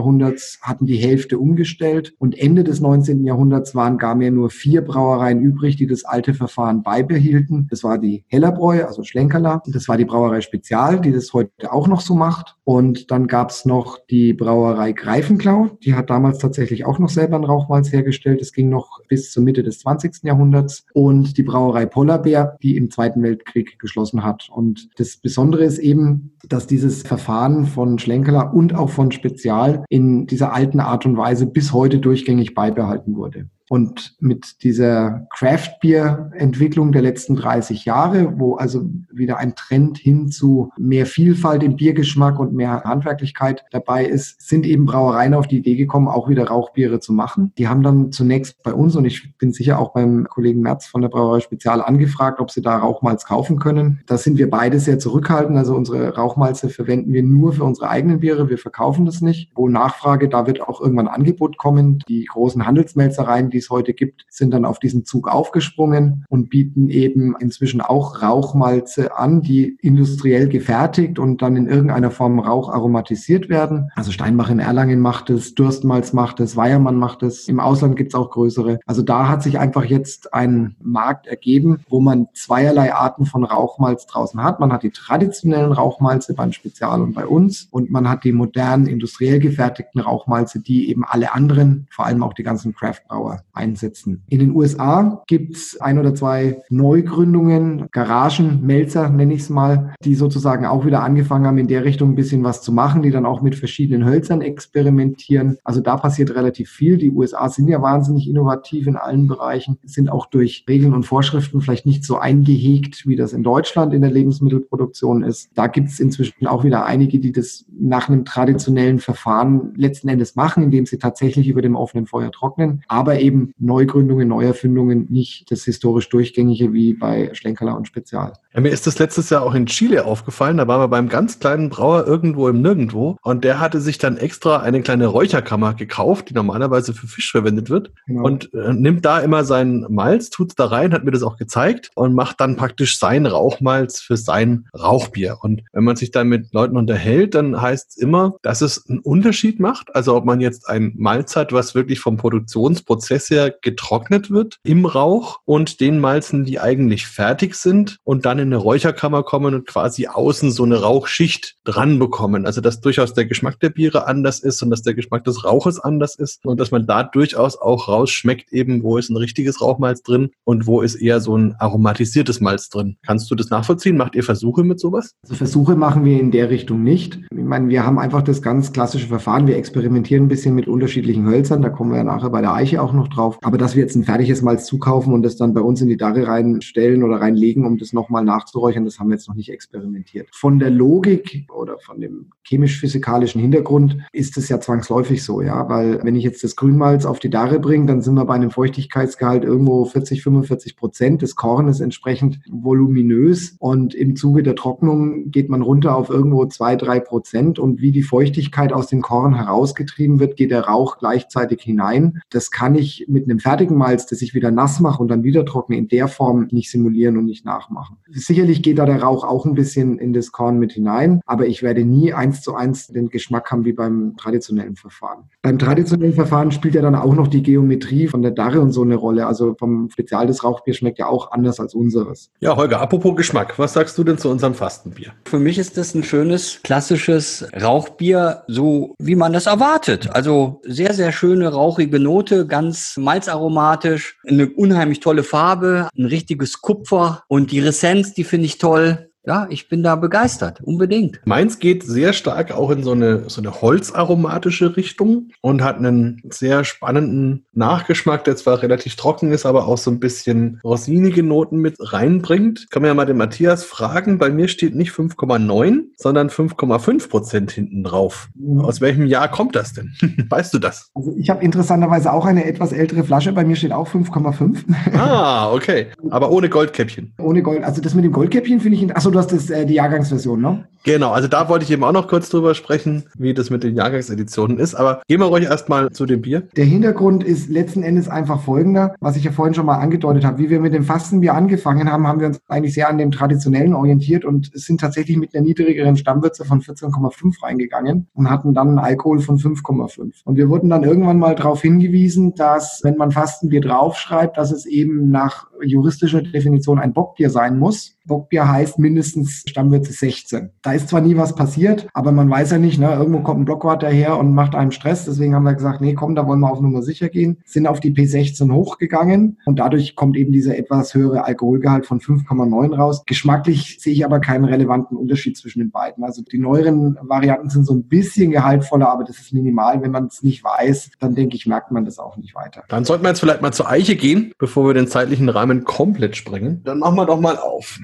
hatten 0.63 0.87
die 0.87 0.97
Hälfte 0.97 1.39
umgestellt 1.39 2.15
und 2.19 2.39
Ende 2.39 2.65
des 2.65 2.81
19. 2.81 3.25
Jahrhunderts 3.25 3.75
waren 3.75 3.99
gar 3.99 4.15
mehr 4.15 4.31
nur 4.31 4.51
vier 4.51 4.83
Brauereien 4.83 5.41
übrig, 5.41 5.77
die 5.77 5.87
das 5.87 6.05
alte 6.05 6.35
Verfahren 6.35 6.83
beibehielten. 6.83 7.67
Das 7.71 7.85
war 7.85 7.99
die 7.99 8.25
Hellerbräu, 8.29 8.85
also 8.85 9.03
Schlenkerler. 9.03 9.63
Das 9.67 9.89
war 9.89 9.97
die 9.97 10.05
Brauerei 10.05 10.41
Spezial, 10.41 11.01
die 11.01 11.13
das 11.13 11.33
heute 11.33 11.73
auch 11.73 11.89
noch 11.89 12.01
so 12.01 12.15
macht. 12.15 12.57
Und 12.65 13.11
dann 13.11 13.27
gab 13.27 13.51
es 13.51 13.65
noch 13.65 13.99
die 14.11 14.33
Brauerei 14.33 14.93
Greifenklau. 14.93 15.71
Die 15.85 15.95
hat 15.95 16.11
damals 16.11 16.39
tatsächlich 16.39 16.85
auch 16.87 16.99
noch 16.99 17.11
selber 17.11 17.37
ein 17.37 17.45
Rauchmalz 17.45 17.93
hergestellt. 17.93 18.41
Das 18.41 18.53
ging 18.53 18.69
noch 18.69 19.01
bis 19.09 19.31
zur 19.33 19.43
Mitte 19.43 19.63
des 19.63 19.81
20. 19.81 20.23
Jahrhunderts. 20.23 20.87
Und 20.93 21.37
die 21.37 21.43
Brauerei 21.43 21.87
Pollerbär, 21.87 22.57
die 22.63 22.77
im 22.77 22.91
Zweiten 22.91 23.23
Weltkrieg 23.23 23.79
geschlossen 23.79 24.25
hat. 24.25 24.49
Und 24.51 24.89
das 24.97 25.17
Besondere 25.17 25.65
ist 25.65 25.79
eben, 25.79 26.33
dass 26.49 26.67
dieses 26.67 27.03
Verfahren 27.03 27.67
von 27.67 27.99
Schlenkerler 27.99 28.55
und 28.55 28.75
auch 28.75 28.91
von 28.91 29.13
Spezial 29.13 29.84
in 29.89 30.27
dieser 30.27 30.53
alten 30.53 30.81
Art 30.81 31.07
und 31.07 31.17
Weise 31.17 31.47
bis 31.47 31.73
heute 31.73 31.99
durchgängig 31.99 32.55
beibehalten 32.55 33.17
wurde. 33.17 33.49
Und 33.69 34.15
mit 34.21 34.63
dieser 34.63 35.27
Craft 35.31 35.79
Beer 35.81 36.31
Entwicklung 36.35 36.93
der 36.93 37.03
letzten 37.03 37.37
30 37.37 37.85
Jahre, 37.85 38.39
wo 38.39 38.57
also 38.57 38.85
wieder 39.11 39.39
ein 39.39 39.55
Trend 39.55 39.99
hin 39.99 40.29
zu 40.29 40.71
mehr 40.79 41.07
Vielfalt 41.07 41.63
im 41.63 41.77
Biergeschmack 41.77 42.39
und 42.39 42.53
mehr 42.53 42.83
Handwerklichkeit 42.85 43.65
dabei 43.71 44.05
ist, 44.05 44.41
sind 44.47 44.67
eben 44.67 44.85
Brauereien 44.85 45.35
auf 45.35 45.47
die 45.47 45.59
Idee 45.59 45.77
gekommen, 45.77 46.09
auch 46.09 46.29
wieder 46.29 46.49
Rauchbiere 46.49 47.01
zu 47.01 47.13
machen. 47.13 47.53
Die 47.57 47.69
haben 47.69 47.83
dann 47.83 48.13
zunächst 48.13 48.63
bei 48.63 48.75
uns 48.75 48.97
und 48.97 49.07
ich 49.07 49.37
bin 49.39 49.53
sicher 49.53 49.79
auch 49.79 49.93
beim 49.93 50.27
Kollegen 50.29 50.61
Merz 50.61 50.87
von 50.87 51.01
der 51.01 51.09
Brauerei 51.09 51.41
Spezial 51.41 51.81
angefragt, 51.81 52.41
ob 52.41 52.51
sie 52.51 52.61
da 52.61 52.77
Rauchmalz 52.77 53.25
kaufen 53.25 53.59
können. 53.59 54.01
Da 54.07 54.19
sind 54.19 54.39
wir 54.39 54.51
beide 54.51 54.79
sehr 54.79 54.99
zurückhaltend. 54.99 55.57
Also 55.57 55.75
unsere 55.75 56.15
Rauchmalze 56.15 56.69
verwenden 56.69 57.13
wir 57.13 57.23
nur 57.23 57.55
für 57.55 57.65
unsere 57.65 57.89
eigenen 57.89 58.21
Biere. 58.21 58.51
Wir 58.51 58.59
verkaufen 58.59 59.07
das 59.07 59.23
nicht. 59.23 59.51
Wo 59.55 59.69
Nachfrage, 59.69 60.29
da 60.29 60.47
wird 60.47 60.61
auch 60.61 60.81
irgendwann 60.81 61.09
Angebot 61.09 61.57
kommen. 61.57 62.01
Die 62.09 62.25
großen 62.25 62.67
Handelsmelzereien, 62.67 63.51
die 63.55 63.59
es 63.59 63.71
heute 63.71 63.95
gibt, 63.95 64.27
sind 64.29 64.53
dann 64.53 64.65
auf 64.65 64.79
diesen 64.79 65.05
Zug 65.05 65.29
aufgesprungen 65.29 66.25
und 66.29 66.51
bieten 66.51 66.91
eben 66.91 67.35
inzwischen 67.39 67.81
auch 67.81 68.21
Rauchmalze 68.21 69.17
an, 69.17 69.41
die 69.41 69.79
industriell 69.81 70.49
gefertigt 70.49 71.19
und 71.19 71.41
dann 71.41 71.57
in 71.57 71.69
irgendeiner 71.69 72.11
Form 72.11 72.39
Rauch 72.39 72.69
aromatisiert 72.69 73.49
werden. 73.49 73.91
Also 73.95 74.13
Steinbach 74.13 74.51
in 74.51 74.59
Erlangen 74.59 75.01
macht 75.01 75.31
es, 75.31 75.55
Durstmalz 75.55 76.13
macht 76.13 76.41
es, 76.41 76.57
Weiermann 76.57 76.97
macht 76.97 77.23
es. 77.23 77.49
Im 77.49 77.61
Ausland 77.61 77.97
gibt 77.97 78.13
es 78.13 78.19
auch 78.19 78.31
größere. 78.31 78.81
Also 78.87 79.03
da 79.03 79.29
hat 79.29 79.43
sich 79.43 79.59
einfach 79.59 79.85
jetzt 79.85 80.35
ein 80.35 80.77
Markt 80.83 81.27
ergeben, 81.27 81.81
wo 81.89 82.01
man 82.01 82.27
zweierlei 82.35 82.93
Arten 82.93 83.27
von 83.27 83.45
Rauchmalz 83.45 84.07
draußen 84.07 84.43
hat. 84.43 84.61
Man 84.61 84.73
hat 84.73 84.83
die 84.83 84.91
traditionellen 84.91 85.73
Rauchmalze 85.73 86.35
beim 86.35 86.53
Spezial 86.53 87.01
und 87.01 87.15
bei 87.15 87.27
uns 87.27 87.69
und 87.71 87.91
man 87.91 88.09
hat 88.09 88.25
die 88.25 88.33
modernen 88.33 88.87
industriell 88.87 89.39
gefertigten 89.39 90.01
Rauchmalze, 90.01 90.61
die 90.61 90.91
eben 90.91 91.05
alle 91.05 91.33
anderen, 91.33 91.87
vor 91.91 92.07
allem 92.07 92.23
auch 92.23 92.35
die 92.35 92.43
ganzen 92.43 92.75
Craftbrauer 92.75 93.44
einsetzen. 93.55 94.23
In 94.29 94.41
den 94.41 94.55
USA 94.55 95.23
gibt 95.27 95.57
es 95.57 95.81
ein 95.81 95.99
oder 95.99 96.15
zwei 96.15 96.63
Neugründungen, 96.71 97.87
Garagen, 97.91 98.61
Melzer 98.63 99.09
nenne 99.09 99.35
ich 99.35 99.43
es 99.43 99.51
mal, 99.51 99.95
die 100.05 100.15
sozusagen 100.15 100.67
auch 100.67 100.85
wieder 100.85 101.03
angefangen 101.03 101.47
haben, 101.47 101.59
in 101.59 101.69
der 101.69 101.85
Richtung 101.85 102.11
ein 102.11 102.15
bisschen 102.15 102.43
was 102.45 102.63
zu 102.63 102.73
machen, 102.73 103.03
die 103.03 103.11
dann 103.11 103.27
auch 103.27 103.43
mit 103.43 103.55
verschiedenen 103.55 104.05
Hölzern 104.05 104.41
experimentieren. 104.41 105.59
Also 105.65 105.81
da 105.81 105.97
passiert 105.97 106.35
relativ 106.35 106.71
viel. 106.71 106.97
Die 106.97 107.11
USA 107.11 107.49
sind 107.49 107.69
ja 107.69 107.81
wahnsinnig 107.81 108.29
innovativ 108.29 108.87
in 108.87 108.97
allen 108.97 109.29
Bereichen, 109.29 109.79
sind 109.85 110.11
auch 110.11 110.27
durch 110.27 110.65
Regeln 110.69 110.95
und 110.95 111.05
Vorschriften 111.05 111.61
vielleicht 111.61 111.87
nicht 111.87 112.05
so 112.05 112.19
eingehegt, 112.19 113.07
wie 113.07 113.17
das 113.17 113.33
in 113.33 113.43
Deutschland 113.43 113.95
in 113.95 114.01
der 114.01 114.11
Lebensmittelproduktion 114.11 115.23
ist. 115.23 115.51
Da 115.55 115.67
gibt 115.67 115.89
es 115.89 116.01
inzwischen 116.01 116.47
auch 116.47 116.65
wieder 116.65 116.85
einige, 116.85 117.19
die 117.19 117.33
das 117.33 117.65
nach 117.79 118.09
einem 118.09 118.25
traditionellen 118.25 118.99
Verfahren 118.99 119.75
letzten 119.77 120.09
Endes 120.09 120.37
machen, 120.37 120.65
indem 120.65 120.87
sie 120.87 120.99
tatsächlich 120.99 121.49
über 121.49 121.63
dem 121.63 121.77
offenen 121.77 122.07
Feuer 122.07 122.31
trocknen, 122.33 122.83
aber 122.89 123.21
eben 123.21 123.44
Neugründungen, 123.59 124.29
Neuerfindungen 124.29 125.07
nicht 125.11 125.51
das 125.51 125.65
historisch 125.65 126.09
Durchgängige 126.09 126.73
wie 126.73 126.95
bei 126.95 127.31
Schlenkerler 127.35 127.77
und 127.77 127.87
Spezial. 127.87 128.35
Ja, 128.55 128.61
mir 128.61 128.71
ist 128.71 128.87
das 128.87 128.99
letztes 128.99 129.31
Jahr 129.31 129.43
auch 129.43 129.55
in 129.55 129.67
Chile 129.67 130.05
aufgefallen. 130.05 130.59
Da 130.59 130.69
waren 130.69 130.81
wir 130.81 130.89
beim 130.89 131.09
ganz 131.09 131.41
kleinen 131.41 131.71
Brauer 131.71 132.07
irgendwo 132.07 132.49
im 132.49 132.63
Nirgendwo 132.63 133.17
und 133.23 133.45
der 133.45 133.59
hatte 133.59 133.81
sich 133.81 133.99
dann 133.99 134.17
extra 134.17 134.59
eine 134.59 134.81
kleine 134.83 135.07
Räucherkammer 135.07 135.75
gekauft, 135.75 136.31
die 136.31 136.35
normalerweise 136.35 136.95
für 136.95 137.07
Fisch 137.07 137.33
verwendet 137.33 137.71
wird 137.71 137.91
genau. 138.07 138.25
und 138.25 138.53
äh, 138.55 138.73
nimmt 138.73 139.05
da 139.05 139.19
immer 139.21 139.45
seinen 139.45 139.87
Malz, 139.93 140.31
tut's 140.31 140.55
da 140.55 140.67
rein, 140.67 140.93
hat 140.93 141.05
mir 141.05 141.11
das 141.11 141.23
auch 141.23 141.37
gezeigt 141.37 141.91
und 141.95 142.15
macht 142.15 142.41
dann 142.41 142.57
praktisch 142.57 142.99
sein 142.99 143.27
Rauchmalz 143.27 144.01
für 144.01 144.17
sein 144.17 144.67
Rauchbier. 144.73 145.39
Und 145.43 145.63
wenn 145.73 145.85
man 145.85 145.97
sich 145.97 146.11
dann 146.11 146.29
mit 146.29 146.53
Leuten 146.53 146.77
unterhält, 146.77 147.35
dann 147.35 147.61
heißt 147.61 147.91
es 147.91 147.97
immer, 147.97 148.37
dass 148.43 148.61
es 148.61 148.89
einen 148.89 149.01
Unterschied 149.01 149.61
macht. 149.61 149.95
Also 149.95 150.17
ob 150.17 150.25
man 150.25 150.41
jetzt 150.41 150.69
ein 150.69 150.93
Malz 150.97 151.35
hat, 151.37 151.53
was 151.53 151.75
wirklich 151.75 152.01
vom 152.01 152.17
Produktionsprozess 152.17 153.29
her 153.35 153.55
getrocknet 153.61 154.31
wird 154.31 154.59
im 154.65 154.87
Rauch 154.87 155.41
und 155.45 155.81
den 155.81 155.99
Malzen, 155.99 156.45
die 156.45 156.61
eigentlich 156.61 157.07
fertig 157.07 157.55
sind 157.55 157.99
und 158.05 158.25
dann 158.25 158.39
in 158.39 158.49
eine 158.49 158.57
Räucherkammer 158.57 159.23
kommen 159.23 159.55
und 159.55 159.67
quasi 159.67 160.07
außen 160.07 160.51
so 160.51 160.65
eine 160.65 160.81
Rauchschicht 160.81 161.57
dran 161.65 161.99
bekommen. 161.99 162.47
Also 162.47 162.61
dass 162.61 162.81
durchaus 162.81 163.15
der 163.15 163.27
Geschmack 163.27 163.61
der 163.61 163.71
Biere 163.71 164.07
anders 164.07 164.41
ist 164.41 164.63
und 164.63 164.71
dass 164.71 164.83
der 164.83 164.95
Geschmack 164.95 165.25
des 165.25 165.45
Rauches 165.45 165.79
anders 165.79 166.15
ist 166.17 166.45
und 166.45 166.61
dass 166.61 166.71
man 166.71 166.87
da 166.87 167.03
durchaus 167.03 167.57
auch 167.57 167.89
rausschmeckt 167.89 168.53
eben, 168.53 168.83
wo 168.83 168.97
ist 168.97 169.11
ein 169.11 169.17
richtiges 169.17 169.61
Rauchmalz 169.61 170.03
drin 170.03 170.31
und 170.45 170.67
wo 170.67 170.81
ist 170.81 170.95
eher 170.95 171.21
so 171.21 171.37
ein 171.37 171.55
aromatisiertes 171.59 172.41
Malz 172.41 172.69
drin. 172.69 172.97
Kannst 173.05 173.31
du 173.31 173.35
das 173.35 173.51
nachvollziehen? 173.51 173.97
Macht 173.97 174.15
ihr 174.15 174.25
Versuche 174.25 174.65
mit 174.65 174.81
sowas? 174.81 175.15
Also 175.23 175.35
Versuche 175.35 175.77
machen 175.77 176.05
wir 176.05 176.21
in 176.21 176.31
der 176.31 176.51
Richtung 176.51 176.83
nicht. 176.83 177.21
Ich 177.31 177.45
meine, 177.45 177.69
wir 177.69 177.85
haben 177.85 177.99
einfach 177.99 178.23
das 178.23 178.43
ganz 178.43 178.73
klassische 178.73 179.07
Verfahren. 179.07 179.47
Wir 179.47 179.57
experimentieren 179.57 180.25
ein 180.25 180.29
bisschen 180.29 180.55
mit 180.55 180.69
unterschiedlichen 180.69 181.27
Hölzern. 181.27 181.63
Da 181.63 181.71
kommen 181.71 181.91
wir 181.91 181.99
ja 181.99 182.05
nachher 182.05 182.31
bei 182.31 182.41
der 182.41 182.55
Eiche 182.55 182.83
auch 182.83 182.93
noch 182.93 183.09
drauf. 183.09 183.24
Aber 183.43 183.59
dass 183.59 183.75
wir 183.75 183.83
jetzt 183.83 183.97
ein 183.97 184.05
fertiges 184.05 184.43
Malz 184.43 184.67
zukaufen 184.67 185.13
und 185.13 185.23
das 185.23 185.37
dann 185.37 185.55
bei 185.55 185.61
uns 185.61 185.81
in 185.81 185.89
die 185.89 185.97
Darre 185.97 186.27
reinstellen 186.27 187.03
oder 187.03 187.17
reinlegen, 187.17 187.67
um 187.67 187.79
das 187.79 187.93
nochmal 187.93 188.25
nachzuräuchern, 188.25 188.85
das 188.85 188.99
haben 188.99 189.09
wir 189.09 189.17
jetzt 189.17 189.29
noch 189.29 189.35
nicht 189.35 189.51
experimentiert. 189.51 190.29
Von 190.33 190.59
der 190.59 190.71
Logik 190.71 191.47
oder 191.55 191.79
von 191.79 192.01
dem 192.01 192.31
chemisch-physikalischen 192.45 193.41
Hintergrund 193.41 193.99
ist 194.13 194.37
es 194.37 194.49
ja 194.49 194.61
zwangsläufig 194.61 195.23
so, 195.23 195.41
ja, 195.41 195.69
weil 195.69 196.03
wenn 196.03 196.17
ich 196.17 196.25
jetzt 196.25 196.45
das 196.45 196.57
Grünmalz 196.57 197.07
auf 197.07 197.19
die 197.19 197.31
Darre 197.31 197.59
bringe, 197.59 197.87
dann 197.87 198.03
sind 198.03 198.15
wir 198.15 198.25
bei 198.25 198.35
einem 198.35 198.51
Feuchtigkeitsgehalt 198.51 199.45
irgendwo 199.45 199.85
40, 199.85 200.23
45 200.23 200.77
Prozent. 200.77 201.23
Das 201.23 201.37
Korn 201.37 201.69
ist 201.69 201.81
entsprechend 201.81 202.41
voluminös 202.51 203.57
und 203.59 203.95
im 203.95 204.17
Zuge 204.17 204.43
der 204.43 204.57
Trocknung 204.57 205.31
geht 205.31 205.49
man 205.49 205.63
runter 205.63 205.97
auf 205.97 206.11
irgendwo 206.11 206.47
zwei, 206.47 206.77
drei 206.77 207.01
Prozent 207.01 207.59
und 207.59 207.81
wie 207.81 207.93
die 207.93 208.03
Feuchtigkeit 208.03 208.73
aus 208.73 208.89
dem 208.89 209.03
Korn 209.03 209.35
herausgetrieben 209.35 210.21
wird, 210.21 210.37
geht 210.37 210.51
der 210.51 210.67
Rauch 210.67 210.99
gleichzeitig 210.99 211.63
hinein. 211.63 212.21
Das 212.31 212.51
kann 212.51 212.75
ich 212.75 213.07
mit 213.15 213.25
einem 213.25 213.39
fertigen 213.39 213.79
Malz, 213.79 214.07
das 214.07 214.21
ich 214.21 214.35
wieder 214.35 214.51
nass 214.51 214.81
mache 214.81 215.01
und 215.01 215.09
dann 215.09 215.23
wieder 215.23 215.47
trockne, 215.47 215.77
in 215.77 215.89
der 215.89 216.09
Form 216.09 216.49
nicht 216.51 216.71
simulieren 216.71 217.17
und 217.17 217.25
nicht 217.25 217.47
nachmachen. 217.47 217.97
Sicherlich 218.11 218.63
geht 218.63 218.79
da 218.79 218.85
der 218.85 219.03
Rauch 219.03 219.25
auch 219.25 219.47
ein 219.47 219.55
bisschen 219.55 219.99
in 219.99 220.13
das 220.13 220.33
Korn 220.33 220.59
mit 220.59 220.73
hinein, 220.73 221.21
aber 221.25 221.47
ich 221.47 221.63
werde 221.63 221.85
nie 221.85 222.13
eins 222.13 222.43
zu 222.43 222.55
eins 222.55 222.89
den 222.89 223.09
Geschmack 223.09 223.51
haben 223.51 223.65
wie 223.65 223.73
beim 223.73 224.17
traditionellen 224.19 224.77
Verfahren. 224.77 225.25
Beim 225.41 225.59
traditionellen 225.59 226.15
Verfahren 226.15 226.53
spielt 226.53 226.75
ja 226.75 226.83
dann 226.83 226.95
auch 226.95 227.15
noch 227.15 227.29
die 227.29 227.43
Geometrie 227.43 228.09
von 228.09 228.23
der 228.23 228.33
Darre 228.33 228.61
und 228.61 228.73
so 228.73 228.83
eine 228.83 228.97
Rolle. 228.97 229.27
Also 229.27 229.55
vom 229.59 229.89
Spezial 229.91 230.27
des 230.27 230.45
Rauchbier 230.45 230.75
schmeckt 230.75 230.99
ja 230.99 231.07
auch 231.07 231.33
anders 231.33 231.61
als 231.61 231.75
unseres. 231.75 232.31
Ja, 232.41 232.57
Holger, 232.57 232.81
apropos 232.81 233.17
Geschmack, 233.17 233.59
was 233.59 233.73
sagst 233.73 233.97
du 233.97 234.05
denn 234.05 234.19
zu 234.19 234.29
unserem 234.29 234.55
Fastenbier? 234.55 235.13
Für 235.25 235.39
mich 235.39 235.59
ist 235.59 235.77
das 235.77 235.95
ein 235.95 236.03
schönes, 236.03 236.61
klassisches 236.63 237.47
Rauchbier, 237.61 238.43
so 238.49 238.95
wie 238.99 239.15
man 239.15 239.33
das 239.33 239.47
erwartet. 239.47 240.11
Also 240.13 240.61
sehr, 240.65 240.95
sehr 240.95 241.13
schöne, 241.13 241.53
rauchige 241.53 242.01
Note, 242.01 242.47
ganz 242.47 242.97
malzaromatisch, 243.05 244.19
eine 244.27 244.49
unheimlich 244.49 245.01
tolle 245.01 245.23
Farbe, 245.23 245.89
ein 245.97 246.07
richtiges 246.07 246.61
Kupfer. 246.61 247.23
Und 247.29 247.53
die 247.53 247.61
Ressenz, 247.61 248.15
die 248.15 248.25
finde 248.25 248.47
ich 248.47 248.59
toll 248.59 249.11
ja, 249.27 249.47
ich 249.49 249.69
bin 249.69 249.83
da 249.83 249.97
begeistert, 249.97 250.61
unbedingt. 250.63 251.21
Meins 251.25 251.59
geht 251.59 251.83
sehr 251.83 252.13
stark 252.13 252.53
auch 252.53 252.71
in 252.71 252.83
so 252.83 252.93
eine, 252.93 253.29
so 253.29 253.41
eine 253.41 253.63
holzaromatische 253.63 254.77
Richtung 254.77 255.31
und 255.41 255.63
hat 255.63 255.79
einen 255.79 256.23
sehr 256.29 256.65
spannenden 256.65 257.47
Nachgeschmack, 257.53 258.25
der 258.25 258.37
zwar 258.37 258.63
relativ 258.63 258.97
trocken 258.97 259.33
ist, 259.33 259.47
aber 259.47 259.67
auch 259.67 259.79
so 259.79 259.91
ein 259.91 259.99
bisschen 259.99 260.61
rosinige 260.63 261.23
Noten 261.23 261.59
mit 261.59 261.77
reinbringt. 261.81 262.71
Kann 262.71 262.83
man 262.83 262.91
ja 262.91 262.95
mal 262.95 263.07
den 263.07 263.17
Matthias 263.17 263.65
fragen. 263.65 264.19
Bei 264.19 264.31
mir 264.31 264.49
steht 264.49 264.75
nicht 264.75 264.93
5,9, 264.93 265.85
sondern 265.97 266.29
5,5 266.29 267.09
Prozent 267.09 267.51
hinten 267.51 267.83
drauf. 267.83 268.29
Mhm. 268.35 268.61
Aus 268.61 268.81
welchem 268.81 269.07
Jahr 269.07 269.31
kommt 269.31 269.57
das 269.57 269.73
denn? 269.73 269.95
weißt 270.29 270.53
du 270.53 270.59
das? 270.59 270.91
Also 270.95 271.15
ich 271.17 271.31
habe 271.31 271.43
interessanterweise 271.43 272.13
auch 272.13 272.27
eine 272.27 272.45
etwas 272.45 272.73
ältere 272.73 273.05
Flasche. 273.05 273.33
Bei 273.33 273.45
mir 273.45 273.57
steht 273.57 273.73
auch 273.73 273.89
5,5. 273.89 274.65
ah, 274.97 275.51
okay. 275.51 275.87
Aber 276.11 276.31
ohne 276.31 276.51
Goldkäppchen. 276.51 277.15
Ohne 277.19 277.43
Gold. 277.43 277.65
Also 277.65 277.81
das 277.81 277.95
mit 277.95 278.05
dem 278.05 278.13
Goldkäppchen 278.13 278.61
finde 278.61 278.77
ich, 278.77 278.95
achso, 278.95 279.14
du 279.15 279.19
hast 279.21 279.33
das, 279.33 279.51
äh, 279.51 279.65
die 279.65 279.75
Jahrgangsversion, 279.75 280.41
ne? 280.41 280.65
Genau, 280.85 281.13
also 281.13 281.29
da 281.29 281.49
wollte 281.49 281.65
ich 281.65 281.71
eben 281.71 281.83
auch 281.83 281.93
noch 281.93 282.09
kurz 282.09 282.29
drüber 282.29 282.55
sprechen, 282.55 283.05
wie 283.17 283.33
das 283.33 283.49
mit 283.49 283.65
den 283.65 283.75
Jahrgangseditionen 283.75 284.59
ist. 284.59 284.75
Aber 284.75 285.01
gehen 285.09 285.19
wir 285.19 285.27
ruhig 285.27 285.45
erstmal 285.45 285.91
zu 285.91 286.05
dem 286.05 286.21
Bier. 286.21 286.43
Der 286.57 286.67
Hintergrund 286.67 287.25
ist 287.25 287.49
letzten 287.49 287.83
Endes 287.83 288.07
einfach 288.07 288.43
folgender, 288.43 288.95
was 289.01 289.17
ich 289.17 289.25
ja 289.25 289.33
vorhin 289.33 289.55
schon 289.55 289.65
mal 289.65 289.79
angedeutet 289.79 290.27
habe. 290.27 290.39
Wie 290.39 290.51
wir 290.51 290.61
mit 290.61 290.75
dem 290.75 290.85
Fastenbier 290.85 291.33
angefangen 291.33 291.91
haben, 291.91 292.07
haben 292.07 292.21
wir 292.21 292.27
uns 292.27 292.41
eigentlich 292.49 292.75
sehr 292.75 292.91
an 292.91 292.99
dem 292.99 293.13
traditionellen 293.13 293.73
orientiert 293.73 294.27
und 294.27 294.51
sind 294.53 294.79
tatsächlich 294.79 295.17
mit 295.17 295.35
einer 295.35 295.43
niedrigeren 295.43 295.97
Stammwürze 295.97 296.45
von 296.45 296.61
14,5 296.61 297.43
reingegangen 297.43 298.09
und 298.13 298.29
hatten 298.29 298.53
dann 298.53 298.69
einen 298.69 298.79
Alkohol 298.79 299.21
von 299.21 299.39
5,5. 299.39 300.23
Und 300.25 300.37
wir 300.37 300.51
wurden 300.51 300.69
dann 300.69 300.85
irgendwann 300.85 301.19
mal 301.19 301.35
darauf 301.35 301.63
hingewiesen, 301.63 302.35
dass 302.35 302.81
wenn 302.83 302.99
man 302.99 303.11
Fastenbier 303.11 303.63
draufschreibt, 303.63 304.37
dass 304.37 304.53
es 304.53 304.67
eben 304.67 305.11
nach 305.11 305.47
juristischer 305.63 306.21
Definition 306.21 306.79
ein 306.79 306.93
Bockbier 306.93 307.31
sein 307.31 307.59
muss. 307.59 307.97
Bockbier 308.05 308.47
heißt 308.47 308.79
mindestens 308.79 309.04
Stammwürze 309.05 309.93
16. 309.93 310.51
Da 310.63 310.73
ist 310.73 310.89
zwar 310.89 311.01
nie 311.01 311.17
was 311.17 311.35
passiert, 311.35 311.87
aber 311.95 312.13
man 312.13 312.31
weiß 312.31 312.53
ja 312.53 312.59
nicht, 312.59 312.79
ne, 312.79 312.93
irgendwo 312.93 313.21
kommt 313.21 313.41
ein 313.41 313.45
Blockwart 313.45 313.83
daher 313.83 314.19
und 314.19 314.35
macht 314.35 314.55
einem 314.55 314.71
Stress. 314.71 315.05
Deswegen 315.05 315.35
haben 315.35 315.45
wir 315.45 315.55
gesagt, 315.55 315.81
nee, 315.81 315.95
komm, 315.95 316.15
da 316.15 316.27
wollen 316.27 316.41
wir 316.41 316.51
auf 316.51 316.61
Nummer 316.61 316.83
sicher 316.83 317.09
gehen. 317.09 317.39
Sind 317.45 317.67
auf 317.67 317.81
die 317.81 317.93
P16 317.93 318.53
hochgegangen 318.53 319.39
und 319.45 319.59
dadurch 319.59 319.97
kommt 319.97 320.17
eben 320.17 320.33
dieser 320.33 320.57
etwas 320.59 320.95
höhere 320.95 321.25
Alkoholgehalt 321.25 321.87
von 321.87 322.01
5,9 322.01 322.75
raus. 322.75 323.05
Geschmacklich 323.07 323.79
sehe 323.81 323.93
ich 323.93 324.05
aber 324.05 324.21
keinen 324.21 324.45
relevanten 324.45 324.97
Unterschied 324.97 325.37
zwischen 325.37 325.61
den 325.61 325.71
beiden. 325.71 326.05
Also 326.05 326.23
die 326.23 326.39
neueren 326.39 326.99
Varianten 327.03 327.51
sind 327.51 327.67
so 327.67 327.75
ein 327.75 327.85
bisschen 327.85 328.31
gehaltvoller, 328.31 328.91
aber 328.91 329.05
das 329.05 329.19
ist 329.19 329.33
minimal. 329.33 329.83
Wenn 329.83 329.91
man 329.91 330.07
es 330.07 330.23
nicht 330.23 330.43
weiß, 330.43 330.93
dann 331.01 331.15
denke 331.15 331.37
ich, 331.37 331.47
merkt 331.47 331.71
man 331.71 331.85
das 331.85 331.99
auch 331.99 332.17
nicht 332.17 332.35
weiter. 332.35 332.63
Dann 332.69 332.85
sollten 332.85 333.05
wir 333.05 333.11
jetzt 333.11 333.21
vielleicht 333.21 333.43
mal 333.43 333.53
zur 333.53 333.69
Eiche 333.69 333.97
gehen, 333.97 334.33
bevor 334.39 334.67
wir 334.67 334.75
den 334.75 334.89
zeitlichen 334.89 335.29
Rahmen 335.29 335.65
komplett 335.65 336.17
sprengen. 336.17 336.63
Dann 336.65 336.79
machen 336.79 336.97
wir 336.97 337.07
doch 337.07 337.21
mal 337.21 337.37
auf. 337.37 337.79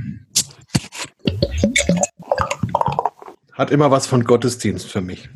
Hat 3.60 3.70
immer 3.70 3.90
was 3.90 4.06
von 4.06 4.24
Gottesdienst 4.24 4.86
für 4.86 5.02
mich. 5.02 5.28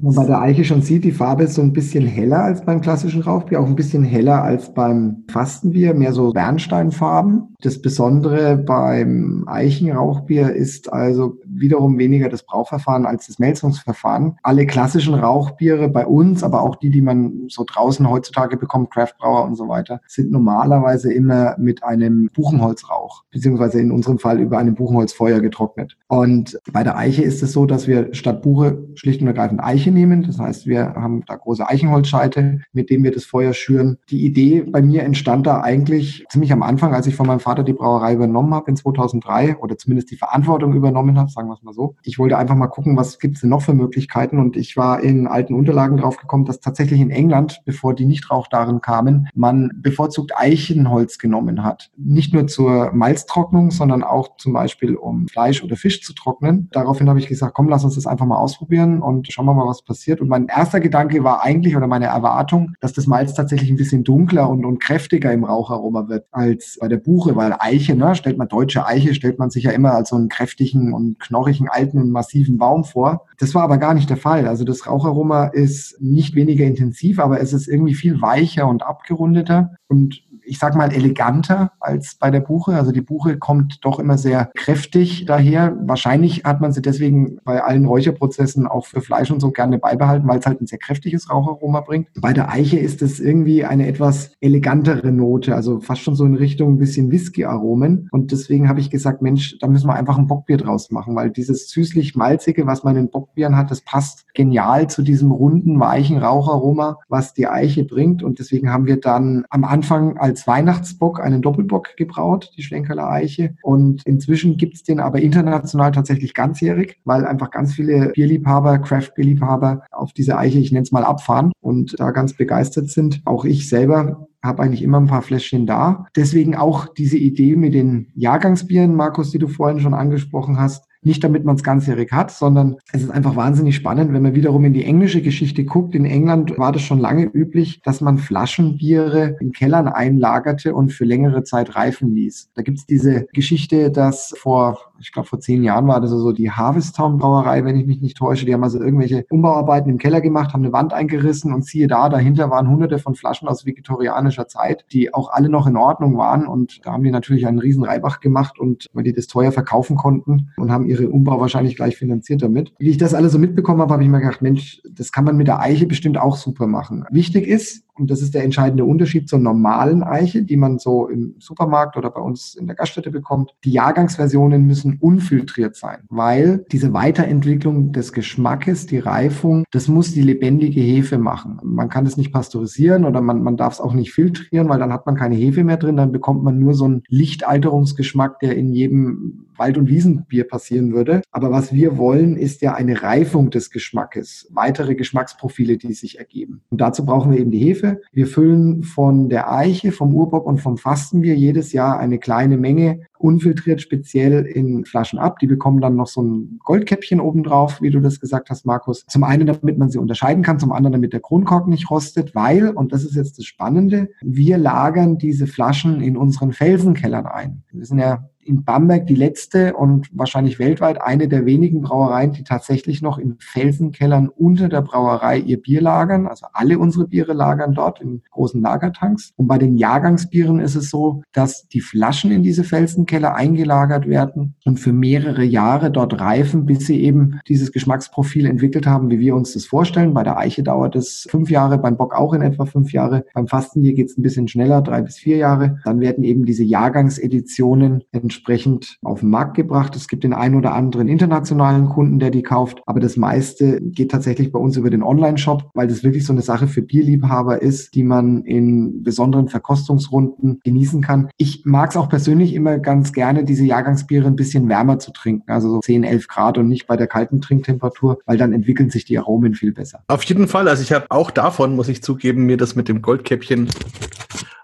man 0.00 0.14
bei 0.14 0.24
der 0.24 0.40
Eiche 0.40 0.64
schon 0.64 0.80
sieht, 0.80 1.04
die 1.04 1.12
Farbe 1.12 1.42
ist 1.42 1.56
so 1.56 1.60
ein 1.60 1.74
bisschen 1.74 2.06
heller 2.06 2.42
als 2.44 2.64
beim 2.64 2.80
klassischen 2.80 3.20
Rauchbier, 3.20 3.60
auch 3.60 3.66
ein 3.66 3.76
bisschen 3.76 4.04
heller 4.04 4.42
als 4.42 4.72
beim 4.72 5.24
Fastenbier, 5.30 5.92
mehr 5.92 6.14
so 6.14 6.32
Bernsteinfarben. 6.32 7.54
Das 7.60 7.82
Besondere 7.82 8.56
beim 8.56 9.44
Eichenrauchbier 9.48 10.54
ist 10.54 10.90
also 10.90 11.38
wiederum 11.62 11.98
weniger 11.98 12.28
das 12.28 12.44
Brauverfahren 12.44 13.06
als 13.06 13.28
das 13.28 13.38
Melzungsverfahren. 13.38 14.36
Alle 14.42 14.66
klassischen 14.66 15.14
Rauchbiere 15.14 15.88
bei 15.88 16.06
uns, 16.06 16.44
aber 16.44 16.60
auch 16.60 16.76
die, 16.76 16.90
die 16.90 17.00
man 17.00 17.44
so 17.48 17.64
draußen 17.66 18.08
heutzutage 18.10 18.58
bekommt, 18.58 18.90
Craftbrauer 18.90 19.44
und 19.44 19.56
so 19.56 19.68
weiter, 19.68 20.02
sind 20.06 20.30
normalerweise 20.30 21.12
immer 21.12 21.56
mit 21.58 21.82
einem 21.82 22.28
Buchenholzrauch, 22.34 23.24
beziehungsweise 23.30 23.80
in 23.80 23.90
unserem 23.90 24.18
Fall 24.18 24.40
über 24.40 24.58
einem 24.58 24.74
Buchenholzfeuer 24.74 25.40
getrocknet. 25.40 25.96
Und 26.08 26.58
bei 26.72 26.82
der 26.82 26.98
Eiche 26.98 27.22
ist 27.22 27.42
es 27.42 27.52
so, 27.52 27.64
dass 27.64 27.86
wir 27.86 28.12
statt 28.12 28.42
Buche 28.42 28.86
schlicht 28.94 29.22
und 29.22 29.28
ergreifend 29.28 29.62
Eiche 29.62 29.90
nehmen. 29.90 30.24
Das 30.24 30.38
heißt, 30.38 30.66
wir 30.66 30.94
haben 30.94 31.24
da 31.26 31.36
große 31.36 31.66
Eichenholzscheite, 31.66 32.60
mit 32.72 32.90
denen 32.90 33.04
wir 33.04 33.12
das 33.12 33.24
Feuer 33.24 33.54
schüren. 33.54 33.98
Die 34.10 34.24
Idee 34.24 34.62
bei 34.62 34.82
mir 34.82 35.04
entstand 35.04 35.46
da 35.46 35.60
eigentlich 35.60 36.24
ziemlich 36.28 36.52
am 36.52 36.62
Anfang, 36.62 36.92
als 36.94 37.06
ich 37.06 37.14
von 37.14 37.26
meinem 37.26 37.40
Vater 37.40 37.62
die 37.62 37.72
Brauerei 37.72 38.14
übernommen 38.14 38.52
habe 38.52 38.70
in 38.70 38.76
2003 38.76 39.58
oder 39.58 39.78
zumindest 39.78 40.10
die 40.10 40.16
Verantwortung 40.16 40.74
übernommen 40.74 41.18
habe, 41.18 41.30
sagen 41.30 41.48
wir 41.48 41.51
wir 41.52 41.56
es 41.56 41.62
mal 41.62 41.72
so. 41.72 41.96
Ich 42.02 42.18
wollte 42.18 42.38
einfach 42.38 42.54
mal 42.54 42.68
gucken, 42.68 42.96
was 42.96 43.18
gibt 43.18 43.36
es 43.36 43.40
denn 43.42 43.50
noch 43.50 43.62
für 43.62 43.74
Möglichkeiten 43.74 44.38
und 44.38 44.56
ich 44.56 44.76
war 44.76 45.00
in 45.00 45.26
alten 45.26 45.54
Unterlagen 45.54 45.96
drauf 45.96 46.16
gekommen, 46.16 46.44
dass 46.44 46.60
tatsächlich 46.60 47.00
in 47.00 47.10
England, 47.10 47.60
bevor 47.64 47.94
die 47.94 48.06
Nichtrauchdarin 48.06 48.80
kamen, 48.80 49.28
man 49.34 49.70
bevorzugt 49.76 50.32
Eichenholz 50.36 51.18
genommen 51.18 51.62
hat. 51.62 51.90
Nicht 51.96 52.32
nur 52.32 52.46
zur 52.46 52.92
Malztrocknung, 52.92 53.70
sondern 53.70 54.02
auch 54.02 54.36
zum 54.36 54.52
Beispiel 54.52 54.96
um 54.96 55.28
Fleisch 55.28 55.62
oder 55.62 55.76
Fisch 55.76 56.02
zu 56.02 56.14
trocknen. 56.14 56.68
Daraufhin 56.72 57.08
habe 57.08 57.18
ich 57.18 57.28
gesagt, 57.28 57.54
komm, 57.54 57.68
lass 57.68 57.84
uns 57.84 57.94
das 57.94 58.06
einfach 58.06 58.26
mal 58.26 58.38
ausprobieren 58.38 59.02
und 59.02 59.32
schauen 59.32 59.46
wir 59.46 59.54
mal, 59.54 59.66
was 59.66 59.82
passiert. 59.82 60.20
Und 60.20 60.28
mein 60.28 60.46
erster 60.46 60.80
Gedanke 60.80 61.24
war 61.24 61.42
eigentlich 61.42 61.76
oder 61.76 61.86
meine 61.86 62.06
Erwartung, 62.06 62.74
dass 62.80 62.92
das 62.92 63.06
Malz 63.06 63.34
tatsächlich 63.34 63.70
ein 63.70 63.76
bisschen 63.76 64.04
dunkler 64.04 64.48
und, 64.48 64.64
und 64.64 64.80
kräftiger 64.80 65.32
im 65.32 65.44
Raucharoma 65.44 66.08
wird 66.08 66.26
als 66.30 66.78
bei 66.80 66.88
der 66.88 66.96
Buche, 66.96 67.36
weil 67.36 67.54
Eiche, 67.58 67.94
ne, 67.94 68.14
stellt 68.14 68.38
man 68.38 68.48
deutsche 68.48 68.86
Eiche, 68.86 69.14
stellt 69.14 69.38
man 69.38 69.50
sich 69.50 69.64
ja 69.64 69.70
immer 69.72 69.92
als 69.92 70.10
so 70.10 70.16
einen 70.16 70.28
kräftigen 70.28 70.92
und 70.92 71.18
knorrigen, 71.32 71.68
alten 71.70 71.98
und 71.98 72.10
massiven 72.10 72.58
Baum 72.58 72.84
vor. 72.84 73.26
Das 73.38 73.54
war 73.54 73.62
aber 73.62 73.78
gar 73.78 73.94
nicht 73.94 74.10
der 74.10 74.18
Fall. 74.18 74.46
Also 74.46 74.64
das 74.64 74.86
Raucharoma 74.86 75.46
ist 75.46 76.00
nicht 76.00 76.34
weniger 76.34 76.66
intensiv, 76.66 77.18
aber 77.18 77.40
es 77.40 77.54
ist 77.54 77.68
irgendwie 77.68 77.94
viel 77.94 78.20
weicher 78.20 78.68
und 78.68 78.82
abgerundeter 78.82 79.72
und 79.88 80.22
ich 80.52 80.58
sag 80.58 80.76
mal, 80.76 80.92
eleganter 80.92 81.72
als 81.80 82.16
bei 82.16 82.30
der 82.30 82.40
Buche. 82.40 82.74
Also 82.74 82.92
die 82.92 83.00
Buche 83.00 83.38
kommt 83.38 83.82
doch 83.86 83.98
immer 83.98 84.18
sehr 84.18 84.50
kräftig 84.54 85.24
daher. 85.24 85.74
Wahrscheinlich 85.80 86.44
hat 86.44 86.60
man 86.60 86.74
sie 86.74 86.82
deswegen 86.82 87.38
bei 87.42 87.64
allen 87.64 87.86
Räucherprozessen 87.86 88.66
auch 88.66 88.84
für 88.84 89.00
Fleisch 89.00 89.30
und 89.30 89.40
so 89.40 89.50
gerne 89.50 89.78
beibehalten, 89.78 90.28
weil 90.28 90.40
es 90.40 90.44
halt 90.44 90.60
ein 90.60 90.66
sehr 90.66 90.78
kräftiges 90.78 91.30
Raucharoma 91.30 91.80
bringt. 91.80 92.08
Bei 92.20 92.34
der 92.34 92.50
Eiche 92.50 92.78
ist 92.78 93.00
es 93.00 93.18
irgendwie 93.18 93.64
eine 93.64 93.86
etwas 93.88 94.32
elegantere 94.40 95.10
Note, 95.10 95.54
also 95.54 95.80
fast 95.80 96.02
schon 96.02 96.16
so 96.16 96.26
in 96.26 96.34
Richtung 96.34 96.74
ein 96.74 96.78
bisschen 96.78 97.10
Whisky-Aromen. 97.10 98.08
Und 98.12 98.30
deswegen 98.30 98.68
habe 98.68 98.80
ich 98.80 98.90
gesagt, 98.90 99.22
Mensch, 99.22 99.56
da 99.58 99.68
müssen 99.68 99.86
wir 99.86 99.94
einfach 99.94 100.18
ein 100.18 100.26
Bockbier 100.26 100.58
draus 100.58 100.90
machen, 100.90 101.16
weil 101.16 101.30
dieses 101.30 101.70
süßlich-malzige, 101.70 102.66
was 102.66 102.84
man 102.84 102.96
in 102.96 103.08
Bockbieren 103.08 103.56
hat, 103.56 103.70
das 103.70 103.80
passt 103.80 104.26
genial 104.34 104.90
zu 104.90 105.00
diesem 105.00 105.30
runden, 105.30 105.80
weichen 105.80 106.18
Raucharoma, 106.18 106.98
was 107.08 107.32
die 107.32 107.46
Eiche 107.46 107.84
bringt. 107.84 108.22
Und 108.22 108.38
deswegen 108.38 108.70
haben 108.70 108.84
wir 108.84 109.00
dann 109.00 109.46
am 109.48 109.64
Anfang 109.64 110.18
als 110.18 110.41
Weihnachtsbock 110.46 111.20
einen 111.20 111.42
Doppelbock 111.42 111.96
gebraut, 111.96 112.52
die 112.56 112.62
Schlenkerler 112.62 113.10
Eiche. 113.10 113.54
Und 113.62 114.02
inzwischen 114.06 114.56
gibt 114.56 114.74
es 114.74 114.82
den 114.82 115.00
aber 115.00 115.20
international 115.20 115.92
tatsächlich 115.92 116.34
ganzjährig, 116.34 117.00
weil 117.04 117.24
einfach 117.26 117.50
ganz 117.50 117.74
viele 117.74 118.10
Bierliebhaber, 118.10 118.78
Craft-Bierliebhaber 118.78 119.82
auf 119.90 120.12
diese 120.12 120.38
Eiche, 120.38 120.58
ich 120.58 120.72
nenne 120.72 120.84
es 120.84 120.92
mal, 120.92 121.04
abfahren 121.04 121.52
und 121.60 121.98
da 121.98 122.10
ganz 122.10 122.34
begeistert 122.34 122.88
sind. 122.88 123.22
Auch 123.24 123.44
ich 123.44 123.68
selber 123.68 124.28
habe 124.42 124.62
eigentlich 124.62 124.82
immer 124.82 124.98
ein 124.98 125.06
paar 125.06 125.22
Fläschchen 125.22 125.66
da. 125.66 126.06
Deswegen 126.16 126.56
auch 126.56 126.88
diese 126.88 127.16
Idee 127.16 127.56
mit 127.56 127.74
den 127.74 128.08
Jahrgangsbieren, 128.14 128.94
Markus, 128.94 129.30
die 129.30 129.38
du 129.38 129.46
vorhin 129.46 129.80
schon 129.80 129.94
angesprochen 129.94 130.58
hast, 130.58 130.88
nicht 131.02 131.24
damit 131.24 131.44
man 131.44 131.56
es 131.56 131.64
ganzjährig 131.64 132.12
hat, 132.12 132.30
sondern 132.30 132.76
es 132.92 133.02
ist 133.02 133.10
einfach 133.10 133.36
wahnsinnig 133.36 133.76
spannend, 133.76 134.12
wenn 134.12 134.22
man 134.22 134.34
wiederum 134.34 134.64
in 134.64 134.72
die 134.72 134.84
englische 134.84 135.20
Geschichte 135.20 135.64
guckt. 135.64 135.94
In 135.94 136.04
England 136.04 136.56
war 136.58 136.72
das 136.72 136.82
schon 136.82 137.00
lange 137.00 137.24
üblich, 137.24 137.80
dass 137.82 138.00
man 138.00 138.18
Flaschenbiere 138.18 139.36
in 139.40 139.52
Kellern 139.52 139.88
einlagerte 139.88 140.74
und 140.74 140.92
für 140.92 141.04
längere 141.04 141.42
Zeit 141.42 141.74
reifen 141.74 142.14
ließ. 142.14 142.50
Da 142.54 142.62
gibt 142.62 142.78
es 142.78 142.86
diese 142.86 143.26
Geschichte, 143.32 143.90
dass 143.90 144.34
vor 144.38 144.91
ich 145.02 145.12
glaube 145.12 145.28
vor 145.28 145.40
zehn 145.40 145.64
Jahren 145.64 145.88
war 145.88 146.00
das 146.00 146.10
so 146.10 146.32
die 146.32 146.50
Harvesttown 146.50 147.18
Brauerei, 147.18 147.64
wenn 147.64 147.76
ich 147.76 147.86
mich 147.86 148.00
nicht 148.00 148.16
täusche. 148.16 148.46
Die 148.46 148.54
haben 148.54 148.62
also 148.62 148.80
irgendwelche 148.80 149.26
Umbauarbeiten 149.28 149.90
im 149.90 149.98
Keller 149.98 150.20
gemacht, 150.20 150.52
haben 150.52 150.62
eine 150.62 150.72
Wand 150.72 150.92
eingerissen 150.92 151.52
und 151.52 151.64
siehe 151.64 151.88
da, 151.88 152.08
dahinter 152.08 152.50
waren 152.50 152.68
hunderte 152.68 152.98
von 152.98 153.14
Flaschen 153.14 153.48
aus 153.48 153.66
viktorianischer 153.66 154.46
Zeit, 154.46 154.84
die 154.92 155.12
auch 155.12 155.30
alle 155.30 155.48
noch 155.48 155.66
in 155.66 155.76
Ordnung 155.76 156.16
waren. 156.16 156.46
Und 156.46 156.80
da 156.86 156.92
haben 156.92 157.02
die 157.02 157.10
natürlich 157.10 157.46
einen 157.46 157.58
riesen 157.58 157.84
Reibach 157.84 158.20
gemacht 158.20 158.58
und 158.60 158.86
weil 158.92 159.04
die 159.04 159.12
das 159.12 159.26
teuer 159.26 159.52
verkaufen 159.52 159.96
konnten 159.96 160.50
und 160.56 160.70
haben 160.70 160.86
ihre 160.86 161.08
Umbau 161.08 161.40
wahrscheinlich 161.40 161.76
gleich 161.76 161.96
finanziert 161.96 162.42
damit. 162.42 162.72
Wie 162.78 162.90
ich 162.90 162.98
das 162.98 163.14
alles 163.14 163.32
so 163.32 163.38
mitbekommen 163.38 163.80
habe, 163.80 163.92
habe 163.92 164.04
ich 164.04 164.08
mir 164.08 164.20
gedacht, 164.20 164.42
Mensch, 164.42 164.80
das 164.88 165.10
kann 165.10 165.24
man 165.24 165.36
mit 165.36 165.48
der 165.48 165.60
Eiche 165.60 165.86
bestimmt 165.86 166.18
auch 166.18 166.36
super 166.36 166.66
machen. 166.66 167.04
Wichtig 167.10 167.46
ist, 167.48 167.84
und 167.98 168.10
das 168.10 168.22
ist 168.22 168.34
der 168.34 168.44
entscheidende 168.44 168.84
Unterschied 168.84 169.28
zur 169.28 169.38
normalen 169.38 170.02
Eiche, 170.02 170.42
die 170.42 170.56
man 170.56 170.78
so 170.78 171.08
im 171.08 171.34
Supermarkt 171.38 171.96
oder 171.96 172.10
bei 172.10 172.20
uns 172.20 172.54
in 172.54 172.66
der 172.66 172.76
Gaststätte 172.76 173.10
bekommt. 173.10 173.54
Die 173.64 173.72
Jahrgangsversionen 173.72 174.66
müssen 174.66 174.98
unfiltriert 175.00 175.76
sein, 175.76 175.98
weil 176.08 176.64
diese 176.72 176.92
Weiterentwicklung 176.92 177.92
des 177.92 178.12
Geschmackes, 178.12 178.86
die 178.86 178.98
Reifung, 178.98 179.64
das 179.70 179.88
muss 179.88 180.12
die 180.12 180.22
lebendige 180.22 180.80
Hefe 180.80 181.18
machen. 181.18 181.60
Man 181.62 181.88
kann 181.88 182.06
es 182.06 182.16
nicht 182.16 182.32
pasteurisieren 182.32 183.04
oder 183.04 183.20
man, 183.20 183.42
man 183.42 183.56
darf 183.56 183.74
es 183.74 183.80
auch 183.80 183.92
nicht 183.92 184.12
filtrieren, 184.12 184.68
weil 184.68 184.78
dann 184.78 184.92
hat 184.92 185.06
man 185.06 185.16
keine 185.16 185.34
Hefe 185.34 185.64
mehr 185.64 185.76
drin, 185.76 185.96
dann 185.96 186.12
bekommt 186.12 186.42
man 186.42 186.58
nur 186.58 186.74
so 186.74 186.86
einen 186.86 187.02
Lichtalterungsgeschmack, 187.08 188.40
der 188.40 188.56
in 188.56 188.72
jedem 188.72 189.46
Wald- 189.56 189.78
und 189.78 189.88
Wiesenbier 189.88 190.44
passieren 190.48 190.92
würde. 190.92 191.22
Aber 191.30 191.50
was 191.50 191.72
wir 191.72 191.96
wollen, 191.96 192.36
ist 192.36 192.62
ja 192.62 192.74
eine 192.74 193.02
Reifung 193.02 193.50
des 193.50 193.70
Geschmackes, 193.70 194.48
weitere 194.50 194.94
Geschmacksprofile, 194.94 195.76
die 195.76 195.92
sich 195.92 196.18
ergeben. 196.18 196.62
Und 196.70 196.80
dazu 196.80 197.04
brauchen 197.04 197.32
wir 197.32 197.38
eben 197.38 197.50
die 197.50 197.58
Hefe. 197.58 197.81
Wir 198.12 198.26
füllen 198.26 198.82
von 198.82 199.28
der 199.28 199.52
Eiche, 199.52 199.92
vom 199.92 200.14
Urbock 200.14 200.46
und 200.46 200.58
vom 200.58 200.76
Fastenbier 200.76 201.34
jedes 201.34 201.72
Jahr 201.72 201.98
eine 201.98 202.18
kleine 202.18 202.56
Menge 202.56 203.00
unfiltriert 203.18 203.80
speziell 203.80 204.44
in 204.44 204.84
Flaschen 204.84 205.18
ab. 205.18 205.38
Die 205.38 205.46
bekommen 205.46 205.80
dann 205.80 205.96
noch 205.96 206.08
so 206.08 206.22
ein 206.22 206.58
Goldkäppchen 206.64 207.20
obendrauf, 207.20 207.80
wie 207.80 207.90
du 207.90 208.00
das 208.00 208.20
gesagt 208.20 208.50
hast, 208.50 208.66
Markus. 208.66 209.04
Zum 209.06 209.24
einen, 209.24 209.46
damit 209.46 209.78
man 209.78 209.90
sie 209.90 209.98
unterscheiden 209.98 210.42
kann, 210.42 210.58
zum 210.58 210.72
anderen, 210.72 210.92
damit 210.92 211.12
der 211.12 211.20
Kronkorken 211.20 211.70
nicht 211.70 211.90
rostet, 211.90 212.34
weil, 212.34 212.70
und 212.70 212.92
das 212.92 213.04
ist 213.04 213.14
jetzt 213.14 213.38
das 213.38 213.44
Spannende, 213.44 214.10
wir 214.22 214.58
lagern 214.58 215.18
diese 215.18 215.46
Flaschen 215.46 216.00
in 216.00 216.16
unseren 216.16 216.52
Felsenkellern 216.52 217.26
ein. 217.26 217.62
Wir 217.72 217.86
sind 217.86 217.98
ja 217.98 218.28
in 218.44 218.64
Bamberg 218.64 219.06
die 219.06 219.14
letzte 219.14 219.74
und 219.74 220.08
wahrscheinlich 220.12 220.58
weltweit 220.58 221.00
eine 221.00 221.28
der 221.28 221.46
wenigen 221.46 221.82
Brauereien, 221.82 222.32
die 222.32 222.44
tatsächlich 222.44 223.02
noch 223.02 223.18
in 223.18 223.36
Felsenkellern 223.38 224.28
unter 224.28 224.68
der 224.68 224.82
Brauerei 224.82 225.38
ihr 225.38 225.60
Bier 225.60 225.80
lagern. 225.80 226.26
Also 226.26 226.46
alle 226.52 226.78
unsere 226.78 227.06
Biere 227.06 227.32
lagern 227.32 227.74
dort 227.74 228.00
in 228.00 228.22
großen 228.30 228.60
Lagertanks. 228.60 229.32
Und 229.36 229.46
bei 229.46 229.58
den 229.58 229.76
Jahrgangsbieren 229.76 230.60
ist 230.60 230.74
es 230.74 230.90
so, 230.90 231.22
dass 231.32 231.68
die 231.68 231.80
Flaschen 231.80 232.30
in 232.30 232.42
diese 232.42 232.64
Felsenkeller 232.64 233.34
eingelagert 233.34 234.08
werden 234.08 234.54
und 234.64 234.78
für 234.78 234.92
mehrere 234.92 235.44
Jahre 235.44 235.90
dort 235.90 236.20
reifen, 236.20 236.66
bis 236.66 236.86
sie 236.86 237.02
eben 237.02 237.40
dieses 237.48 237.72
Geschmacksprofil 237.72 238.46
entwickelt 238.46 238.86
haben, 238.86 239.10
wie 239.10 239.18
wir 239.18 239.34
uns 239.34 239.52
das 239.54 239.66
vorstellen. 239.66 240.14
Bei 240.14 240.22
der 240.22 240.38
Eiche 240.38 240.62
dauert 240.62 240.96
es 240.96 241.26
fünf 241.30 241.50
Jahre, 241.50 241.78
beim 241.78 241.96
Bock 241.96 242.14
auch 242.14 242.32
in 242.32 242.42
etwa 242.42 242.64
fünf 242.64 242.92
Jahre. 242.92 243.24
Beim 243.34 243.46
Fastenbier 243.46 243.94
geht 243.94 244.10
es 244.10 244.18
ein 244.18 244.22
bisschen 244.22 244.48
schneller, 244.48 244.82
drei 244.82 245.02
bis 245.02 245.16
vier 245.16 245.36
Jahre. 245.36 245.78
Dann 245.84 246.00
werden 246.00 246.24
eben 246.24 246.44
diese 246.44 246.64
Jahrgangseditionen 246.64 248.04
entsprechend 248.32 248.96
auf 249.02 249.20
den 249.20 249.28
Markt 249.28 249.54
gebracht. 249.54 249.94
Es 249.94 250.08
gibt 250.08 250.24
den 250.24 250.32
einen 250.32 250.54
oder 250.54 250.74
anderen 250.74 251.08
internationalen 251.08 251.88
Kunden, 251.88 252.18
der 252.18 252.30
die 252.30 252.42
kauft, 252.42 252.82
aber 252.86 252.98
das 252.98 253.16
meiste 253.16 253.78
geht 253.80 254.10
tatsächlich 254.10 254.50
bei 254.50 254.58
uns 254.58 254.76
über 254.76 254.88
den 254.88 255.02
Online-Shop, 255.02 255.70
weil 255.74 255.86
das 255.86 256.02
wirklich 256.02 256.24
so 256.24 256.32
eine 256.32 256.42
Sache 256.42 256.66
für 256.66 256.82
Bierliebhaber 256.82 257.60
ist, 257.60 257.94
die 257.94 258.04
man 258.04 258.44
in 258.44 259.02
besonderen 259.02 259.48
Verkostungsrunden 259.48 260.60
genießen 260.64 261.02
kann. 261.02 261.28
Ich 261.36 261.62
mag 261.64 261.90
es 261.90 261.96
auch 261.96 262.08
persönlich 262.08 262.54
immer 262.54 262.78
ganz 262.78 263.12
gerne, 263.12 263.44
diese 263.44 263.64
Jahrgangsbiere 263.64 264.26
ein 264.26 264.36
bisschen 264.36 264.68
wärmer 264.68 264.98
zu 264.98 265.12
trinken, 265.12 265.50
also 265.50 265.68
so 265.68 265.80
10, 265.80 266.04
11 266.04 266.28
Grad 266.28 266.58
und 266.58 266.68
nicht 266.68 266.86
bei 266.86 266.96
der 266.96 267.06
kalten 267.06 267.40
Trinktemperatur, 267.40 268.18
weil 268.24 268.38
dann 268.38 268.52
entwickeln 268.52 268.88
sich 268.88 269.04
die 269.04 269.18
Aromen 269.18 269.54
viel 269.54 269.72
besser. 269.72 270.02
Auf 270.08 270.22
jeden 270.24 270.48
Fall. 270.48 270.68
Also 270.68 270.82
ich 270.82 270.92
habe 270.92 271.06
auch 271.10 271.30
davon, 271.30 271.76
muss 271.76 271.88
ich 271.88 272.02
zugeben, 272.02 272.46
mir 272.46 272.56
das 272.56 272.76
mit 272.76 272.88
dem 272.88 273.02
Goldkäppchen 273.02 273.68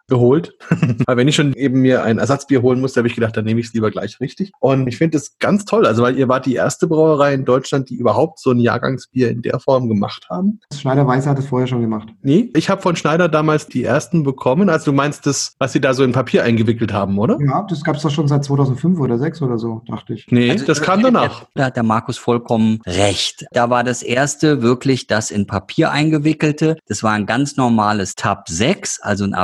geholt. 0.08 0.54
weil 1.06 1.16
wenn 1.16 1.28
ich 1.28 1.36
schon 1.36 1.52
eben 1.54 1.80
mir 1.80 2.02
ein 2.02 2.18
Ersatzbier 2.18 2.62
holen 2.62 2.80
musste, 2.80 3.00
habe 3.00 3.08
ich 3.08 3.14
gedacht, 3.14 3.36
dann 3.36 3.44
nehme 3.44 3.60
ich 3.60 3.66
es 3.66 3.74
lieber 3.74 3.90
gleich 3.90 4.20
richtig. 4.20 4.52
Und 4.60 4.86
ich 4.86 4.96
finde 4.96 5.18
es 5.18 5.38
ganz 5.38 5.64
toll, 5.64 5.86
also 5.86 6.02
weil 6.02 6.18
ihr 6.18 6.28
wart 6.28 6.46
die 6.46 6.54
erste 6.54 6.86
Brauerei 6.86 7.34
in 7.34 7.44
Deutschland, 7.44 7.90
die 7.90 7.96
überhaupt 7.96 8.40
so 8.40 8.50
ein 8.50 8.58
Jahrgangsbier 8.58 9.30
in 9.30 9.42
der 9.42 9.60
Form 9.60 9.88
gemacht 9.88 10.26
haben. 10.30 10.60
Schneider 10.74 11.06
Weißer 11.06 11.30
hat 11.30 11.38
es 11.38 11.46
vorher 11.46 11.66
schon 11.66 11.80
gemacht. 11.80 12.08
Nee, 12.22 12.50
ich 12.54 12.70
habe 12.70 12.82
von 12.82 12.96
Schneider 12.96 13.28
damals 13.28 13.68
die 13.68 13.84
ersten 13.84 14.22
bekommen. 14.22 14.68
Also 14.68 14.86
du 14.86 14.92
meinst 14.92 15.26
das, 15.26 15.54
was 15.58 15.72
sie 15.72 15.80
da 15.80 15.94
so 15.94 16.04
in 16.04 16.12
Papier 16.12 16.44
eingewickelt 16.44 16.92
haben, 16.92 17.18
oder? 17.18 17.38
Ja, 17.40 17.66
das 17.68 17.84
gab 17.84 17.96
es 17.96 18.02
doch 18.02 18.10
schon 18.10 18.28
seit 18.28 18.44
2005 18.44 18.98
oder 18.98 19.16
2006 19.18 19.42
oder 19.42 19.58
so, 19.58 19.82
dachte 19.86 20.14
ich. 20.14 20.26
Nee, 20.30 20.50
also, 20.50 20.64
das 20.64 20.80
kam 20.80 21.02
danach. 21.02 21.46
Da 21.54 21.66
hat 21.66 21.76
der 21.76 21.82
Markus 21.82 22.18
vollkommen 22.18 22.80
recht. 22.86 23.46
Da 23.52 23.70
war 23.70 23.84
das 23.84 24.02
erste 24.02 24.62
wirklich 24.62 25.06
das 25.06 25.30
in 25.30 25.46
Papier 25.46 25.90
eingewickelte. 25.90 26.78
Das 26.86 27.02
war 27.02 27.12
ein 27.12 27.26
ganz 27.26 27.56
normales 27.56 28.14
Tab 28.14 28.48
6, 28.48 29.00
also 29.00 29.24
ein 29.24 29.34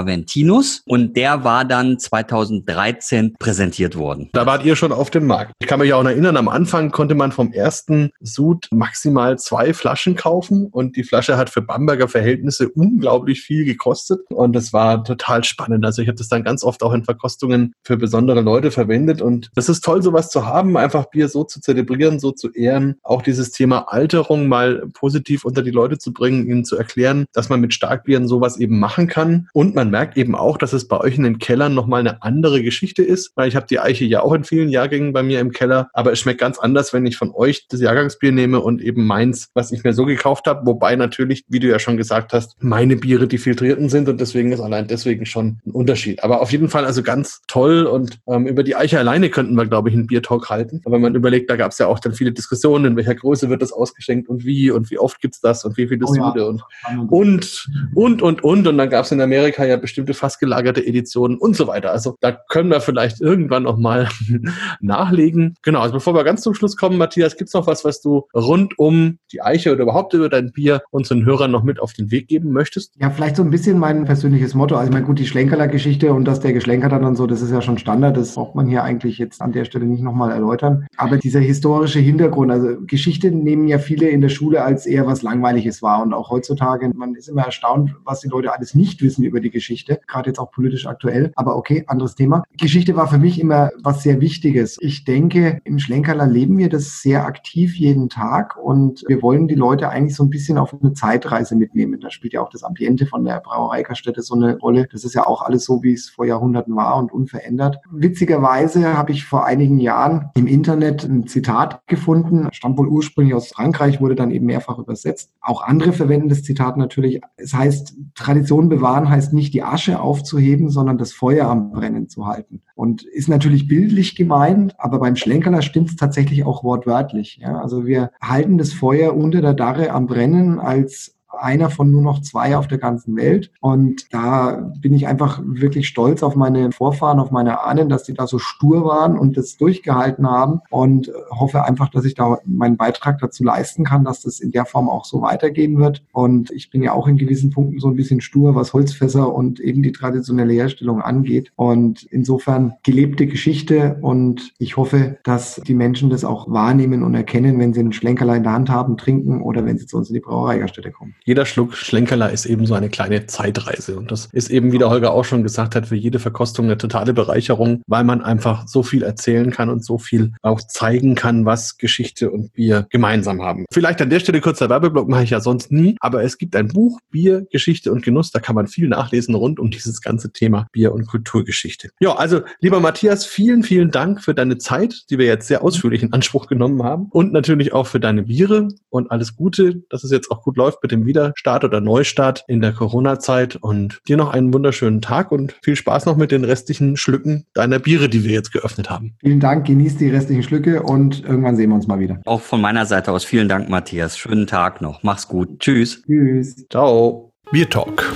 Aventinus. 0.54 0.82
Und 0.86 1.16
der 1.16 1.44
war 1.44 1.64
dann 1.64 1.98
2013 1.98 3.34
präsentiert 3.38 3.96
worden. 3.96 4.30
Da 4.32 4.46
wart 4.46 4.64
ihr 4.64 4.76
schon 4.76 4.92
auf 4.92 5.10
dem 5.10 5.26
Markt. 5.26 5.52
Ich 5.60 5.66
kann 5.66 5.80
mich 5.80 5.92
auch 5.92 6.04
erinnern, 6.04 6.36
am 6.36 6.48
Anfang 6.48 6.90
konnte 6.90 7.14
man 7.14 7.32
vom 7.32 7.52
ersten 7.52 8.10
Sud 8.20 8.68
maximal 8.70 9.38
zwei 9.38 9.74
Flaschen 9.74 10.16
kaufen 10.16 10.66
und 10.66 10.96
die 10.96 11.04
Flasche 11.04 11.36
hat 11.36 11.50
für 11.50 11.62
Bamberger 11.62 12.08
Verhältnisse 12.08 12.68
unglaublich 12.68 13.40
viel 13.40 13.64
gekostet 13.64 14.20
und 14.30 14.54
das 14.54 14.72
war 14.72 15.04
total 15.04 15.44
spannend. 15.44 15.84
Also 15.84 16.02
ich 16.02 16.08
habe 16.08 16.18
das 16.18 16.28
dann 16.28 16.44
ganz 16.44 16.62
oft 16.64 16.82
auch 16.82 16.92
in 16.92 17.04
Verkostungen 17.04 17.74
für 17.82 17.96
besondere 17.96 18.40
Leute 18.40 18.70
verwendet 18.70 19.22
und 19.22 19.50
das 19.54 19.68
ist 19.68 19.84
toll, 19.84 20.02
sowas 20.02 20.30
zu 20.30 20.46
haben, 20.46 20.76
einfach 20.76 21.06
Bier 21.06 21.28
so 21.28 21.44
zu 21.44 21.60
zelebrieren, 21.60 22.18
so 22.18 22.32
zu 22.32 22.52
ehren, 22.52 22.96
auch 23.02 23.22
dieses 23.22 23.50
Thema 23.50 23.92
Alterung 23.92 24.48
mal 24.48 24.86
positiv 24.94 25.44
unter 25.44 25.62
die 25.62 25.70
Leute 25.70 25.98
zu 25.98 26.12
bringen, 26.12 26.46
ihnen 26.46 26.64
zu 26.64 26.76
erklären, 26.76 27.26
dass 27.32 27.48
man 27.48 27.60
mit 27.60 27.74
Starkbieren 27.74 28.28
sowas 28.28 28.58
eben 28.58 28.78
machen 28.78 29.08
kann 29.08 29.48
und 29.52 29.74
man 29.74 29.90
merkt 29.90 30.16
eben 30.16 30.34
auch, 30.34 30.43
dass 30.56 30.72
es 30.72 30.88
bei 30.88 30.98
euch 30.98 31.16
in 31.16 31.24
den 31.24 31.38
Kellern 31.38 31.74
nochmal 31.74 32.00
eine 32.00 32.22
andere 32.22 32.62
Geschichte 32.62 33.02
ist, 33.02 33.32
weil 33.34 33.48
ich 33.48 33.56
habe 33.56 33.66
die 33.66 33.80
Eiche 33.80 34.04
ja 34.04 34.22
auch 34.22 34.32
in 34.32 34.44
vielen 34.44 34.68
Jahrgängen 34.68 35.12
bei 35.12 35.22
mir 35.22 35.40
im 35.40 35.50
Keller, 35.50 35.88
aber 35.92 36.12
es 36.12 36.20
schmeckt 36.20 36.40
ganz 36.40 36.58
anders, 36.58 36.92
wenn 36.92 37.06
ich 37.06 37.16
von 37.16 37.32
euch 37.32 37.66
das 37.68 37.80
Jahrgangsbier 37.80 38.32
nehme 38.32 38.60
und 38.60 38.80
eben 38.80 39.06
meins, 39.06 39.50
was 39.54 39.72
ich 39.72 39.84
mir 39.84 39.92
so 39.92 40.04
gekauft 40.04 40.46
habe, 40.46 40.66
wobei 40.66 40.96
natürlich, 40.96 41.44
wie 41.48 41.60
du 41.60 41.68
ja 41.68 41.78
schon 41.78 41.96
gesagt 41.96 42.32
hast, 42.32 42.56
meine 42.60 42.96
Biere 42.96 43.26
die 43.26 43.38
filtrierten 43.38 43.88
sind 43.88 44.08
und 44.08 44.20
deswegen 44.20 44.52
ist 44.52 44.60
allein 44.60 44.86
deswegen 44.86 45.26
schon 45.26 45.60
ein 45.66 45.72
Unterschied. 45.72 46.22
Aber 46.22 46.40
auf 46.40 46.52
jeden 46.52 46.68
Fall 46.68 46.84
also 46.84 47.02
ganz 47.02 47.42
toll 47.48 47.84
und 47.86 48.18
ähm, 48.28 48.46
über 48.46 48.62
die 48.62 48.76
Eiche 48.76 48.98
alleine 48.98 49.30
könnten 49.30 49.54
wir, 49.54 49.66
glaube 49.66 49.88
ich, 49.88 49.94
einen 49.94 50.06
Biertalk 50.06 50.50
halten. 50.50 50.80
Aber 50.84 50.96
wenn 50.96 51.02
man 51.02 51.14
überlegt, 51.14 51.50
da 51.50 51.56
gab 51.56 51.72
es 51.72 51.78
ja 51.78 51.86
auch 51.86 51.98
dann 51.98 52.12
viele 52.12 52.32
Diskussionen, 52.32 52.84
in 52.84 52.96
welcher 52.96 53.14
Größe 53.14 53.48
wird 53.48 53.62
das 53.62 53.72
ausgeschenkt 53.72 54.28
und 54.28 54.44
wie 54.44 54.70
und 54.70 54.90
wie 54.90 54.98
oft 54.98 55.20
gibt's 55.20 55.40
das 55.40 55.64
und 55.64 55.76
wie 55.76 55.86
viele 55.88 56.04
oh, 56.04 56.12
Sude 56.12 56.40
ja. 56.40 56.46
und, 56.46 56.62
und, 57.10 57.68
und, 57.94 58.22
und, 58.22 58.44
und. 58.44 58.66
Und 58.66 58.78
dann 58.78 58.90
gab 58.90 59.04
es 59.04 59.12
in 59.12 59.20
Amerika 59.20 59.64
ja 59.64 59.76
bestimmte 59.76 60.14
fast 60.14 60.33
gelagerte 60.38 60.84
Editionen 60.84 61.38
und 61.38 61.56
so 61.56 61.66
weiter. 61.66 61.90
Also 61.92 62.16
da 62.20 62.32
können 62.32 62.70
wir 62.70 62.80
vielleicht 62.80 63.20
irgendwann 63.20 63.64
noch 63.64 63.78
mal 63.78 64.08
nachlegen. 64.80 65.54
Genau, 65.62 65.80
also 65.80 65.94
bevor 65.94 66.14
wir 66.14 66.24
ganz 66.24 66.42
zum 66.42 66.54
Schluss 66.54 66.76
kommen, 66.76 66.98
Matthias, 66.98 67.36
gibt's 67.36 67.54
noch 67.54 67.66
was, 67.66 67.84
was 67.84 68.00
du 68.00 68.26
rund 68.34 68.78
um 68.78 69.18
die 69.32 69.42
Eiche 69.42 69.72
oder 69.72 69.82
überhaupt 69.82 70.14
über 70.14 70.28
dein 70.28 70.52
Bier 70.52 70.82
unseren 70.90 71.24
Hörern 71.24 71.50
noch 71.50 71.62
mit 71.62 71.80
auf 71.80 71.92
den 71.92 72.10
Weg 72.10 72.28
geben 72.28 72.52
möchtest? 72.52 72.94
Ja, 73.00 73.10
vielleicht 73.10 73.36
so 73.36 73.42
ein 73.42 73.50
bisschen 73.50 73.78
mein 73.78 74.04
persönliches 74.04 74.54
Motto. 74.54 74.76
Also 74.76 74.88
ich 74.88 74.92
meine, 74.92 75.06
gut, 75.06 75.18
die 75.18 75.26
Schlenkerler-Geschichte 75.26 76.12
und 76.12 76.24
dass 76.24 76.40
der 76.40 76.52
geschlenkert 76.52 76.92
hat 76.92 77.02
und 77.02 77.16
so, 77.16 77.26
das 77.26 77.42
ist 77.42 77.50
ja 77.50 77.62
schon 77.62 77.78
Standard. 77.78 78.16
Das 78.16 78.34
braucht 78.34 78.54
man 78.54 78.66
hier 78.66 78.82
eigentlich 78.82 79.18
jetzt 79.18 79.40
an 79.40 79.52
der 79.52 79.64
Stelle 79.64 79.86
nicht 79.86 80.02
nochmal 80.02 80.30
erläutern. 80.30 80.86
Aber 80.96 81.18
dieser 81.18 81.40
historische 81.40 82.00
Hintergrund, 82.00 82.50
also 82.50 82.76
Geschichte 82.86 83.30
nehmen 83.30 83.68
ja 83.68 83.78
viele 83.78 84.08
in 84.08 84.20
der 84.20 84.28
Schule 84.28 84.62
als 84.62 84.86
eher 84.86 85.06
was 85.06 85.22
Langweiliges 85.22 85.82
wahr. 85.82 86.02
Und 86.02 86.14
auch 86.14 86.30
heutzutage, 86.30 86.90
man 86.94 87.14
ist 87.14 87.28
immer 87.28 87.42
erstaunt, 87.42 87.94
was 88.04 88.20
die 88.20 88.28
Leute 88.28 88.52
alles 88.52 88.74
nicht 88.74 89.02
wissen 89.02 89.24
über 89.24 89.40
die 89.40 89.50
Geschichte, 89.50 90.00
gerade 90.06 90.23
jetzt 90.26 90.38
auch 90.38 90.50
politisch 90.50 90.86
aktuell. 90.86 91.32
Aber 91.36 91.56
okay, 91.56 91.84
anderes 91.86 92.14
Thema. 92.14 92.42
Geschichte 92.58 92.96
war 92.96 93.08
für 93.08 93.18
mich 93.18 93.40
immer 93.40 93.70
was 93.82 94.02
sehr 94.02 94.20
Wichtiges. 94.20 94.78
Ich 94.80 95.04
denke, 95.04 95.60
im 95.64 95.78
Schlenkerler 95.78 96.26
leben 96.26 96.58
wir 96.58 96.68
das 96.68 97.02
sehr 97.02 97.26
aktiv 97.26 97.76
jeden 97.76 98.08
Tag 98.08 98.56
und 98.56 99.04
wir 99.06 99.22
wollen 99.22 99.48
die 99.48 99.54
Leute 99.54 99.88
eigentlich 99.88 100.16
so 100.16 100.24
ein 100.24 100.30
bisschen 100.30 100.58
auf 100.58 100.74
eine 100.74 100.92
Zeitreise 100.92 101.56
mitnehmen. 101.56 102.00
Da 102.00 102.10
spielt 102.10 102.32
ja 102.32 102.42
auch 102.42 102.50
das 102.50 102.62
Ambiente 102.62 103.06
von 103.06 103.24
der 103.24 103.40
Brauereikerstätte 103.40 104.22
so 104.22 104.34
eine 104.34 104.58
Rolle. 104.58 104.86
Das 104.90 105.04
ist 105.04 105.14
ja 105.14 105.26
auch 105.26 105.42
alles 105.42 105.64
so, 105.64 105.82
wie 105.82 105.92
es 105.92 106.08
vor 106.08 106.26
Jahrhunderten 106.26 106.76
war 106.76 106.96
und 106.96 107.12
unverändert. 107.12 107.78
Witzigerweise 107.90 108.96
habe 108.96 109.12
ich 109.12 109.24
vor 109.24 109.44
einigen 109.44 109.78
Jahren 109.78 110.30
im 110.36 110.46
Internet 110.46 111.04
ein 111.04 111.26
Zitat 111.26 111.86
gefunden, 111.86 112.48
stammt 112.52 112.78
wohl 112.78 112.88
ursprünglich 112.88 113.34
aus 113.34 113.48
Frankreich, 113.48 114.00
wurde 114.00 114.14
dann 114.14 114.30
eben 114.30 114.46
mehrfach 114.46 114.78
übersetzt. 114.78 115.30
Auch 115.40 115.62
andere 115.62 115.92
verwenden 115.92 116.28
das 116.28 116.42
Zitat 116.42 116.76
natürlich. 116.76 117.20
Es 117.36 117.54
heißt, 117.54 117.96
Tradition 118.14 118.68
bewahren 118.68 119.08
heißt 119.08 119.32
nicht 119.32 119.54
die 119.54 119.62
Asche 119.62 120.00
aufzuheben, 120.04 120.70
sondern 120.70 120.98
das 120.98 121.12
Feuer 121.12 121.48
am 121.48 121.72
Brennen 121.72 122.08
zu 122.08 122.26
halten. 122.26 122.62
Und 122.74 123.02
ist 123.02 123.28
natürlich 123.28 123.66
bildlich 123.66 124.14
gemeint, 124.14 124.74
aber 124.78 124.98
beim 124.98 125.16
Schlenkerler 125.16 125.62
stimmt 125.62 125.90
es 125.90 125.96
tatsächlich 125.96 126.44
auch 126.44 126.62
wortwörtlich. 126.62 127.38
Ja? 127.40 127.60
Also 127.60 127.86
wir 127.86 128.10
halten 128.20 128.58
das 128.58 128.72
Feuer 128.72 129.16
unter 129.16 129.40
der 129.40 129.54
Darre 129.54 129.90
am 129.90 130.06
Brennen 130.06 130.60
als 130.60 131.16
einer 131.40 131.70
von 131.70 131.90
nur 131.90 132.02
noch 132.02 132.20
zwei 132.22 132.56
auf 132.56 132.68
der 132.68 132.78
ganzen 132.78 133.16
Welt. 133.16 133.50
Und 133.60 134.12
da 134.12 134.72
bin 134.80 134.92
ich 134.94 135.06
einfach 135.06 135.40
wirklich 135.44 135.88
stolz 135.88 136.22
auf 136.22 136.36
meine 136.36 136.72
Vorfahren, 136.72 137.18
auf 137.18 137.30
meine 137.30 137.62
Ahnen, 137.62 137.88
dass 137.88 138.04
die 138.04 138.14
da 138.14 138.26
so 138.26 138.38
stur 138.38 138.84
waren 138.84 139.18
und 139.18 139.36
das 139.36 139.56
durchgehalten 139.56 140.28
haben 140.28 140.60
und 140.70 141.10
hoffe 141.30 141.64
einfach, 141.64 141.88
dass 141.88 142.04
ich 142.04 142.14
da 142.14 142.38
meinen 142.44 142.76
Beitrag 142.76 143.18
dazu 143.18 143.44
leisten 143.44 143.84
kann, 143.84 144.04
dass 144.04 144.22
das 144.22 144.40
in 144.40 144.52
der 144.52 144.64
Form 144.64 144.88
auch 144.88 145.04
so 145.04 145.22
weitergehen 145.22 145.78
wird. 145.78 146.02
Und 146.12 146.50
ich 146.50 146.70
bin 146.70 146.82
ja 146.82 146.92
auch 146.92 147.06
in 147.06 147.16
gewissen 147.16 147.50
Punkten 147.50 147.80
so 147.80 147.88
ein 147.88 147.96
bisschen 147.96 148.20
stur, 148.20 148.54
was 148.54 148.72
Holzfässer 148.72 149.32
und 149.32 149.60
eben 149.60 149.82
die 149.82 149.92
traditionelle 149.92 150.52
Herstellung 150.52 151.02
angeht. 151.02 151.52
Und 151.56 152.04
insofern 152.04 152.74
gelebte 152.82 153.26
Geschichte 153.26 153.98
und 154.00 154.52
ich 154.58 154.76
hoffe, 154.76 155.18
dass 155.24 155.60
die 155.66 155.74
Menschen 155.74 156.10
das 156.10 156.24
auch 156.24 156.50
wahrnehmen 156.50 157.02
und 157.02 157.14
erkennen, 157.14 157.58
wenn 157.58 157.72
sie 157.72 157.80
einen 157.80 157.92
Schlenkerlein 157.92 158.38
in 158.38 158.42
der 158.44 158.52
Hand 158.52 158.70
haben, 158.70 158.96
trinken 158.96 159.42
oder 159.42 159.64
wenn 159.64 159.78
sie 159.78 159.86
zu 159.86 159.96
uns 159.96 160.08
in 160.08 160.14
die 160.14 160.20
Brauereigerstätte 160.20 160.90
kommen 160.90 161.14
jeder 161.24 161.46
Schluck 161.46 161.74
Schlenkerler 161.74 162.30
ist 162.30 162.44
eben 162.44 162.66
so 162.66 162.74
eine 162.74 162.90
kleine 162.90 163.26
Zeitreise. 163.26 163.96
Und 163.96 164.12
das 164.12 164.28
ist 164.32 164.50
eben, 164.50 164.72
wie 164.72 164.78
der 164.78 164.90
Holger 164.90 165.12
auch 165.12 165.24
schon 165.24 165.42
gesagt 165.42 165.74
hat, 165.74 165.86
für 165.86 165.96
jede 165.96 166.18
Verkostung 166.18 166.66
eine 166.66 166.76
totale 166.76 167.14
Bereicherung, 167.14 167.82
weil 167.86 168.04
man 168.04 168.20
einfach 168.20 168.68
so 168.68 168.82
viel 168.82 169.02
erzählen 169.02 169.50
kann 169.50 169.70
und 169.70 169.82
so 169.82 169.96
viel 169.96 170.32
auch 170.42 170.60
zeigen 170.60 171.14
kann, 171.14 171.46
was 171.46 171.78
Geschichte 171.78 172.30
und 172.30 172.52
Bier 172.52 172.86
gemeinsam 172.90 173.42
haben. 173.42 173.64
Vielleicht 173.72 174.02
an 174.02 174.10
der 174.10 174.20
Stelle 174.20 174.42
kurzer 174.42 174.68
Werbeblock 174.68 175.08
mache 175.08 175.24
ich 175.24 175.30
ja 175.30 175.40
sonst 175.40 175.72
nie, 175.72 175.96
aber 176.00 176.22
es 176.22 176.36
gibt 176.36 176.54
ein 176.56 176.68
Buch 176.68 177.00
Bier, 177.10 177.46
Geschichte 177.50 177.90
und 177.90 178.04
Genuss. 178.04 178.30
Da 178.30 178.40
kann 178.40 178.54
man 178.54 178.66
viel 178.66 178.88
nachlesen 178.88 179.34
rund 179.34 179.58
um 179.58 179.70
dieses 179.70 180.02
ganze 180.02 180.30
Thema 180.30 180.66
Bier 180.72 180.92
und 180.92 181.06
Kulturgeschichte. 181.06 181.88
Ja, 182.00 182.16
also 182.16 182.42
lieber 182.60 182.80
Matthias, 182.80 183.24
vielen, 183.24 183.62
vielen 183.62 183.90
Dank 183.90 184.22
für 184.22 184.34
deine 184.34 184.58
Zeit, 184.58 185.04
die 185.08 185.18
wir 185.18 185.26
jetzt 185.26 185.48
sehr 185.48 185.62
ausführlich 185.62 186.02
in 186.02 186.12
Anspruch 186.12 186.48
genommen 186.48 186.82
haben 186.82 187.08
und 187.10 187.32
natürlich 187.32 187.72
auch 187.72 187.86
für 187.86 188.00
deine 188.00 188.24
Biere 188.24 188.68
und 188.90 189.10
alles 189.10 189.36
Gute, 189.36 189.82
dass 189.88 190.04
es 190.04 190.10
jetzt 190.10 190.30
auch 190.30 190.42
gut 190.42 190.58
läuft 190.58 190.82
mit 190.82 190.92
dem 190.92 191.06
Video 191.06 191.13
Wiederstart 191.14 191.64
oder 191.64 191.80
Neustart 191.80 192.44
in 192.48 192.60
der 192.60 192.72
Corona-Zeit 192.72 193.54
und 193.56 194.00
dir 194.08 194.16
noch 194.16 194.32
einen 194.32 194.52
wunderschönen 194.52 195.00
Tag 195.00 195.30
und 195.30 195.54
viel 195.62 195.76
Spaß 195.76 196.06
noch 196.06 196.16
mit 196.16 196.32
den 196.32 196.42
restlichen 196.44 196.96
Schlücken 196.96 197.46
deiner 197.54 197.78
Biere, 197.78 198.08
die 198.08 198.24
wir 198.24 198.32
jetzt 198.32 198.52
geöffnet 198.52 198.90
haben. 198.90 199.14
Vielen 199.20 199.38
Dank, 199.40 199.66
genießt 199.66 200.00
die 200.00 200.10
restlichen 200.10 200.42
Schlücke 200.42 200.82
und 200.82 201.22
irgendwann 201.24 201.56
sehen 201.56 201.70
wir 201.70 201.76
uns 201.76 201.86
mal 201.86 202.00
wieder. 202.00 202.20
Auch 202.26 202.40
von 202.40 202.60
meiner 202.60 202.84
Seite 202.86 203.12
aus 203.12 203.24
vielen 203.24 203.48
Dank, 203.48 203.68
Matthias. 203.68 204.18
Schönen 204.18 204.48
Tag 204.48 204.80
noch. 204.80 205.04
Mach's 205.04 205.28
gut. 205.28 205.60
Tschüss. 205.60 206.02
Tschüss. 206.02 206.66
Ciao. 206.68 207.30
Bier 207.52 207.70
Talk, 207.70 208.12